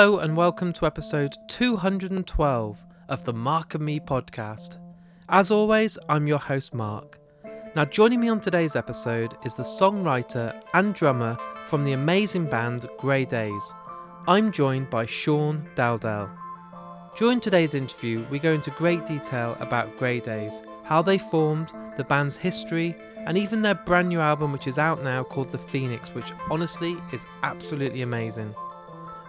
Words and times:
Hello, 0.00 0.18
and 0.18 0.36
welcome 0.36 0.72
to 0.74 0.86
episode 0.86 1.36
212 1.48 2.84
of 3.08 3.24
the 3.24 3.32
Mark 3.32 3.74
and 3.74 3.84
Me 3.84 3.98
podcast. 3.98 4.78
As 5.28 5.50
always, 5.50 5.98
I'm 6.08 6.28
your 6.28 6.38
host, 6.38 6.72
Mark. 6.72 7.18
Now, 7.74 7.84
joining 7.84 8.20
me 8.20 8.28
on 8.28 8.38
today's 8.38 8.76
episode 8.76 9.36
is 9.44 9.56
the 9.56 9.64
songwriter 9.64 10.62
and 10.72 10.94
drummer 10.94 11.36
from 11.66 11.84
the 11.84 11.94
amazing 11.94 12.48
band 12.48 12.86
Grey 12.98 13.24
Daze. 13.24 13.74
I'm 14.28 14.52
joined 14.52 14.88
by 14.88 15.04
Sean 15.04 15.68
Dowdell. 15.74 16.30
During 17.16 17.40
today's 17.40 17.74
interview, 17.74 18.24
we 18.30 18.38
go 18.38 18.52
into 18.52 18.70
great 18.70 19.04
detail 19.04 19.56
about 19.58 19.98
Grey 19.98 20.20
Daze, 20.20 20.62
how 20.84 21.02
they 21.02 21.18
formed, 21.18 21.72
the 21.96 22.04
band's 22.04 22.36
history, 22.36 22.94
and 23.26 23.36
even 23.36 23.62
their 23.62 23.74
brand 23.74 24.10
new 24.10 24.20
album, 24.20 24.52
which 24.52 24.68
is 24.68 24.78
out 24.78 25.02
now 25.02 25.24
called 25.24 25.50
The 25.50 25.58
Phoenix, 25.58 26.14
which 26.14 26.30
honestly 26.52 26.96
is 27.12 27.26
absolutely 27.42 28.02
amazing. 28.02 28.54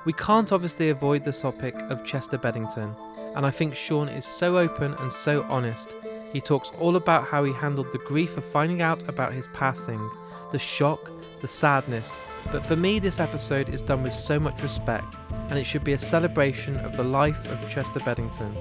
We 0.05 0.13
can't 0.13 0.53
obviously 0.53 0.89
avoid 0.89 1.25
the 1.25 1.33
topic 1.33 1.75
of 1.89 2.05
Chester 2.05 2.37
Bennington, 2.37 2.95
and 3.35 3.45
I 3.45 3.51
think 3.51 3.75
Sean 3.75 4.07
is 4.07 4.25
so 4.25 4.57
open 4.57 4.93
and 4.93 5.11
so 5.11 5.43
honest. 5.49 5.93
He 6.31 6.39
talks 6.39 6.71
all 6.79 6.95
about 6.95 7.27
how 7.27 7.43
he 7.43 7.51
handled 7.51 7.91
the 7.91 7.97
grief 7.99 8.37
of 8.37 8.45
finding 8.45 8.81
out 8.81 9.07
about 9.09 9.33
his 9.33 9.47
passing, 9.47 10.09
the 10.53 10.59
shock, 10.59 11.11
the 11.41 11.49
sadness. 11.49 12.21
But 12.49 12.65
for 12.65 12.77
me, 12.77 12.99
this 12.99 13.19
episode 13.19 13.67
is 13.67 13.81
done 13.81 14.01
with 14.01 14.13
so 14.13 14.39
much 14.39 14.63
respect, 14.63 15.17
and 15.49 15.59
it 15.59 15.65
should 15.65 15.83
be 15.83 15.93
a 15.93 15.97
celebration 15.97 16.77
of 16.77 16.95
the 16.95 17.03
life 17.03 17.45
of 17.49 17.69
Chester 17.69 17.99
Bennington. 17.99 18.55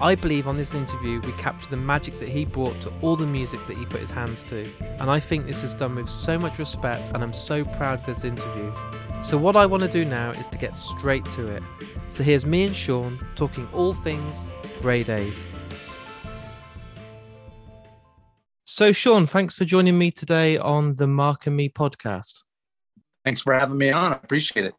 I 0.00 0.16
believe 0.16 0.48
on 0.48 0.56
this 0.56 0.74
interview 0.74 1.20
we 1.20 1.32
capture 1.32 1.70
the 1.70 1.76
magic 1.76 2.18
that 2.18 2.28
he 2.28 2.44
brought 2.44 2.80
to 2.80 2.92
all 3.00 3.14
the 3.14 3.26
music 3.26 3.60
that 3.68 3.76
he 3.76 3.86
put 3.86 4.00
his 4.00 4.10
hands 4.10 4.42
to, 4.44 4.68
and 4.98 5.08
I 5.08 5.20
think 5.20 5.46
this 5.46 5.62
is 5.62 5.74
done 5.74 5.94
with 5.94 6.08
so 6.08 6.36
much 6.36 6.58
respect, 6.58 7.10
and 7.14 7.22
I'm 7.22 7.32
so 7.32 7.64
proud 7.64 8.00
of 8.00 8.06
this 8.06 8.24
interview. 8.24 8.72
So, 9.22 9.36
what 9.36 9.54
I 9.54 9.66
want 9.66 9.82
to 9.82 9.88
do 9.88 10.06
now 10.06 10.30
is 10.30 10.46
to 10.46 10.56
get 10.56 10.74
straight 10.74 11.26
to 11.32 11.46
it. 11.48 11.62
So, 12.08 12.24
here's 12.24 12.46
me 12.46 12.64
and 12.64 12.74
Sean 12.74 13.18
talking 13.34 13.68
all 13.74 13.92
things 13.92 14.46
Grey 14.80 15.04
Daze. 15.04 15.38
So, 18.64 18.92
Sean, 18.92 19.26
thanks 19.26 19.54
for 19.54 19.66
joining 19.66 19.98
me 19.98 20.10
today 20.10 20.56
on 20.56 20.94
the 20.94 21.06
Mark 21.06 21.46
and 21.46 21.54
Me 21.54 21.68
podcast. 21.68 22.40
Thanks 23.22 23.42
for 23.42 23.52
having 23.52 23.76
me 23.76 23.90
on. 23.90 24.14
I 24.14 24.16
appreciate 24.16 24.64
it. 24.64 24.74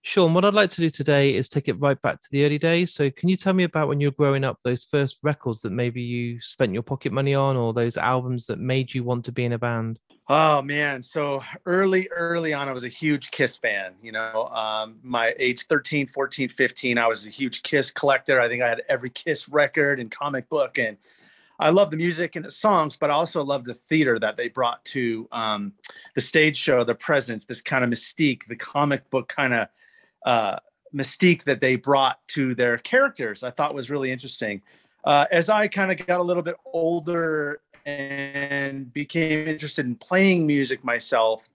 Sean, 0.00 0.32
what 0.32 0.46
I'd 0.46 0.54
like 0.54 0.70
to 0.70 0.80
do 0.80 0.88
today 0.88 1.34
is 1.34 1.50
take 1.50 1.68
it 1.68 1.78
right 1.78 2.00
back 2.00 2.22
to 2.22 2.28
the 2.30 2.46
early 2.46 2.58
days. 2.58 2.94
So, 2.94 3.10
can 3.10 3.28
you 3.28 3.36
tell 3.36 3.52
me 3.52 3.64
about 3.64 3.88
when 3.88 4.00
you 4.00 4.08
were 4.08 4.16
growing 4.16 4.44
up, 4.44 4.60
those 4.64 4.84
first 4.84 5.18
records 5.22 5.60
that 5.60 5.72
maybe 5.72 6.00
you 6.00 6.40
spent 6.40 6.72
your 6.72 6.82
pocket 6.82 7.12
money 7.12 7.34
on, 7.34 7.54
or 7.54 7.74
those 7.74 7.98
albums 7.98 8.46
that 8.46 8.58
made 8.58 8.94
you 8.94 9.04
want 9.04 9.26
to 9.26 9.32
be 9.32 9.44
in 9.44 9.52
a 9.52 9.58
band? 9.58 10.00
Oh 10.26 10.62
man, 10.62 11.02
so 11.02 11.42
early, 11.66 12.08
early 12.10 12.54
on, 12.54 12.66
I 12.66 12.72
was 12.72 12.84
a 12.84 12.88
huge 12.88 13.30
Kiss 13.30 13.56
fan. 13.56 13.92
You 14.02 14.12
know, 14.12 14.46
um, 14.46 14.96
my 15.02 15.34
age 15.38 15.66
13, 15.66 16.06
14, 16.06 16.48
15, 16.48 16.96
I 16.96 17.06
was 17.06 17.26
a 17.26 17.30
huge 17.30 17.62
Kiss 17.62 17.90
collector. 17.90 18.40
I 18.40 18.48
think 18.48 18.62
I 18.62 18.68
had 18.68 18.82
every 18.88 19.10
Kiss 19.10 19.50
record 19.50 20.00
and 20.00 20.10
comic 20.10 20.48
book, 20.48 20.78
and 20.78 20.96
I 21.60 21.68
love 21.68 21.90
the 21.90 21.98
music 21.98 22.36
and 22.36 22.44
the 22.44 22.50
songs, 22.50 22.96
but 22.96 23.10
I 23.10 23.12
also 23.12 23.44
love 23.44 23.64
the 23.64 23.74
theater 23.74 24.18
that 24.18 24.38
they 24.38 24.48
brought 24.48 24.82
to 24.86 25.28
um, 25.30 25.74
the 26.14 26.22
stage 26.22 26.56
show, 26.56 26.84
the 26.84 26.94
presence, 26.94 27.44
this 27.44 27.60
kind 27.60 27.84
of 27.84 27.90
mystique, 27.90 28.46
the 28.48 28.56
comic 28.56 29.08
book 29.10 29.28
kind 29.28 29.52
of 29.52 29.68
uh, 30.24 30.56
mystique 30.94 31.44
that 31.44 31.60
they 31.60 31.76
brought 31.76 32.18
to 32.28 32.54
their 32.54 32.78
characters. 32.78 33.42
I 33.42 33.50
thought 33.50 33.74
was 33.74 33.90
really 33.90 34.10
interesting. 34.10 34.62
Uh, 35.04 35.26
as 35.30 35.50
I 35.50 35.68
kind 35.68 35.92
of 35.92 36.06
got 36.06 36.18
a 36.18 36.22
little 36.22 36.42
bit 36.42 36.56
older 36.64 37.60
and 37.86 38.92
became 38.92 39.48
interested 39.48 39.86
in 39.86 39.94
playing 39.94 40.46
music 40.46 40.84
myself, 40.84 41.48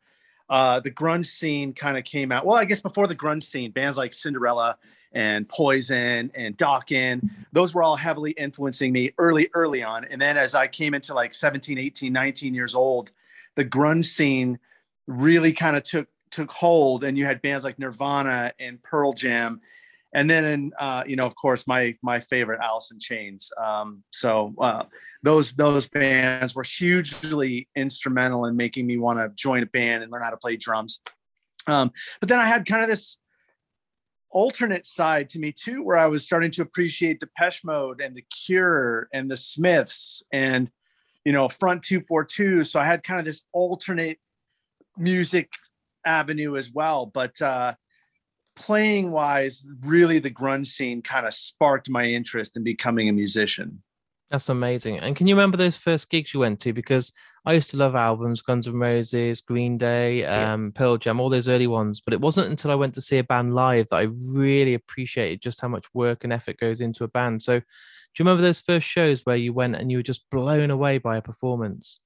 uh, 0.50 0.80
the 0.80 0.92
grunge 0.92 1.28
scene 1.28 1.74
kind 1.74 1.98
of 1.98 2.04
came 2.04 2.32
out. 2.32 2.46
Well, 2.46 2.58
I 2.58 2.66
guess 2.66 2.82
before 2.82 3.08
the 3.08 3.16
grunge 3.16 3.44
scene, 3.44 3.72
bands 3.72 3.98
like 3.98 4.14
Cinderella 4.14 4.78
and 5.12 5.48
Poison 5.48 6.32
and 6.36 6.58
Dokken, 6.58 7.30
those 7.52 7.74
were 7.74 7.84
all 7.84 7.96
heavily 7.96 8.32
influencing 8.32 8.92
me 8.92 9.12
early, 9.18 9.50
early 9.54 9.84
on. 9.84 10.06
And 10.06 10.22
then 10.22 10.38
as 10.38 10.56
I 10.56 10.68
came 10.68 10.94
into 10.94 11.14
like 11.14 11.34
17, 11.34 11.78
18, 11.78 12.12
19 12.12 12.54
years 12.54 12.76
old, 12.76 13.12
the 13.56 13.66
grunge 13.66 14.06
scene 14.06 14.60
really 15.08 15.54
kind 15.54 15.76
of 15.76 15.84
took 15.84 16.08
took 16.32 16.52
hold 16.52 17.04
and 17.04 17.18
you 17.18 17.26
had 17.26 17.42
bands 17.42 17.66
like 17.66 17.80
Nirvana 17.80 18.54
and 18.60 18.82
Pearl 18.84 19.14
Jam 19.14 19.62
and 20.14 20.30
then 20.30 20.72
uh, 20.80 21.04
you 21.06 21.16
know 21.16 21.26
of 21.26 21.36
course 21.36 21.68
my 21.68 21.96
my 22.02 22.20
favorite 22.20 22.60
Alice 22.62 22.92
in 22.92 23.00
Chains. 23.00 23.52
Um, 23.62 24.04
so 24.12 24.54
uh, 24.60 24.84
those 25.24 25.54
those 25.54 25.88
bands 25.90 26.56
were 26.56 26.64
hugely 26.64 27.68
instrumental 27.76 28.46
in 28.46 28.56
making 28.56 28.88
me 28.88 28.98
want 28.98 29.20
to 29.20 29.30
join 29.36 29.64
a 29.64 29.68
band 29.68 30.04
and 30.04 30.12
learn 30.12 30.24
how 30.24 30.32
to 30.32 30.38
play 30.38 30.56
drums. 30.56 31.02
Um, 31.68 31.92
but 32.20 32.30
then 32.30 32.40
I 32.40 32.46
had 32.46 32.66
kind 32.66 32.84
of 32.84 32.90
this 32.90 33.18
alternate 34.32 34.86
side 34.86 35.30
to 35.30 35.40
me 35.40 35.52
too, 35.52 35.84
where 35.84 35.98
I 35.98 36.08
was 36.08 36.24
starting 36.24 36.52
to 36.52 36.62
appreciate 36.62 37.20
Depeche 37.20 37.64
Mode 37.64 38.02
and 38.02 38.16
The 38.16 38.26
Cure 38.46 39.08
and 39.14 39.30
the 39.30 39.38
Smiths 39.38 40.24
and 40.34 40.72
you 41.24 41.32
know 41.32 41.50
Front 41.50 41.84
Two 41.84 42.02
Four 42.02 42.26
Two. 42.26 42.64
So 42.64 42.80
I 42.80 42.86
had 42.86 43.04
kind 43.04 43.20
of 43.20 43.26
this 43.26 43.44
alternate 43.54 44.18
music 44.98 45.52
avenue 46.04 46.58
as 46.58 46.72
well, 46.72 47.06
but. 47.06 47.40
Uh, 47.40 47.76
playing 48.60 49.12
wise, 49.12 49.66
really 49.82 50.20
the 50.20 50.30
grunge 50.30 50.68
scene 50.68 51.02
kind 51.02 51.26
of 51.26 51.34
sparked 51.34 51.90
my 51.90 52.06
interest 52.06 52.56
in 52.58 52.64
becoming 52.64 53.10
a 53.10 53.14
musician. 53.14 53.82
That's 54.30 54.50
amazing. 54.50 55.00
And 55.00 55.16
can 55.16 55.26
you 55.26 55.34
remember 55.34 55.58
those 55.58 55.76
first 55.76 56.10
gigs 56.10 56.34
you 56.34 56.42
went 56.42 56.60
to? 56.60 56.72
Because 56.72 57.12
I 57.46 57.54
used 57.54 57.72
to 57.72 57.78
love 57.78 57.96
albums, 57.96 58.44
Guns 58.44 58.68
N' 58.68 58.76
Roses, 58.76 59.42
Green 59.42 59.78
Day, 59.78 60.24
um. 60.26 60.72
Pearl 60.72 60.98
Jam, 60.98 61.20
all 61.20 61.30
those 61.30 61.48
early 61.48 61.66
ones. 61.66 62.00
But 62.00 62.14
it 62.14 62.22
wasn't 62.22 62.50
until 62.50 62.70
I 62.70 62.76
went 62.76 62.94
to 62.94 63.02
see 63.02 63.18
a 63.18 63.24
band 63.24 63.56
live 63.56 63.88
that 63.90 63.96
I 63.96 64.08
really 64.28 64.76
appreciated 64.76 65.42
just 65.42 65.62
how 65.62 65.68
much 65.68 65.88
work 65.96 66.24
and 66.24 66.32
effort 66.32 66.60
goes 66.60 66.80
into 66.80 67.04
a 67.04 67.08
band. 67.08 67.42
So, 67.42 67.60
do 67.60 67.66
you 68.18 68.26
remember 68.26 68.44
those 68.44 68.62
first 68.62 68.86
shows 68.86 69.26
where 69.26 69.36
you 69.36 69.52
went 69.52 69.76
and 69.76 69.90
you 69.90 69.98
were 69.98 70.04
just 70.04 70.30
blown 70.30 70.70
away 70.70 71.00
by 71.00 71.18
a 71.18 71.22
performance? 71.24 72.00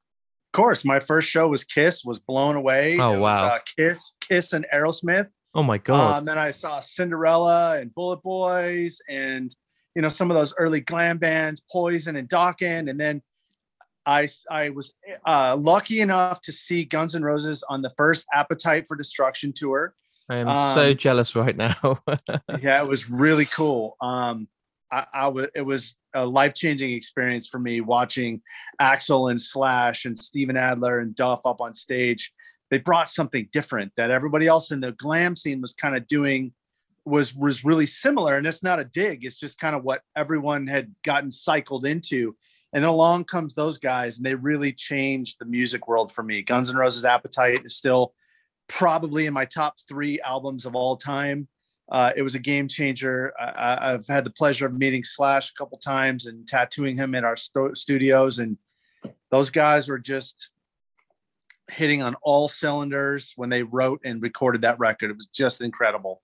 Of 0.54 0.58
course, 0.58 0.86
my 0.86 1.00
first 1.00 1.30
show 1.30 1.48
was 1.48 1.64
Kiss. 1.64 2.06
Was 2.06 2.20
blown 2.20 2.56
away. 2.56 3.00
Oh 3.00 3.20
wow! 3.20 3.20
Was, 3.20 3.36
uh, 3.36 3.60
Kiss, 3.76 4.14
Kiss, 4.22 4.54
and 4.54 4.66
Aerosmith. 4.74 5.30
Oh 5.56 5.64
my 5.64 5.78
god! 5.78 6.20
Um, 6.20 6.26
then 6.26 6.38
I 6.38 6.52
saw 6.52 6.80
Cinderella 6.80 7.78
and 7.80 7.94
Bullet 7.94 8.24
Boys, 8.24 9.00
and 9.08 9.56
you 9.96 10.02
know 10.02 10.10
some 10.10 10.32
of 10.32 10.36
those 10.36 10.54
early 10.58 10.82
glam 10.82 11.18
bands, 11.18 11.64
Poison 11.72 12.16
and 12.16 12.28
Dokken, 12.28 12.90
and 12.90 13.00
then 13.00 13.22
I 14.06 14.28
I 14.50 14.70
was 14.70 14.94
uh, 15.26 15.56
lucky 15.60 16.02
enough 16.02 16.42
to 16.42 16.52
see 16.52 16.86
Guns 16.86 17.16
N' 17.16 17.24
Roses 17.24 17.64
on 17.70 17.82
the 17.82 17.92
first 17.98 18.26
Appetite 18.34 18.86
for 18.88 18.98
Destruction 18.98 19.54
tour. 19.54 19.94
I 20.30 20.38
am 20.38 20.48
um, 20.48 20.74
so 20.74 20.94
jealous 20.94 21.36
right 21.36 21.56
now. 21.56 21.76
yeah, 22.62 22.82
it 22.82 22.88
was 22.88 23.10
really 23.10 23.46
cool. 23.46 23.98
Um, 24.02 24.48
I, 24.92 25.06
I 25.14 25.22
w- 25.24 25.50
it 25.54 25.62
was 25.62 25.96
a 26.14 26.26
life 26.26 26.54
changing 26.54 26.94
experience 26.94 27.48
for 27.48 27.60
me 27.60 27.82
watching 27.82 28.42
Axl 28.82 29.32
and 29.32 29.42
Slash 29.42 30.06
and 30.06 30.18
Steven 30.18 30.58
Adler 30.58 31.00
and 31.00 31.16
Duff 31.16 31.42
up 31.46 31.62
on 31.62 31.74
stage 31.76 32.32
they 32.74 32.80
brought 32.80 33.08
something 33.08 33.48
different 33.54 33.92
that 33.98 34.10
everybody 34.10 34.48
else 34.48 34.72
in 34.72 34.80
the 34.80 34.94
glam 34.94 35.36
scene 35.36 35.62
was 35.62 35.74
kind 35.74 35.96
of 35.96 36.08
doing 36.08 36.52
was 37.06 37.36
was 37.36 37.64
really 37.64 37.86
similar 37.86 38.36
and 38.36 38.48
it's 38.48 38.64
not 38.64 38.80
a 38.80 38.86
dig 38.86 39.26
it's 39.26 39.40
just 39.40 39.60
kind 39.60 39.76
of 39.76 39.84
what 39.84 40.02
everyone 40.16 40.66
had 40.66 40.92
gotten 41.04 41.30
cycled 41.30 41.86
into. 41.86 42.36
And 42.74 42.84
along 42.84 43.26
comes 43.26 43.54
those 43.54 43.78
guys 43.78 44.18
and 44.18 44.26
they 44.26 44.34
really 44.34 44.74
changed 44.74 45.38
the 45.38 45.46
music 45.46 45.88
world 45.88 46.12
for 46.12 46.24
me. 46.24 46.42
Guns 46.42 46.72
n' 46.72 46.76
roses 46.76 47.06
appetite 47.06 47.64
is 47.64 47.76
still 47.76 48.16
probably 48.68 49.28
in 49.28 49.34
my 49.34 49.46
top 49.46 49.76
three 49.88 50.20
albums 50.22 50.66
of 50.66 50.74
all 50.74 50.98
time. 50.98 51.48
Uh, 51.92 52.12
it 52.16 52.24
was 52.24 52.34
a 52.34 52.40
game 52.40 52.68
changer. 52.68 53.34
I, 53.40 53.92
have 53.92 54.08
had 54.08 54.26
the 54.26 54.32
pleasure 54.32 54.66
of 54.66 54.74
meeting 54.74 55.04
slash 55.04 55.52
a 55.52 55.54
couple 55.54 55.78
times 55.78 56.26
and 56.26 56.48
tattooing 56.48 56.98
him 56.98 57.14
in 57.14 57.24
our 57.24 57.38
sto- 57.38 57.76
studios 57.76 58.40
and 58.40 58.58
those 59.30 59.52
guys 59.52 59.88
were 59.88 60.00
just 60.00 60.50
hitting 61.70 62.02
on 62.02 62.16
all 62.22 62.48
cylinders 62.48 63.34
when 63.36 63.50
they 63.50 63.64
wrote 63.64 64.02
and 64.04 64.22
recorded 64.22 64.62
that 64.62 64.80
record. 64.80 65.12
It 65.12 65.18
was 65.18 65.28
just 65.28 65.62
incredible. 65.62 66.22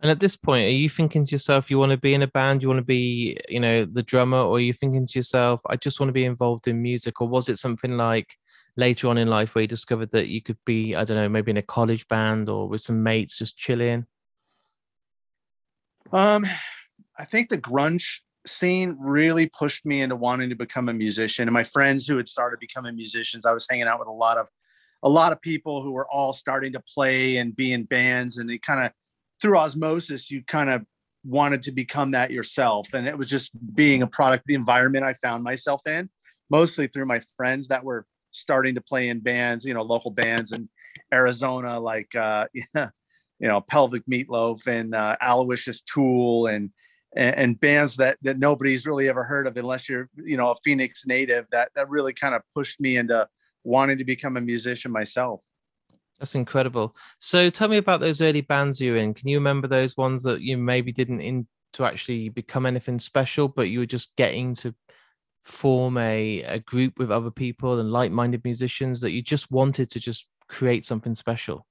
And 0.00 0.10
at 0.10 0.18
this 0.18 0.36
point, 0.36 0.66
are 0.66 0.70
you 0.70 0.88
thinking 0.88 1.24
to 1.24 1.30
yourself, 1.30 1.70
you 1.70 1.78
want 1.78 1.92
to 1.92 1.96
be 1.96 2.12
in 2.12 2.22
a 2.22 2.26
band, 2.26 2.60
you 2.60 2.68
want 2.68 2.78
to 2.78 2.84
be, 2.84 3.38
you 3.48 3.60
know, 3.60 3.84
the 3.84 4.02
drummer, 4.02 4.38
or 4.38 4.56
are 4.56 4.60
you 4.60 4.72
thinking 4.72 5.06
to 5.06 5.18
yourself, 5.18 5.60
I 5.68 5.76
just 5.76 6.00
want 6.00 6.08
to 6.08 6.12
be 6.12 6.24
involved 6.24 6.66
in 6.66 6.82
music? 6.82 7.20
Or 7.20 7.28
was 7.28 7.48
it 7.48 7.58
something 7.58 7.96
like 7.96 8.36
later 8.76 9.06
on 9.08 9.18
in 9.18 9.28
life 9.28 9.54
where 9.54 9.62
you 9.62 9.68
discovered 9.68 10.10
that 10.10 10.26
you 10.26 10.42
could 10.42 10.58
be, 10.64 10.96
I 10.96 11.04
don't 11.04 11.16
know, 11.16 11.28
maybe 11.28 11.52
in 11.52 11.56
a 11.56 11.62
college 11.62 12.08
band 12.08 12.48
or 12.48 12.68
with 12.68 12.80
some 12.80 13.02
mates 13.02 13.38
just 13.38 13.56
chilling? 13.56 14.06
Um, 16.10 16.46
I 17.16 17.24
think 17.24 17.48
the 17.48 17.58
grunge 17.58 18.20
scene 18.46 18.96
really 19.00 19.48
pushed 19.48 19.86
me 19.86 20.00
into 20.02 20.16
wanting 20.16 20.48
to 20.48 20.54
become 20.54 20.88
a 20.88 20.92
musician. 20.92 21.48
And 21.48 21.54
my 21.54 21.64
friends 21.64 22.06
who 22.06 22.16
had 22.16 22.28
started 22.28 22.60
becoming 22.60 22.96
musicians, 22.96 23.46
I 23.46 23.52
was 23.52 23.66
hanging 23.68 23.86
out 23.86 23.98
with 23.98 24.08
a 24.08 24.12
lot 24.12 24.38
of 24.38 24.46
a 25.04 25.08
lot 25.08 25.32
of 25.32 25.40
people 25.40 25.82
who 25.82 25.92
were 25.92 26.06
all 26.08 26.32
starting 26.32 26.72
to 26.72 26.80
play 26.94 27.38
and 27.38 27.56
be 27.56 27.72
in 27.72 27.84
bands, 27.84 28.38
and 28.38 28.48
it 28.50 28.62
kind 28.62 28.84
of 28.84 28.92
through 29.40 29.58
osmosis, 29.58 30.30
you 30.30 30.42
kind 30.44 30.70
of 30.70 30.84
wanted 31.24 31.62
to 31.62 31.72
become 31.72 32.12
that 32.12 32.30
yourself. 32.30 32.94
And 32.94 33.08
it 33.08 33.18
was 33.18 33.28
just 33.28 33.50
being 33.74 34.02
a 34.02 34.06
product 34.06 34.44
of 34.44 34.46
the 34.46 34.54
environment 34.54 35.04
I 35.04 35.14
found 35.14 35.42
myself 35.42 35.82
in, 35.86 36.08
mostly 36.50 36.86
through 36.86 37.06
my 37.06 37.20
friends 37.36 37.68
that 37.68 37.84
were 37.84 38.06
starting 38.30 38.76
to 38.76 38.80
play 38.80 39.08
in 39.08 39.20
bands, 39.20 39.64
you 39.64 39.74
know, 39.74 39.82
local 39.82 40.12
bands 40.12 40.52
in 40.52 40.68
Arizona, 41.12 41.80
like 41.80 42.14
uh, 42.14 42.46
you 42.54 43.48
know 43.48 43.60
pelvic 43.60 44.04
meatloaf 44.06 44.66
and 44.66 44.94
uh, 44.94 45.16
aloysius 45.20 45.80
tool 45.82 46.46
and, 46.46 46.70
and 47.14 47.36
and 47.36 47.60
bands 47.60 47.96
that 47.96 48.18
that 48.22 48.38
nobody's 48.38 48.86
really 48.86 49.08
ever 49.08 49.24
heard 49.24 49.46
of 49.46 49.56
unless 49.56 49.88
you're 49.88 50.08
you 50.16 50.36
know 50.36 50.50
a 50.50 50.56
phoenix 50.64 51.06
native 51.06 51.46
that 51.50 51.70
that 51.74 51.88
really 51.88 52.12
kind 52.12 52.34
of 52.34 52.42
pushed 52.54 52.80
me 52.80 52.96
into 52.96 53.26
wanting 53.64 53.98
to 53.98 54.04
become 54.04 54.36
a 54.36 54.40
musician 54.40 54.90
myself. 54.90 55.40
That's 56.18 56.34
incredible. 56.34 56.96
So 57.18 57.50
tell 57.50 57.68
me 57.68 57.78
about 57.78 58.00
those 58.00 58.20
early 58.20 58.42
bands 58.42 58.80
you 58.80 58.92
were 58.92 58.98
in. 58.98 59.14
Can 59.14 59.28
you 59.28 59.38
remember 59.38 59.66
those 59.66 59.96
ones 59.96 60.22
that 60.22 60.40
you 60.40 60.56
maybe 60.56 60.92
didn't 60.92 61.20
in 61.20 61.46
to 61.72 61.84
actually 61.84 62.28
become 62.28 62.66
anything 62.66 62.98
special 62.98 63.48
but 63.48 63.70
you 63.70 63.78
were 63.78 63.86
just 63.86 64.14
getting 64.16 64.54
to 64.54 64.74
form 65.44 65.96
a, 65.98 66.42
a 66.42 66.58
group 66.60 66.98
with 66.98 67.10
other 67.10 67.30
people 67.30 67.80
and 67.80 67.90
like-minded 67.90 68.44
musicians 68.44 69.00
that 69.00 69.10
you 69.10 69.22
just 69.22 69.50
wanted 69.50 69.90
to 69.90 69.98
just 69.98 70.26
create 70.48 70.84
something 70.84 71.14
special? 71.14 71.66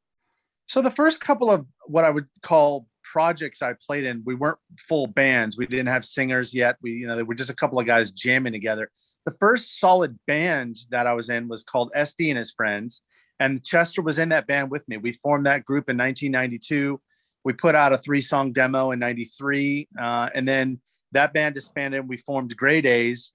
So 0.67 0.81
the 0.81 0.91
first 0.91 1.21
couple 1.21 1.49
of 1.49 1.65
what 1.85 2.05
i 2.05 2.09
would 2.09 2.27
call 2.41 2.88
projects 3.12 3.62
i 3.62 3.74
played 3.86 4.06
in 4.06 4.24
we 4.25 4.36
weren't 4.36 4.58
full 4.80 5.08
bands. 5.08 5.58
We 5.58 5.66
didn't 5.66 5.88
have 5.88 6.06
singers 6.06 6.54
yet. 6.54 6.78
We 6.81 6.92
you 6.92 7.08
know 7.08 7.16
there 7.16 7.25
were 7.25 7.36
just 7.36 7.50
a 7.50 7.56
couple 7.56 7.80
of 7.80 7.86
guys 7.86 8.12
jamming 8.12 8.54
together. 8.54 8.90
The 9.25 9.36
first 9.40 9.80
solid 9.80 10.18
band 10.28 10.78
that 10.92 11.08
i 11.08 11.13
was 11.13 11.30
in 11.30 11.48
was 11.48 11.63
called 11.63 11.92
sd 11.96 12.30
and 12.30 12.38
his 12.38 12.52
friends 12.52 13.04
and 13.40 13.63
chester 13.63 14.02
was 14.02 14.19
in 14.19 14.30
that 14.30 14.48
band 14.48 14.72
with 14.72 14.88
me. 14.88 14.98
We 14.98 15.13
formed 15.13 15.46
that 15.46 15.66
group 15.66 15.90
in 15.90 15.98
1992 15.98 17.02
we 17.44 17.54
put 17.54 17.75
out 17.75 17.92
a 17.94 17.98
three 17.98 18.22
song 18.22 18.54
demo 18.54 18.92
in 18.92 19.00
93 19.00 19.90
uh, 20.00 20.30
and 20.34 20.48
then 20.48 20.80
that 21.12 21.34
band 21.34 21.56
disbanded 21.56 22.08
we 22.08 22.18
formed 22.18 22.56
Grey 22.56 22.81
Daze 22.81 23.34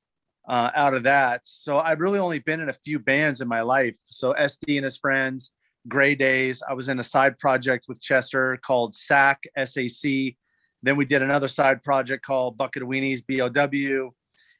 uh, 0.48 0.70
out 0.74 0.94
of 0.94 1.02
that. 1.02 1.40
So 1.44 1.78
I've 1.78 2.00
really 2.00 2.18
only 2.18 2.38
been 2.38 2.60
in 2.60 2.68
a 2.68 2.78
few 2.84 2.98
bands 2.98 3.40
in 3.40 3.48
my 3.48 3.62
life. 3.62 3.96
So 4.06 4.32
SD 4.32 4.76
and 4.76 4.84
his 4.84 4.96
friends, 4.96 5.52
Grey 5.88 6.14
Daze. 6.14 6.62
I 6.68 6.74
was 6.74 6.88
in 6.88 6.98
a 6.98 7.04
side 7.04 7.38
project 7.38 7.86
with 7.88 8.00
Chester 8.00 8.58
called 8.62 8.94
SAC, 8.94 9.44
SAC. 9.64 10.34
Then 10.82 10.96
we 10.96 11.04
did 11.04 11.22
another 11.22 11.48
side 11.48 11.82
project 11.82 12.24
called 12.24 12.56
Bucket 12.56 12.82
of 12.82 12.88
Weenies, 12.88 13.22
BOW. 13.26 14.14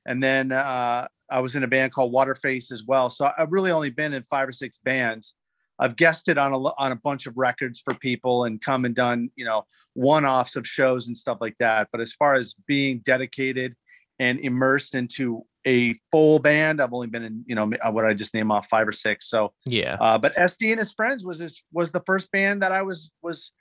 And 0.06 0.22
then 0.22 0.52
uh, 0.52 1.06
I 1.30 1.40
was 1.40 1.56
in 1.56 1.64
a 1.64 1.68
band 1.68 1.92
called 1.92 2.12
Waterface 2.12 2.72
as 2.72 2.84
well. 2.84 3.10
So 3.10 3.30
I've 3.36 3.52
really 3.52 3.70
only 3.70 3.90
been 3.90 4.12
in 4.12 4.22
five 4.24 4.48
or 4.48 4.52
six 4.52 4.78
bands. 4.78 5.34
I've 5.78 5.96
guested 5.96 6.38
on 6.38 6.52
a 6.52 6.58
on 6.58 6.92
a 6.92 6.96
bunch 6.96 7.26
of 7.26 7.36
records 7.36 7.80
for 7.80 7.94
people 7.94 8.44
and 8.44 8.60
come 8.60 8.86
and 8.86 8.94
done 8.94 9.30
you 9.36 9.44
know 9.44 9.66
one 9.92 10.24
offs 10.24 10.56
of 10.56 10.66
shows 10.66 11.06
and 11.06 11.16
stuff 11.16 11.38
like 11.40 11.56
that. 11.58 11.88
But 11.92 12.00
as 12.00 12.12
far 12.12 12.34
as 12.34 12.54
being 12.66 13.00
dedicated 13.00 13.74
and 14.18 14.40
immersed 14.40 14.94
into 14.94 15.44
a 15.66 15.94
full 16.10 16.38
band. 16.38 16.80
I've 16.80 16.92
only 16.92 17.08
been 17.08 17.24
in, 17.24 17.44
you 17.46 17.54
know, 17.54 17.70
what 17.90 18.04
I 18.04 18.14
just 18.14 18.32
named 18.32 18.50
off 18.50 18.68
five 18.68 18.86
or 18.86 18.92
six. 18.92 19.28
So 19.28 19.52
yeah. 19.66 19.96
Uh, 20.00 20.16
but 20.16 20.34
SD 20.36 20.70
and 20.70 20.78
his 20.78 20.92
friends 20.92 21.24
was 21.24 21.38
this 21.38 21.62
was 21.72 21.90
the 21.90 22.02
first 22.06 22.30
band 22.30 22.62
that 22.62 22.72
I 22.72 22.82
was 22.82 23.10
was 23.22 23.52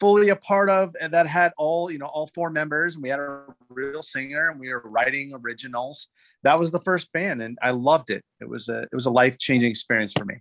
fully 0.00 0.30
a 0.30 0.36
part 0.36 0.70
of, 0.70 0.96
and 1.00 1.12
that 1.12 1.26
had 1.26 1.52
all 1.58 1.90
you 1.90 1.98
know 1.98 2.06
all 2.06 2.26
four 2.28 2.50
members. 2.50 2.94
And 2.94 3.02
we 3.02 3.10
had 3.10 3.20
a 3.20 3.44
real 3.68 4.02
singer, 4.02 4.48
and 4.48 4.58
we 4.58 4.70
were 4.70 4.82
writing 4.84 5.32
originals. 5.44 6.08
That 6.42 6.58
was 6.58 6.70
the 6.70 6.80
first 6.80 7.12
band, 7.12 7.42
and 7.42 7.58
I 7.62 7.70
loved 7.70 8.10
it. 8.10 8.24
It 8.40 8.48
was 8.48 8.68
a 8.68 8.82
it 8.82 8.94
was 8.94 9.06
a 9.06 9.10
life 9.10 9.38
changing 9.38 9.70
experience 9.70 10.14
for 10.14 10.24
me. 10.24 10.36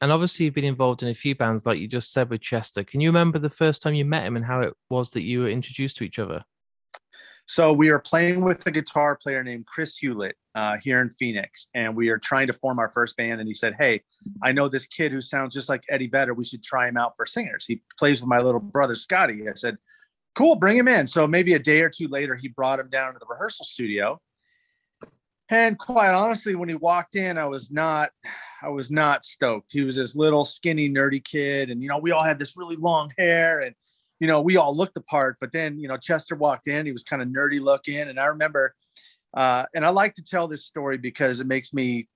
And 0.00 0.12
obviously, 0.12 0.44
you've 0.44 0.54
been 0.54 0.64
involved 0.64 1.02
in 1.02 1.08
a 1.08 1.14
few 1.14 1.34
bands, 1.34 1.66
like 1.66 1.80
you 1.80 1.88
just 1.88 2.12
said 2.12 2.30
with 2.30 2.40
Chester. 2.40 2.84
Can 2.84 3.00
you 3.00 3.08
remember 3.08 3.38
the 3.38 3.50
first 3.50 3.82
time 3.82 3.94
you 3.94 4.04
met 4.04 4.24
him 4.24 4.36
and 4.36 4.44
how 4.44 4.60
it 4.60 4.74
was 4.90 5.10
that 5.10 5.22
you 5.22 5.40
were 5.40 5.48
introduced 5.48 5.96
to 5.96 6.04
each 6.04 6.20
other? 6.20 6.44
So 7.48 7.72
we 7.72 7.88
are 7.88 7.98
playing 7.98 8.42
with 8.42 8.66
a 8.66 8.70
guitar 8.70 9.16
player 9.16 9.42
named 9.42 9.64
Chris 9.64 9.96
Hewlett 9.96 10.36
uh, 10.54 10.76
here 10.82 11.00
in 11.00 11.08
Phoenix, 11.18 11.68
and 11.74 11.96
we 11.96 12.10
are 12.10 12.18
trying 12.18 12.46
to 12.46 12.52
form 12.52 12.78
our 12.78 12.92
first 12.92 13.16
band. 13.16 13.40
And 13.40 13.48
he 13.48 13.54
said, 13.54 13.74
"Hey, 13.78 14.02
I 14.42 14.52
know 14.52 14.68
this 14.68 14.86
kid 14.86 15.12
who 15.12 15.22
sounds 15.22 15.54
just 15.54 15.68
like 15.68 15.82
Eddie 15.88 16.08
Vedder. 16.08 16.34
We 16.34 16.44
should 16.44 16.62
try 16.62 16.86
him 16.88 16.98
out 16.98 17.16
for 17.16 17.24
singers. 17.24 17.64
He 17.66 17.82
plays 17.98 18.20
with 18.20 18.28
my 18.28 18.38
little 18.38 18.60
brother 18.60 18.94
Scotty." 18.94 19.48
I 19.48 19.54
said, 19.54 19.78
"Cool, 20.34 20.56
bring 20.56 20.76
him 20.76 20.88
in." 20.88 21.06
So 21.06 21.26
maybe 21.26 21.54
a 21.54 21.58
day 21.58 21.80
or 21.80 21.88
two 21.88 22.08
later, 22.08 22.36
he 22.36 22.48
brought 22.48 22.78
him 22.78 22.90
down 22.90 23.14
to 23.14 23.18
the 23.18 23.26
rehearsal 23.26 23.64
studio. 23.64 24.20
And 25.48 25.78
quite 25.78 26.12
honestly, 26.12 26.54
when 26.54 26.68
he 26.68 26.74
walked 26.74 27.16
in, 27.16 27.38
I 27.38 27.46
was 27.46 27.70
not, 27.70 28.10
I 28.62 28.68
was 28.68 28.90
not 28.90 29.24
stoked. 29.24 29.72
He 29.72 29.80
was 29.80 29.96
this 29.96 30.14
little 30.14 30.44
skinny 30.44 30.90
nerdy 30.90 31.24
kid, 31.24 31.70
and 31.70 31.82
you 31.82 31.88
know, 31.88 31.96
we 31.96 32.12
all 32.12 32.22
had 32.22 32.38
this 32.38 32.58
really 32.58 32.76
long 32.76 33.10
hair 33.16 33.60
and 33.60 33.74
you 34.20 34.26
know, 34.26 34.40
we 34.40 34.56
all 34.56 34.74
looked 34.74 34.94
the 34.94 35.00
part, 35.02 35.36
but 35.40 35.52
then, 35.52 35.78
you 35.78 35.88
know, 35.88 35.96
Chester 35.96 36.34
walked 36.34 36.66
in, 36.66 36.86
he 36.86 36.92
was 36.92 37.02
kind 37.02 37.22
of 37.22 37.28
nerdy 37.28 37.60
looking. 37.60 37.98
And 37.98 38.18
I 38.18 38.26
remember, 38.26 38.74
uh, 39.34 39.64
and 39.74 39.84
I 39.84 39.90
like 39.90 40.14
to 40.14 40.22
tell 40.22 40.48
this 40.48 40.64
story 40.64 40.98
because 40.98 41.40
it 41.40 41.46
makes 41.46 41.72
me, 41.72 42.08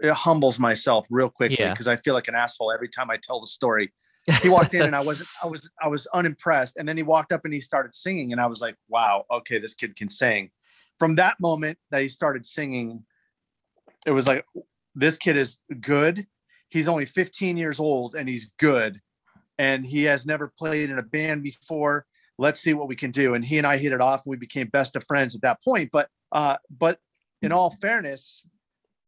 it 0.00 0.12
humbles 0.12 0.58
myself 0.58 1.06
real 1.10 1.30
quickly 1.30 1.56
because 1.56 1.86
yeah. 1.86 1.94
I 1.94 1.96
feel 1.96 2.12
like 2.12 2.28
an 2.28 2.34
asshole 2.34 2.70
every 2.70 2.88
time 2.88 3.10
I 3.10 3.16
tell 3.16 3.40
the 3.40 3.46
story. 3.46 3.92
He 4.42 4.48
walked 4.48 4.74
in 4.74 4.82
and 4.82 4.96
I 4.96 5.00
wasn't, 5.00 5.28
I 5.42 5.46
was, 5.46 5.70
I 5.80 5.88
was 5.88 6.06
unimpressed. 6.08 6.76
And 6.76 6.88
then 6.88 6.96
he 6.96 7.02
walked 7.02 7.32
up 7.32 7.42
and 7.44 7.54
he 7.54 7.60
started 7.60 7.94
singing. 7.94 8.32
And 8.32 8.40
I 8.40 8.46
was 8.46 8.60
like, 8.60 8.74
wow, 8.88 9.24
okay, 9.30 9.58
this 9.58 9.72
kid 9.72 9.96
can 9.96 10.10
sing. 10.10 10.50
From 10.98 11.14
that 11.14 11.38
moment 11.40 11.78
that 11.90 12.02
he 12.02 12.08
started 12.08 12.44
singing, 12.44 13.04
it 14.04 14.10
was 14.10 14.26
like, 14.26 14.44
this 14.94 15.16
kid 15.16 15.36
is 15.36 15.58
good. 15.80 16.26
He's 16.70 16.88
only 16.88 17.06
15 17.06 17.56
years 17.56 17.78
old 17.78 18.16
and 18.16 18.28
he's 18.28 18.52
good 18.58 19.00
and 19.58 19.84
he 19.84 20.04
has 20.04 20.26
never 20.26 20.48
played 20.48 20.90
in 20.90 20.98
a 20.98 21.02
band 21.02 21.42
before. 21.42 22.06
Let's 22.38 22.60
see 22.60 22.74
what 22.74 22.88
we 22.88 22.96
can 22.96 23.10
do. 23.10 23.34
And 23.34 23.44
he 23.44 23.58
and 23.58 23.66
I 23.66 23.78
hit 23.78 23.92
it 23.92 24.00
off, 24.00 24.22
and 24.24 24.30
we 24.30 24.36
became 24.36 24.68
best 24.68 24.96
of 24.96 25.04
friends 25.06 25.34
at 25.34 25.42
that 25.42 25.62
point. 25.62 25.90
But 25.92 26.08
uh, 26.32 26.56
but 26.70 26.98
in 27.42 27.52
all 27.52 27.70
fairness, 27.70 28.44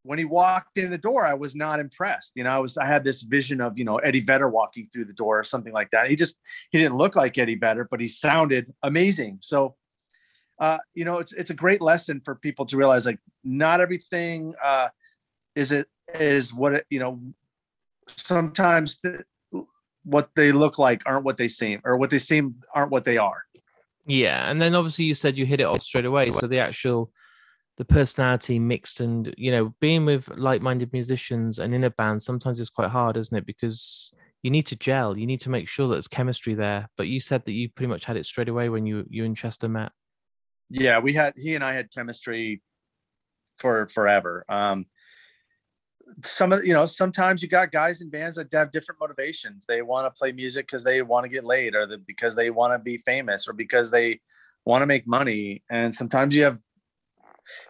when 0.03 0.19
he 0.19 0.25
walked 0.25 0.79
in 0.79 0.91
the 0.91 0.99
door, 0.99 1.27
I 1.27 1.35
was 1.35 1.55
not 1.55 1.81
impressed. 1.81 2.33
You 2.35 2.45
know, 2.45 2.51
I 2.51 2.59
was 2.59 2.79
I 2.79 2.87
had 2.87 3.05
this 3.05 3.23
vision 3.23 3.61
of 3.61 3.77
you 3.77 3.85
know 3.85 3.97
Eddie 3.99 4.21
Vedder 4.21 4.49
walking 4.49 4.89
through 4.91 5.05
the 5.05 5.13
door 5.13 5.39
or 5.39 5.45
something 5.45 5.73
like 5.73 5.91
that. 5.91 6.09
He 6.09 6.17
just 6.17 6.37
he 6.71 6.79
didn't 6.79 6.97
look 6.97 7.17
like 7.17 7.37
Eddie 7.37 7.57
Vedder, 7.57 7.87
but 7.91 8.01
he 8.01 8.09
sounded 8.09 8.73
amazing. 8.83 9.39
So, 9.43 9.77
uh, 10.59 10.79
you 10.95 11.05
know, 11.05 11.19
it's 11.19 11.33
it's 11.35 11.51
a 11.51 11.55
great 11.55 11.83
lesson 11.83 12.23
for 12.25 12.37
people 12.37 12.65
to 12.67 12.77
realize 12.77 13.05
like 13.05 13.19
not 13.45 13.81
everything 13.81 14.55
uh, 14.65 14.89
is 15.55 15.73
it 15.73 15.89
is 16.15 16.55
what 16.55 16.73
it 16.75 16.87
you 16.89 17.01
know. 17.01 17.21
Sometimes 18.17 18.99
what 20.09 20.31
they 20.35 20.53
look 20.53 20.79
like 20.79 21.03
aren't 21.07 21.25
what 21.25 21.37
they 21.37 21.49
seem, 21.49 21.81
or 21.85 21.97
what 21.97 22.11
they 22.11 22.19
seem 22.19 22.57
aren't 22.75 22.91
what 22.91 23.05
they 23.05 23.19
are. 23.19 23.43
Yeah, 24.07 24.51
and 24.51 24.61
then 24.61 24.75
obviously 24.75 25.05
you 25.05 25.15
said 25.15 25.37
you 25.37 25.45
hit 25.45 25.61
it 25.61 25.65
off 25.65 25.83
straight 25.83 26.07
away. 26.07 26.31
So 26.31 26.47
the 26.47 26.61
actual 26.61 27.13
the 27.79 27.85
personality 27.85 28.59
mixed 28.59 29.01
and 29.01 29.33
you 29.39 29.53
know 29.53 29.73
being 29.81 30.05
with 30.05 30.29
like-minded 30.37 30.93
musicians 30.93 31.61
and 31.61 31.73
in 31.73 31.85
a 31.85 31.91
band 31.91 32.21
sometimes 32.21 32.59
it's 32.59 32.69
quite 32.69 32.91
hard 32.91 33.17
isn't 33.17 33.39
it 33.39 33.47
because 33.47 34.13
you 34.43 34.51
need 34.51 34.65
to 34.65 34.75
gel 34.75 35.17
you 35.17 35.27
need 35.27 35.41
to 35.41 35.49
make 35.49 35.69
sure 35.69 35.87
that 35.87 35.95
there's 35.95 36.09
chemistry 36.09 36.55
there 36.55 36.89
but 36.97 37.07
you 37.07 37.21
said 37.21 37.45
that 37.45 37.53
you 37.53 37.69
pretty 37.71 37.89
much 37.89 38.05
had 38.05 38.17
it 38.17 38.27
straight 38.27 38.49
away 38.49 38.69
when 38.69 38.85
you 38.85 39.07
you 39.09 39.25
and 39.25 39.37
chester 39.37 39.69
met 39.69 39.93
yeah 40.69 40.99
we 40.99 41.13
had 41.13 41.33
he 41.37 41.55
and 41.55 41.63
i 41.63 41.73
had 41.73 41.89
chemistry 41.95 42.61
for 43.59 43.89
forever 43.89 44.45
um 44.49 44.85
some 46.23 46.53
of 46.53 46.65
you 46.65 46.73
know 46.73 46.87
sometimes 46.87 47.43
you 47.43 47.49
got 47.49 47.73
guys 47.73 48.01
in 48.01 48.11
bands 48.11 48.37
that 48.37 48.53
have 48.53 48.71
different 48.73 49.01
motivations. 49.01 49.65
They 49.67 49.83
want 49.83 50.07
to 50.07 50.19
play 50.19 50.33
music 50.33 50.67
because 50.67 50.85
they 50.85 51.03
want 51.03 51.25
to 51.25 51.29
get 51.29 51.45
laid 51.45 51.75
or 51.75 51.87
the, 51.87 51.99
because 51.99 52.35
they 52.35 52.51
want 52.51 52.73
to 52.73 52.79
be 52.79 52.99
famous 52.99 53.49
or 53.49 53.53
because 53.53 53.91
they 53.91 54.21
want 54.65 54.83
to 54.83 54.87
make 54.87 55.07
money. 55.07 55.63
And 55.71 55.95
sometimes 55.95 56.35
you 56.35 56.45
have 56.45 56.61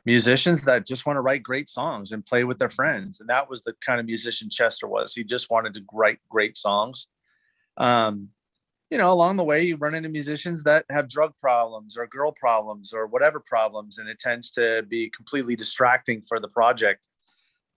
musicians 0.04 0.62
that 0.62 0.86
just 0.86 1.06
want 1.06 1.16
to 1.16 1.20
write 1.20 1.42
great 1.42 1.68
songs 1.68 2.12
and 2.12 2.26
play 2.26 2.44
with 2.44 2.58
their 2.58 2.70
friends. 2.70 3.20
And 3.20 3.28
that 3.28 3.48
was 3.48 3.62
the 3.62 3.74
kind 3.80 4.00
of 4.00 4.06
musician 4.06 4.50
chester 4.50 4.88
was. 4.88 5.14
He 5.14 5.22
just 5.22 5.50
wanted 5.50 5.74
to 5.74 5.80
write 5.92 6.18
great 6.28 6.56
songs. 6.56 7.08
Um 7.76 8.30
you 8.90 8.96
know 8.96 9.12
along 9.12 9.36
the 9.36 9.44
way 9.44 9.62
you 9.62 9.76
run 9.76 9.94
into 9.94 10.08
musicians 10.08 10.64
that 10.64 10.84
have 10.90 11.10
drug 11.10 11.32
problems 11.40 11.96
or 11.96 12.06
girl 12.06 12.32
problems 12.32 12.94
or 12.94 13.06
whatever 13.06 13.38
problems 13.38 13.98
and 13.98 14.08
it 14.08 14.18
tends 14.18 14.50
to 14.50 14.82
be 14.88 15.10
completely 15.10 15.54
distracting 15.54 16.22
for 16.22 16.40
the 16.40 16.48
project 16.48 17.06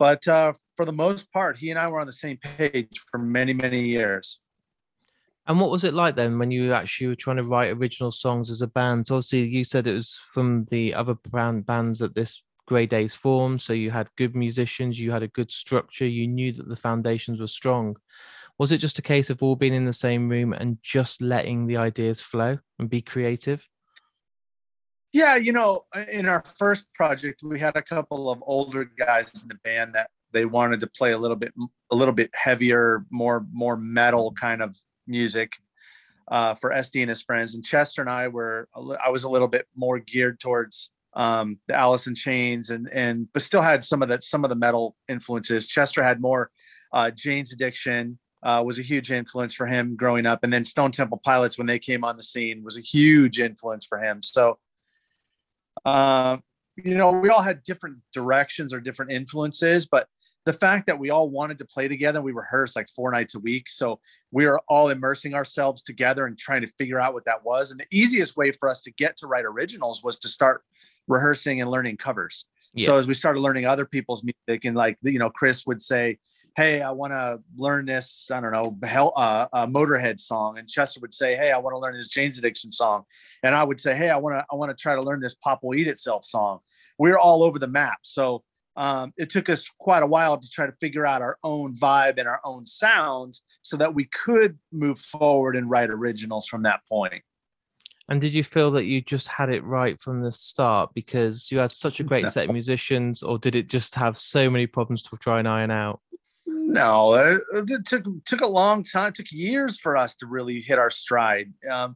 but 0.01 0.27
uh, 0.27 0.51
for 0.77 0.85
the 0.85 0.91
most 0.91 1.31
part, 1.31 1.59
he 1.59 1.69
and 1.69 1.77
I 1.77 1.87
were 1.87 1.99
on 1.99 2.07
the 2.07 2.11
same 2.11 2.39
page 2.57 3.03
for 3.11 3.19
many, 3.19 3.53
many 3.53 3.81
years. 3.81 4.39
And 5.45 5.59
what 5.59 5.69
was 5.69 5.83
it 5.83 5.93
like 5.93 6.15
then 6.15 6.39
when 6.39 6.49
you 6.49 6.73
actually 6.73 7.05
were 7.05 7.15
trying 7.15 7.37
to 7.37 7.43
write 7.43 7.69
original 7.69 8.09
songs 8.09 8.49
as 8.49 8.63
a 8.63 8.67
band? 8.67 9.05
So 9.05 9.17
obviously, 9.17 9.47
you 9.47 9.63
said 9.63 9.85
it 9.85 9.93
was 9.93 10.19
from 10.33 10.65
the 10.71 10.95
other 10.95 11.13
band 11.29 11.67
bands 11.67 11.99
that 11.99 12.15
this 12.15 12.41
Grey 12.67 12.87
Daze 12.87 13.13
formed. 13.13 13.61
So 13.61 13.73
you 13.73 13.91
had 13.91 14.09
good 14.17 14.35
musicians, 14.35 14.99
you 14.99 15.11
had 15.11 15.21
a 15.21 15.27
good 15.27 15.51
structure, 15.51 16.07
you 16.07 16.27
knew 16.27 16.51
that 16.53 16.67
the 16.67 16.75
foundations 16.75 17.39
were 17.39 17.45
strong. 17.45 17.95
Was 18.57 18.71
it 18.71 18.79
just 18.79 18.97
a 18.97 19.03
case 19.03 19.29
of 19.29 19.43
all 19.43 19.55
being 19.55 19.75
in 19.75 19.85
the 19.85 19.93
same 19.93 20.27
room 20.29 20.51
and 20.51 20.79
just 20.81 21.21
letting 21.21 21.67
the 21.67 21.77
ideas 21.77 22.21
flow 22.21 22.57
and 22.79 22.89
be 22.89 23.03
creative? 23.03 23.63
Yeah, 25.13 25.35
you 25.35 25.51
know, 25.51 25.85
in 26.09 26.25
our 26.25 26.43
first 26.57 26.85
project, 26.93 27.43
we 27.43 27.59
had 27.59 27.75
a 27.75 27.81
couple 27.81 28.29
of 28.29 28.41
older 28.45 28.85
guys 28.85 29.31
in 29.41 29.47
the 29.49 29.55
band 29.55 29.93
that 29.93 30.09
they 30.31 30.45
wanted 30.45 30.79
to 30.79 30.87
play 30.87 31.11
a 31.11 31.17
little 31.17 31.35
bit, 31.35 31.53
a 31.91 31.95
little 31.95 32.13
bit 32.13 32.29
heavier, 32.33 33.05
more, 33.09 33.45
more 33.51 33.75
metal 33.75 34.31
kind 34.31 34.61
of 34.61 34.75
music 35.07 35.53
uh, 36.29 36.55
for 36.55 36.69
SD 36.69 37.01
and 37.01 37.09
his 37.09 37.21
friends. 37.21 37.55
And 37.55 37.63
Chester 37.63 38.01
and 38.01 38.09
I 38.09 38.29
were, 38.29 38.69
I 38.73 39.09
was 39.09 39.23
a 39.23 39.29
little 39.29 39.49
bit 39.49 39.67
more 39.75 39.99
geared 39.99 40.39
towards 40.39 40.91
um, 41.13 41.59
the 41.67 41.75
Alice 41.75 42.07
in 42.07 42.15
Chains 42.15 42.69
and 42.69 42.87
and 42.93 43.27
but 43.33 43.41
still 43.41 43.61
had 43.61 43.83
some 43.83 44.01
of 44.01 44.07
that, 44.07 44.23
some 44.23 44.45
of 44.45 44.49
the 44.49 44.55
metal 44.55 44.95
influences. 45.09 45.67
Chester 45.67 46.01
had 46.01 46.21
more 46.21 46.49
uh, 46.93 47.11
Jane's 47.11 47.51
Addiction, 47.51 48.17
uh, 48.43 48.63
was 48.65 48.79
a 48.79 48.83
huge 48.83 49.11
influence 49.11 49.53
for 49.53 49.65
him 49.65 49.95
growing 49.95 50.25
up. 50.25 50.39
And 50.43 50.51
then 50.51 50.63
Stone 50.63 50.91
Temple 50.91 51.21
Pilots, 51.23 51.57
when 51.57 51.67
they 51.67 51.79
came 51.79 52.03
on 52.03 52.17
the 52.17 52.23
scene, 52.23 52.63
was 52.63 52.77
a 52.77 52.81
huge 52.81 53.39
influence 53.39 53.85
for 53.85 53.97
him. 53.97 54.21
So, 54.23 54.57
uh, 55.85 56.37
you 56.77 56.95
know, 56.95 57.11
we 57.11 57.29
all 57.29 57.41
had 57.41 57.63
different 57.63 57.97
directions 58.13 58.73
or 58.73 58.79
different 58.79 59.11
influences, 59.11 59.85
but 59.85 60.07
the 60.45 60.53
fact 60.53 60.87
that 60.87 60.97
we 60.97 61.11
all 61.11 61.29
wanted 61.29 61.59
to 61.59 61.65
play 61.65 61.87
together, 61.87 62.21
we 62.21 62.31
rehearsed 62.31 62.75
like 62.75 62.89
four 62.89 63.11
nights 63.11 63.35
a 63.35 63.39
week. 63.39 63.69
So 63.69 63.99
we 64.31 64.47
were 64.47 64.59
all 64.67 64.89
immersing 64.89 65.35
ourselves 65.35 65.83
together 65.83 66.25
and 66.25 66.37
trying 66.37 66.61
to 66.61 66.67
figure 66.79 66.99
out 66.99 67.13
what 67.13 67.25
that 67.25 67.43
was. 67.43 67.69
And 67.69 67.79
the 67.79 67.85
easiest 67.91 68.37
way 68.37 68.51
for 68.51 68.67
us 68.67 68.81
to 68.83 68.91
get 68.91 69.17
to 69.17 69.27
write 69.27 69.45
originals 69.45 70.03
was 70.03 70.17
to 70.19 70.27
start 70.27 70.63
rehearsing 71.07 71.61
and 71.61 71.69
learning 71.69 71.97
covers. 71.97 72.47
Yeah. 72.73 72.87
So 72.87 72.97
as 72.97 73.07
we 73.07 73.13
started 73.13 73.41
learning 73.41 73.65
other 73.65 73.85
people's 73.85 74.23
music, 74.23 74.65
and 74.65 74.75
like 74.75 74.97
you 75.03 75.19
know, 75.19 75.29
Chris 75.29 75.67
would 75.67 75.81
say, 75.81 76.17
"Hey, 76.55 76.81
I 76.81 76.91
want 76.91 77.13
to 77.13 77.41
learn 77.55 77.85
this. 77.85 78.29
I 78.31 78.41
don't 78.41 78.51
know, 78.51 78.77
hell, 78.83 79.13
uh, 79.15 79.47
a 79.53 79.67
Motorhead 79.67 80.19
song," 80.19 80.57
and 80.57 80.67
Chester 80.67 80.99
would 80.99 81.13
say, 81.13 81.35
"Hey, 81.35 81.51
I 81.51 81.57
want 81.57 81.73
to 81.73 81.79
learn 81.79 81.95
this 81.95 82.09
Jane's 82.09 82.37
Addiction 82.37 82.71
song," 82.71 83.03
and 83.43 83.55
I 83.55 83.63
would 83.63 83.79
say, 83.79 83.95
"Hey, 83.95 84.09
I 84.09 84.17
want 84.17 84.37
to, 84.37 84.45
I 84.51 84.55
want 84.55 84.69
to 84.69 84.81
try 84.81 84.95
to 84.95 85.01
learn 85.01 85.19
this 85.21 85.35
Pop 85.35 85.59
Will 85.63 85.75
Eat 85.75 85.87
Itself 85.87 86.25
song." 86.25 86.59
We 86.99 87.11
are 87.11 87.19
all 87.19 87.43
over 87.43 87.57
the 87.57 87.67
map. 87.67 87.99
So 88.03 88.43
um, 88.75 89.13
it 89.17 89.29
took 89.29 89.49
us 89.49 89.69
quite 89.79 90.03
a 90.03 90.07
while 90.07 90.37
to 90.37 90.49
try 90.49 90.65
to 90.65 90.73
figure 90.79 91.05
out 91.05 91.21
our 91.21 91.37
own 91.43 91.75
vibe 91.75 92.17
and 92.17 92.27
our 92.27 92.39
own 92.43 92.65
sound 92.65 93.39
so 93.61 93.77
that 93.77 93.93
we 93.93 94.05
could 94.05 94.57
move 94.71 94.99
forward 94.99 95.55
and 95.55 95.69
write 95.69 95.89
originals 95.89 96.47
from 96.47 96.63
that 96.63 96.81
point. 96.87 97.21
And 98.09 98.19
did 98.19 98.33
you 98.33 98.43
feel 98.43 98.71
that 98.71 98.85
you 98.85 99.01
just 99.01 99.27
had 99.27 99.49
it 99.49 99.63
right 99.63 99.99
from 99.99 100.19
the 100.19 100.31
start 100.31 100.91
because 100.93 101.49
you 101.51 101.59
had 101.59 101.71
such 101.71 101.99
a 101.99 102.03
great 102.03 102.27
set 102.29 102.45
of 102.45 102.51
musicians, 102.51 103.23
or 103.23 103.37
did 103.37 103.55
it 103.55 103.69
just 103.69 103.95
have 103.95 104.17
so 104.17 104.49
many 104.49 104.67
problems 104.67 105.01
to 105.03 105.17
try 105.17 105.39
and 105.39 105.47
iron 105.47 105.71
out? 105.71 106.01
No, 106.63 107.13
it, 107.15 107.41
it 107.53 107.85
took 107.85 108.05
took 108.25 108.41
a 108.41 108.47
long 108.47 108.83
time. 108.83 109.09
It 109.09 109.15
took 109.15 109.31
years 109.31 109.79
for 109.79 109.97
us 109.97 110.15
to 110.17 110.27
really 110.27 110.61
hit 110.61 110.77
our 110.77 110.91
stride. 110.91 111.51
Um, 111.69 111.95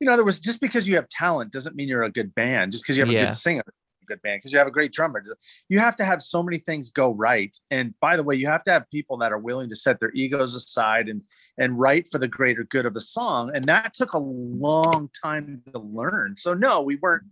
you 0.00 0.06
know, 0.06 0.16
there 0.16 0.24
was 0.24 0.40
just 0.40 0.60
because 0.60 0.88
you 0.88 0.96
have 0.96 1.08
talent 1.08 1.52
doesn't 1.52 1.76
mean 1.76 1.88
you're 1.88 2.02
a 2.02 2.10
good 2.10 2.34
band. 2.34 2.72
Just 2.72 2.84
because 2.84 2.96
you 2.96 3.04
have 3.04 3.14
a 3.14 3.26
good 3.26 3.34
singer 3.34 3.64
a 4.02 4.06
good 4.06 4.22
band 4.22 4.38
because 4.38 4.52
you 4.52 4.58
have 4.58 4.66
a 4.66 4.72
great 4.72 4.92
drummer. 4.92 5.22
You 5.68 5.78
have 5.78 5.96
to 5.96 6.04
have 6.04 6.22
so 6.22 6.42
many 6.42 6.58
things 6.58 6.90
go 6.90 7.10
right. 7.10 7.56
And 7.70 7.94
by 8.00 8.16
the 8.16 8.22
way, 8.22 8.34
you 8.34 8.46
have 8.46 8.64
to 8.64 8.70
have 8.70 8.90
people 8.90 9.16
that 9.18 9.32
are 9.32 9.38
willing 9.38 9.68
to 9.68 9.76
set 9.76 10.00
their 10.00 10.12
egos 10.12 10.54
aside 10.54 11.08
and 11.08 11.22
and 11.58 11.78
write 11.78 12.08
for 12.10 12.18
the 12.18 12.28
greater 12.28 12.64
good 12.64 12.86
of 12.86 12.94
the 12.94 13.00
song. 13.00 13.50
And 13.54 13.64
that 13.64 13.94
took 13.94 14.12
a 14.12 14.18
long 14.18 15.10
time 15.22 15.62
to 15.72 15.78
learn. 15.78 16.36
So 16.36 16.54
no, 16.54 16.82
we 16.82 16.96
weren't 16.96 17.24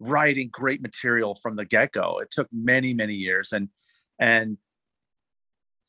writing 0.00 0.48
great 0.52 0.80
material 0.80 1.34
from 1.34 1.56
the 1.56 1.64
get-go. 1.64 2.20
It 2.20 2.30
took 2.30 2.48
many, 2.52 2.94
many 2.94 3.14
years. 3.14 3.52
And 3.52 3.68
and 4.20 4.58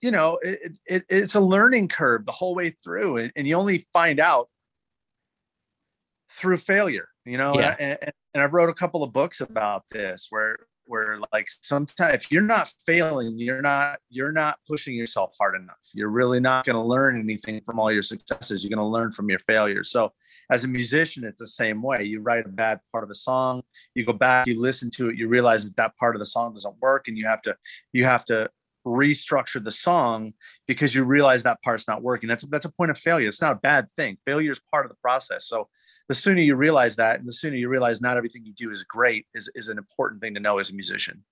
you 0.01 0.11
know, 0.11 0.39
it, 0.41 0.73
it, 0.87 1.05
it's 1.09 1.35
a 1.35 1.39
learning 1.39 1.87
curve 1.87 2.25
the 2.25 2.31
whole 2.31 2.55
way 2.55 2.75
through. 2.83 3.17
And, 3.17 3.31
and 3.35 3.47
you 3.47 3.55
only 3.55 3.85
find 3.93 4.19
out 4.19 4.49
through 6.31 6.57
failure, 6.57 7.09
you 7.25 7.37
know, 7.37 7.55
yeah. 7.55 7.75
and, 7.79 7.97
and 8.33 8.43
I've 8.43 8.53
wrote 8.53 8.69
a 8.69 8.73
couple 8.73 9.03
of 9.03 9.11
books 9.11 9.41
about 9.41 9.83
this 9.91 10.27
where 10.29 10.57
where 10.89 11.17
like 11.31 11.47
sometimes 11.61 12.15
if 12.15 12.31
you're 12.31 12.41
not 12.41 12.73
failing 12.83 13.37
you're 13.37 13.61
not 13.61 13.99
you're 14.09 14.31
not 14.31 14.57
pushing 14.67 14.95
yourself 14.95 15.31
hard 15.39 15.53
enough 15.53 15.77
you're 15.93 16.09
really 16.09 16.39
not 16.39 16.65
going 16.65 16.75
to 16.75 16.81
learn 16.81 17.19
anything 17.19 17.61
from 17.61 17.79
all 17.79 17.91
your 17.91 18.01
successes 18.01 18.63
you're 18.63 18.75
going 18.75 18.83
to 18.83 18.83
learn 18.83 19.11
from 19.11 19.29
your 19.29 19.37
failures 19.39 19.91
so 19.91 20.11
as 20.49 20.63
a 20.63 20.67
musician 20.67 21.23
it's 21.23 21.39
the 21.39 21.47
same 21.47 21.83
way 21.83 22.03
you 22.03 22.21
write 22.21 22.43
a 22.47 22.49
bad 22.49 22.79
part 22.91 23.03
of 23.03 23.09
a 23.11 23.15
song 23.15 23.61
you 23.93 24.03
go 24.03 24.13
back 24.13 24.47
you 24.47 24.59
listen 24.59 24.89
to 24.89 25.09
it 25.09 25.15
you 25.15 25.27
realize 25.27 25.63
that 25.63 25.75
that 25.75 25.95
part 25.97 26.15
of 26.15 26.19
the 26.19 26.25
song 26.25 26.55
doesn't 26.55 26.75
work 26.81 27.07
and 27.07 27.15
you 27.15 27.25
have 27.25 27.43
to 27.43 27.55
you 27.93 28.03
have 28.03 28.25
to 28.25 28.49
restructure 28.89 29.63
the 29.63 29.71
song 29.71 30.33
because 30.67 30.93
you 30.93 31.03
realize 31.03 31.43
that 31.43 31.61
part's 31.61 31.87
not 31.87 32.01
working. 32.01 32.27
That's 32.27 32.45
that's 32.47 32.65
a 32.65 32.71
point 32.71 32.91
of 32.91 32.97
failure. 32.97 33.27
It's 33.27 33.41
not 33.41 33.53
a 33.53 33.59
bad 33.59 33.89
thing. 33.91 34.17
Failure 34.25 34.51
is 34.51 34.61
part 34.71 34.85
of 34.85 34.89
the 34.89 34.97
process. 35.01 35.47
So 35.47 35.69
the 36.09 36.15
sooner 36.15 36.41
you 36.41 36.55
realize 36.55 36.95
that 36.97 37.19
and 37.19 37.27
the 37.27 37.33
sooner 37.33 37.55
you 37.55 37.69
realize 37.69 38.01
not 38.01 38.17
everything 38.17 38.43
you 38.43 38.53
do 38.53 38.71
is 38.71 38.83
great 38.83 39.27
is, 39.33 39.49
is 39.55 39.69
an 39.69 39.77
important 39.77 40.21
thing 40.21 40.33
to 40.33 40.39
know 40.39 40.57
as 40.57 40.71
a 40.71 40.73
musician. 40.73 41.23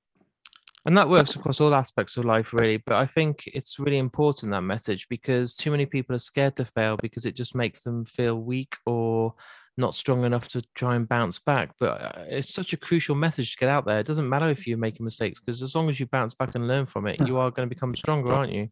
And 0.85 0.97
that 0.97 1.09
works 1.09 1.35
across 1.35 1.59
all 1.59 1.75
aspects 1.75 2.15
of 2.15 2.23
life 2.23 2.53
really 2.53 2.77
but 2.77 2.95
i 2.95 3.05
think 3.05 3.43
it's 3.47 3.77
really 3.77 3.97
important 3.97 4.53
that 4.53 4.61
message 4.61 5.09
because 5.09 5.53
too 5.53 5.69
many 5.69 5.85
people 5.85 6.15
are 6.15 6.19
scared 6.19 6.55
to 6.55 6.63
fail 6.63 6.95
because 6.95 7.25
it 7.25 7.35
just 7.35 7.55
makes 7.55 7.83
them 7.83 8.05
feel 8.05 8.35
weak 8.35 8.77
or 8.85 9.33
not 9.77 9.95
strong 9.95 10.23
enough 10.23 10.47
to 10.47 10.61
try 10.75 10.95
and 10.95 11.07
bounce 11.07 11.39
back 11.39 11.71
but 11.79 12.01
uh, 12.01 12.25
it's 12.27 12.53
such 12.53 12.73
a 12.73 12.77
crucial 12.77 13.15
message 13.15 13.51
to 13.51 13.57
get 13.57 13.69
out 13.69 13.85
there 13.85 13.99
it 13.99 14.07
doesn't 14.07 14.29
matter 14.29 14.49
if 14.49 14.67
you're 14.67 14.77
making 14.77 15.03
mistakes 15.03 15.39
because 15.39 15.61
as 15.61 15.75
long 15.75 15.89
as 15.89 15.99
you 15.99 16.05
bounce 16.07 16.33
back 16.33 16.53
and 16.55 16.67
learn 16.67 16.85
from 16.85 17.07
it 17.07 17.19
you 17.27 17.37
are 17.37 17.51
going 17.51 17.67
to 17.67 17.73
become 17.73 17.95
stronger 17.95 18.33
aren't 18.33 18.51
you 18.51 18.69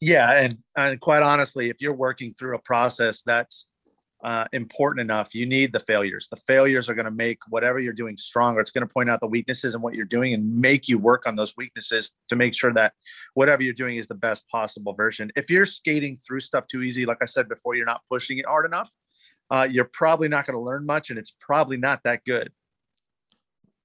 yeah 0.00 0.32
and, 0.32 0.58
and 0.76 1.00
quite 1.00 1.22
honestly 1.22 1.70
if 1.70 1.80
you're 1.80 1.94
working 1.94 2.34
through 2.34 2.54
a 2.54 2.60
process 2.60 3.22
that's 3.22 3.66
uh, 4.24 4.44
important 4.52 5.00
enough, 5.00 5.34
you 5.34 5.46
need 5.46 5.72
the 5.72 5.80
failures. 5.80 6.28
The 6.28 6.36
failures 6.38 6.88
are 6.88 6.94
going 6.94 7.04
to 7.04 7.10
make 7.10 7.38
whatever 7.48 7.78
you're 7.78 7.92
doing 7.92 8.16
stronger. 8.16 8.60
It's 8.60 8.70
going 8.70 8.86
to 8.86 8.92
point 8.92 9.08
out 9.08 9.20
the 9.20 9.28
weaknesses 9.28 9.74
in 9.74 9.80
what 9.80 9.94
you're 9.94 10.06
doing 10.06 10.34
and 10.34 10.60
make 10.60 10.88
you 10.88 10.98
work 10.98 11.26
on 11.26 11.36
those 11.36 11.56
weaknesses 11.56 12.12
to 12.28 12.36
make 12.36 12.54
sure 12.54 12.72
that 12.74 12.94
whatever 13.34 13.62
you're 13.62 13.74
doing 13.74 13.96
is 13.96 14.08
the 14.08 14.14
best 14.14 14.48
possible 14.48 14.92
version. 14.92 15.30
If 15.36 15.50
you're 15.50 15.66
skating 15.66 16.16
through 16.16 16.40
stuff 16.40 16.66
too 16.66 16.82
easy, 16.82 17.06
like 17.06 17.18
I 17.22 17.26
said 17.26 17.48
before, 17.48 17.76
you're 17.76 17.86
not 17.86 18.00
pushing 18.10 18.38
it 18.38 18.46
hard 18.46 18.66
enough, 18.66 18.90
uh, 19.50 19.66
you're 19.70 19.90
probably 19.92 20.28
not 20.28 20.46
going 20.46 20.54
to 20.54 20.60
learn 20.60 20.84
much 20.86 21.10
and 21.10 21.18
it's 21.18 21.34
probably 21.40 21.76
not 21.76 22.02
that 22.04 22.24
good. 22.24 22.52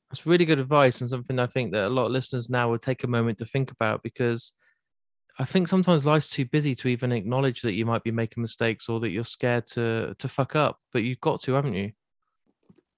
That's 0.09 0.25
really 0.25 0.45
good 0.45 0.59
advice 0.59 1.01
and 1.01 1.09
something 1.09 1.39
I 1.39 1.47
think 1.47 1.71
that 1.73 1.85
a 1.85 1.89
lot 1.89 2.05
of 2.05 2.11
listeners 2.11 2.49
now 2.49 2.69
will 2.69 2.77
take 2.77 3.03
a 3.03 3.07
moment 3.07 3.39
to 3.39 3.45
think 3.45 3.71
about 3.71 4.03
because 4.03 4.53
I 5.39 5.45
think 5.45 5.67
sometimes 5.67 6.05
life's 6.05 6.29
too 6.29 6.45
busy 6.45 6.75
to 6.75 6.87
even 6.89 7.11
acknowledge 7.11 7.61
that 7.61 7.73
you 7.73 7.85
might 7.85 8.03
be 8.03 8.11
making 8.11 8.41
mistakes 8.41 8.87
or 8.87 8.99
that 8.99 9.09
you're 9.09 9.23
scared 9.23 9.65
to 9.67 10.15
to 10.19 10.27
fuck 10.27 10.55
up, 10.55 10.77
but 10.91 11.03
you've 11.03 11.21
got 11.21 11.41
to, 11.41 11.53
haven't 11.53 11.73
you? 11.73 11.91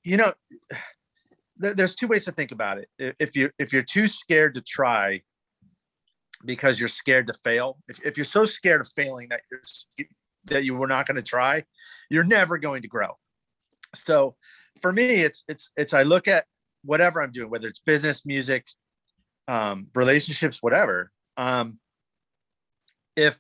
You 0.03 0.17
know, 0.17 0.33
there's 1.57 1.95
two 1.95 2.07
ways 2.07 2.25
to 2.25 2.33
think 2.33 2.51
about 2.51 2.79
it. 2.79 3.15
If 3.19 3.37
you 3.37 3.51
if 3.57 3.71
you're 3.71 3.83
too 3.83 4.07
scared 4.07 4.55
to 4.55 4.61
try 4.61 5.21
because 6.43 6.77
you're 6.79 6.89
scared 6.89 7.27
to 7.27 7.33
fail, 7.33 7.77
if, 7.87 8.05
if 8.05 8.17
you're 8.17 8.25
so 8.25 8.45
scared 8.45 8.81
of 8.81 8.89
failing 8.89 9.29
that 9.29 9.41
you're 9.49 10.07
that 10.45 10.63
you 10.63 10.75
were 10.75 10.87
not 10.87 11.07
going 11.07 11.15
to 11.15 11.23
try, 11.23 11.63
you're 12.09 12.23
never 12.23 12.57
going 12.57 12.81
to 12.81 12.87
grow. 12.87 13.17
So 13.93 14.35
for 14.81 14.91
me, 14.91 15.23
it's 15.23 15.43
it's 15.47 15.71
it's 15.75 15.93
I 15.93 16.03
look 16.03 16.27
at 16.27 16.45
whatever 16.83 17.21
I'm 17.21 17.31
doing, 17.31 17.49
whether 17.49 17.67
it's 17.67 17.79
business, 17.79 18.25
music, 18.25 18.65
um, 19.47 19.89
relationships, 19.95 20.61
whatever. 20.61 21.11
Um, 21.37 21.79
if 23.15 23.39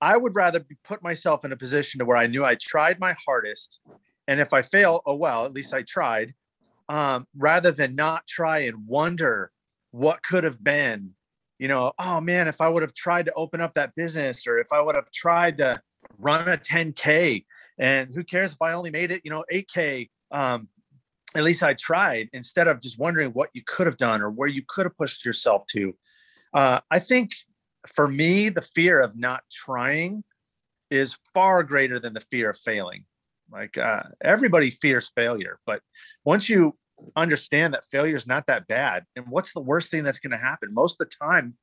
I 0.00 0.16
would 0.16 0.34
rather 0.34 0.64
put 0.84 1.02
myself 1.02 1.44
in 1.44 1.52
a 1.52 1.56
position 1.56 1.98
to 1.98 2.04
where 2.04 2.16
I 2.16 2.26
knew 2.26 2.44
I 2.44 2.56
tried 2.56 3.00
my 3.00 3.16
hardest, 3.26 3.80
and 4.26 4.40
if 4.40 4.52
I 4.52 4.62
fail, 4.62 5.02
oh 5.06 5.14
well, 5.14 5.44
at 5.44 5.52
least 5.52 5.74
I 5.74 5.82
tried, 5.82 6.34
um, 6.88 7.26
rather 7.36 7.70
than 7.70 7.94
not 7.94 8.26
try 8.26 8.60
and 8.60 8.86
wonder 8.86 9.50
what 9.90 10.22
could 10.22 10.44
have 10.44 10.62
been. 10.62 11.14
You 11.58 11.68
know, 11.68 11.92
oh 11.98 12.20
man, 12.20 12.48
if 12.48 12.60
I 12.60 12.68
would 12.68 12.82
have 12.82 12.94
tried 12.94 13.26
to 13.26 13.32
open 13.34 13.60
up 13.60 13.74
that 13.74 13.94
business, 13.94 14.46
or 14.46 14.58
if 14.58 14.72
I 14.72 14.80
would 14.80 14.94
have 14.94 15.10
tried 15.10 15.58
to 15.58 15.80
run 16.18 16.48
a 16.48 16.56
10k, 16.56 17.44
and 17.78 18.10
who 18.14 18.24
cares 18.24 18.52
if 18.52 18.62
I 18.62 18.72
only 18.72 18.90
made 18.90 19.10
it, 19.10 19.22
you 19.24 19.30
know, 19.30 19.44
8k. 19.52 20.08
Um, 20.30 20.68
at 21.34 21.44
least 21.44 21.62
I 21.62 21.74
tried 21.74 22.28
instead 22.32 22.68
of 22.68 22.80
just 22.80 22.98
wondering 22.98 23.30
what 23.30 23.50
you 23.52 23.62
could 23.66 23.86
have 23.86 23.98
done 23.98 24.22
or 24.22 24.30
where 24.30 24.48
you 24.48 24.62
could 24.66 24.86
have 24.86 24.96
pushed 24.96 25.24
yourself 25.24 25.66
to. 25.68 25.94
Uh, 26.54 26.80
I 26.90 26.98
think 26.98 27.32
for 27.86 28.08
me, 28.08 28.48
the 28.48 28.62
fear 28.62 29.00
of 29.00 29.16
not 29.16 29.42
trying 29.52 30.24
is 30.90 31.18
far 31.34 31.62
greater 31.62 31.98
than 31.98 32.14
the 32.14 32.22
fear 32.22 32.50
of 32.50 32.58
failing. 32.58 33.04
Like 33.50 33.78
uh, 33.78 34.04
everybody 34.22 34.70
fears 34.70 35.10
failure, 35.14 35.58
but 35.66 35.80
once 36.24 36.48
you 36.48 36.76
understand 37.16 37.74
that 37.74 37.84
failure 37.86 38.16
is 38.16 38.26
not 38.26 38.46
that 38.46 38.66
bad, 38.66 39.04
and 39.16 39.26
what's 39.28 39.52
the 39.52 39.60
worst 39.60 39.90
thing 39.90 40.02
that's 40.02 40.18
going 40.18 40.32
to 40.32 40.36
happen? 40.36 40.72
Most 40.72 41.00
of 41.00 41.08
the 41.08 41.16
time, 41.24 41.54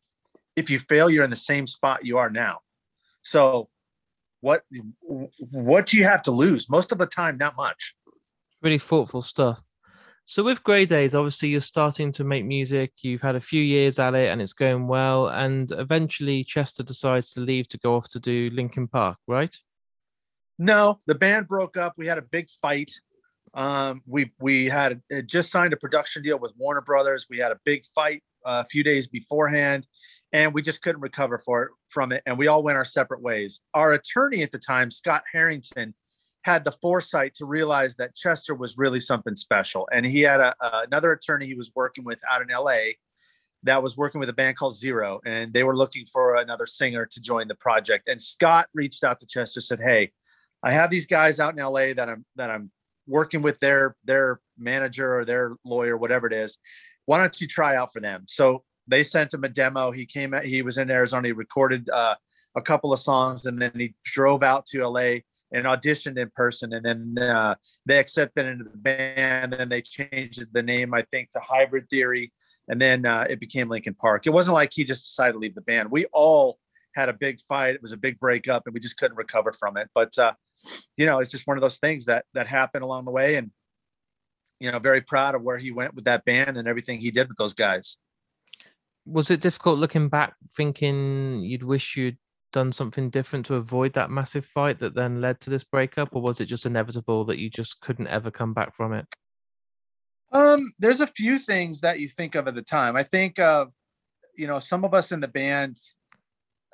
if 0.56 0.70
you 0.70 0.80
fail, 0.80 1.10
you're 1.10 1.24
in 1.24 1.30
the 1.30 1.36
same 1.36 1.68
spot 1.68 2.06
you 2.06 2.18
are 2.18 2.30
now. 2.30 2.60
So, 3.22 3.70
what 4.42 4.64
what 5.52 5.88
do 5.88 5.98
you 5.98 6.04
have 6.04 6.22
to 6.24 6.32
lose? 6.32 6.70
Most 6.70 6.92
of 6.92 6.98
the 6.98 7.08
time, 7.08 7.38
not 7.38 7.56
much. 7.56 7.96
Really 8.62 8.78
thoughtful 8.78 9.22
stuff. 9.22 9.62
So 10.28 10.44
with 10.44 10.64
Grey 10.64 10.88
Days, 10.88 11.14
obviously 11.14 11.50
you're 11.50 11.62
starting 11.62 12.12
to 12.14 12.24
make 12.24 12.46
music. 12.46 12.94
You've 13.04 13.22
had 13.22 13.36
a 13.36 13.40
few 13.40 13.62
years 13.62 14.00
at 14.00 14.16
it, 14.16 14.32
and 14.32 14.42
it's 14.42 14.54
going 14.54 14.88
well. 14.88 15.28
And 15.28 15.70
eventually, 15.72 16.44
Chester 16.44 16.82
decides 16.82 17.32
to 17.34 17.42
leave 17.42 17.68
to 17.70 17.78
go 17.78 17.96
off 17.96 18.10
to 18.10 18.20
do 18.20 18.50
Linkin 18.52 18.88
Park, 18.88 19.18
right? 19.28 19.56
No, 20.58 21.00
the 21.06 21.14
band 21.14 21.48
broke 21.48 21.78
up. 21.78 21.94
We 21.96 22.08
had 22.08 22.18
a 22.18 22.24
big 22.24 22.50
fight. 22.60 22.92
Um, 23.56 24.02
we 24.06 24.32
we 24.40 24.68
had 24.68 25.02
just 25.26 25.50
signed 25.50 25.74
a 25.74 25.78
production 25.78 26.22
deal 26.22 26.38
with 26.38 26.54
Warner 26.58 26.82
Brothers. 26.82 27.26
We 27.30 27.38
had 27.38 27.52
a 27.52 27.60
big 27.64 27.86
fight 27.86 28.22
uh, 28.46 28.64
a 28.66 28.68
few 28.68 28.84
days 28.84 29.08
beforehand, 29.08 29.88
and 30.34 30.54
we 30.54 30.62
just 30.62 30.82
couldn't 30.82 31.02
recover 31.02 31.40
for 31.40 31.64
it 31.64 31.72
from 31.90 32.12
it. 32.12 32.22
And 32.26 32.38
we 32.38 32.48
all 32.48 32.64
went 32.64 32.78
our 32.78 32.86
separate 32.86 33.22
ways. 33.22 33.62
Our 33.74 33.94
attorney 33.94 34.44
at 34.44 34.52
the 34.52 34.60
time, 34.60 34.92
Scott 34.92 35.24
Harrington, 35.32 35.96
had 36.44 36.64
the 36.64 36.74
foresight 36.74 37.34
to 37.36 37.46
realize 37.46 37.96
that 37.96 38.16
Chester 38.16 38.54
was 38.54 38.78
really 38.78 39.00
something 39.00 39.36
special. 39.36 39.88
And 39.92 40.06
he 40.06 40.22
had 40.22 40.42
a, 40.42 40.54
another 40.62 41.14
attorney 41.14 41.48
he 41.48 41.56
was 41.56 41.72
working 41.76 42.04
with 42.04 42.20
out 42.30 42.44
in 42.44 42.50
LA 42.50 42.94
that 43.64 43.82
was 43.82 43.98
working 43.98 44.20
with 44.20 44.30
a 44.30 44.34
band 44.34 44.58
called 44.58 44.74
Xero, 44.74 45.20
and 45.26 45.54
they 45.54 45.64
were 45.64 45.76
looking 45.76 46.06
for 46.06 46.36
another 46.36 46.68
singer 46.68 47.06
to 47.06 47.22
join 47.22 47.48
the 47.48 47.56
project. 47.56 48.10
And 48.10 48.22
Scott 48.22 48.68
reached 48.74 49.04
out 49.04 49.20
to 49.22 49.26
Chester, 49.26 49.62
said, 49.62 49.80
"Hey, 49.80 50.12
I 50.62 50.72
have 50.72 50.90
these 50.90 51.08
guys 51.08 51.40
out 51.40 51.58
in 51.58 51.64
LA 51.64 51.94
that 51.94 52.10
I'm 52.10 52.26
that 52.36 52.52
I'm 52.52 52.70
working 53.08 53.42
with 53.42 53.60
their 53.60 53.96
their 54.06 54.40
manager 54.58 55.18
or 55.18 55.26
their 55.26 55.56
lawyer, 55.64 55.98
whatever 55.98 56.28
it 56.28 56.34
is. 56.34 56.60
Why 57.06 57.20
don't 57.20 57.40
you 57.40 57.48
try 57.48 57.76
out 57.76 57.94
for 57.94 58.00
them?" 58.00 58.26
So 58.28 58.64
they 58.88 59.04
sent 59.04 59.34
him 59.34 59.44
a 59.44 59.50
demo. 59.50 59.92
He 59.92 60.06
came, 60.06 60.34
out, 60.34 60.46
he 60.46 60.62
was 60.62 60.78
in 60.78 60.92
Arizona. 60.92 61.28
He 61.28 61.32
recorded 61.32 61.90
uh, 61.90 62.16
a 62.56 62.62
couple 62.62 62.94
of 62.94 63.00
songs, 63.00 63.46
and 63.46 63.62
then 63.62 63.72
he 63.76 63.96
drove 64.04 64.44
out 64.44 64.66
to 64.68 64.88
LA 64.88 65.20
and 65.52 65.66
auditioned 65.66 66.18
in 66.18 66.30
person. 66.36 66.74
And 66.74 66.86
then 66.86 67.24
uh, 67.24 67.56
they 67.86 68.00
accepted 68.00 68.46
into 68.46 68.66
the 68.66 68.78
band. 68.78 69.54
And 69.54 69.54
then 69.54 69.70
they 69.70 69.82
changed 69.82 70.46
the 70.52 70.64
name, 70.64 70.94
I 70.94 71.04
think, 71.12 71.32
to 71.32 71.40
Hybrid 71.40 71.90
Theory. 71.90 72.32
And 72.68 72.82
then 72.82 73.06
uh, 73.06 73.26
it 73.30 73.40
became 73.40 73.70
Linkin 73.70 73.94
Park. 73.94 74.26
It 74.26 74.34
wasn't 74.34 74.56
like 74.56 74.72
he 74.74 74.84
just 74.84 75.06
decided 75.06 75.34
to 75.34 75.40
leave 75.40 75.56
the 75.56 75.62
band. 75.62 75.92
We 75.92 76.06
all 76.12 76.60
had 76.96 77.10
a 77.10 77.14
big 77.14 77.40
fight. 77.42 77.76
It 77.76 77.82
was 77.82 77.92
a 77.92 77.98
big 77.98 78.20
breakup, 78.20 78.64
and 78.66 78.74
we 78.74 78.80
just 78.80 78.98
couldn't 78.98 79.18
recover 79.18 79.52
from 79.54 79.78
it. 79.78 79.90
But 79.94 80.18
uh, 80.18 80.34
you 80.98 81.06
know, 81.06 81.20
it's 81.20 81.32
just 81.32 81.48
one 81.48 81.58
of 81.58 81.62
those 81.62 81.78
things 81.78 82.06
that 82.06 82.26
that 82.34 82.48
happened 82.48 82.84
along 82.84 83.06
the 83.06 83.12
way. 83.12 83.36
And 83.36 83.52
you 84.60 84.72
know, 84.72 84.80
very 84.80 85.02
proud 85.02 85.36
of 85.36 85.44
where 85.44 85.58
he 85.58 85.72
went 85.72 85.94
with 85.94 86.06
that 86.06 86.26
band 86.26 86.58
and 86.58 86.68
everything 86.68 87.00
he 87.00 87.12
did 87.12 87.28
with 87.28 87.38
those 87.38 87.54
guys. 87.54 87.98
Was 89.06 89.30
it 89.30 89.42
difficult 89.42 89.78
looking 89.78 90.10
back, 90.10 90.34
thinking 90.56 91.42
you'd 91.42 91.64
wish 91.64 91.96
you'd 91.96 92.18
done 92.52 92.72
something 92.72 93.10
different 93.10 93.46
to 93.46 93.56
avoid 93.56 93.94
that 93.94 94.10
massive 94.10 94.46
fight 94.46 94.80
that 94.80 94.96
then 94.96 95.20
led 95.22 95.42
to 95.42 95.50
this 95.50 95.66
breakup, 95.66 96.16
or 96.16 96.22
was 96.22 96.40
it 96.40 96.46
just 96.46 96.66
inevitable 96.66 97.26
that 97.26 97.38
you 97.38 97.50
just 97.50 97.82
couldn't 97.82 98.08
ever 98.08 98.32
come 98.32 98.54
back 98.54 98.74
from 98.74 98.94
it? 98.94 99.06
Um, 100.32 100.74
there's 100.80 101.02
a 101.02 101.08
few 101.08 101.38
things 101.38 101.82
that 101.82 102.00
you 102.00 102.08
think 102.08 102.36
of 102.36 102.48
at 102.48 102.56
the 102.56 102.62
time. 102.62 102.96
I 102.96 103.04
think, 103.04 103.40
uh, 103.40 103.66
you 104.36 104.48
know, 104.48 104.60
some 104.60 104.84
of 104.84 104.94
us 104.94 105.12
in 105.12 105.20
the 105.20 105.28
band 105.28 105.78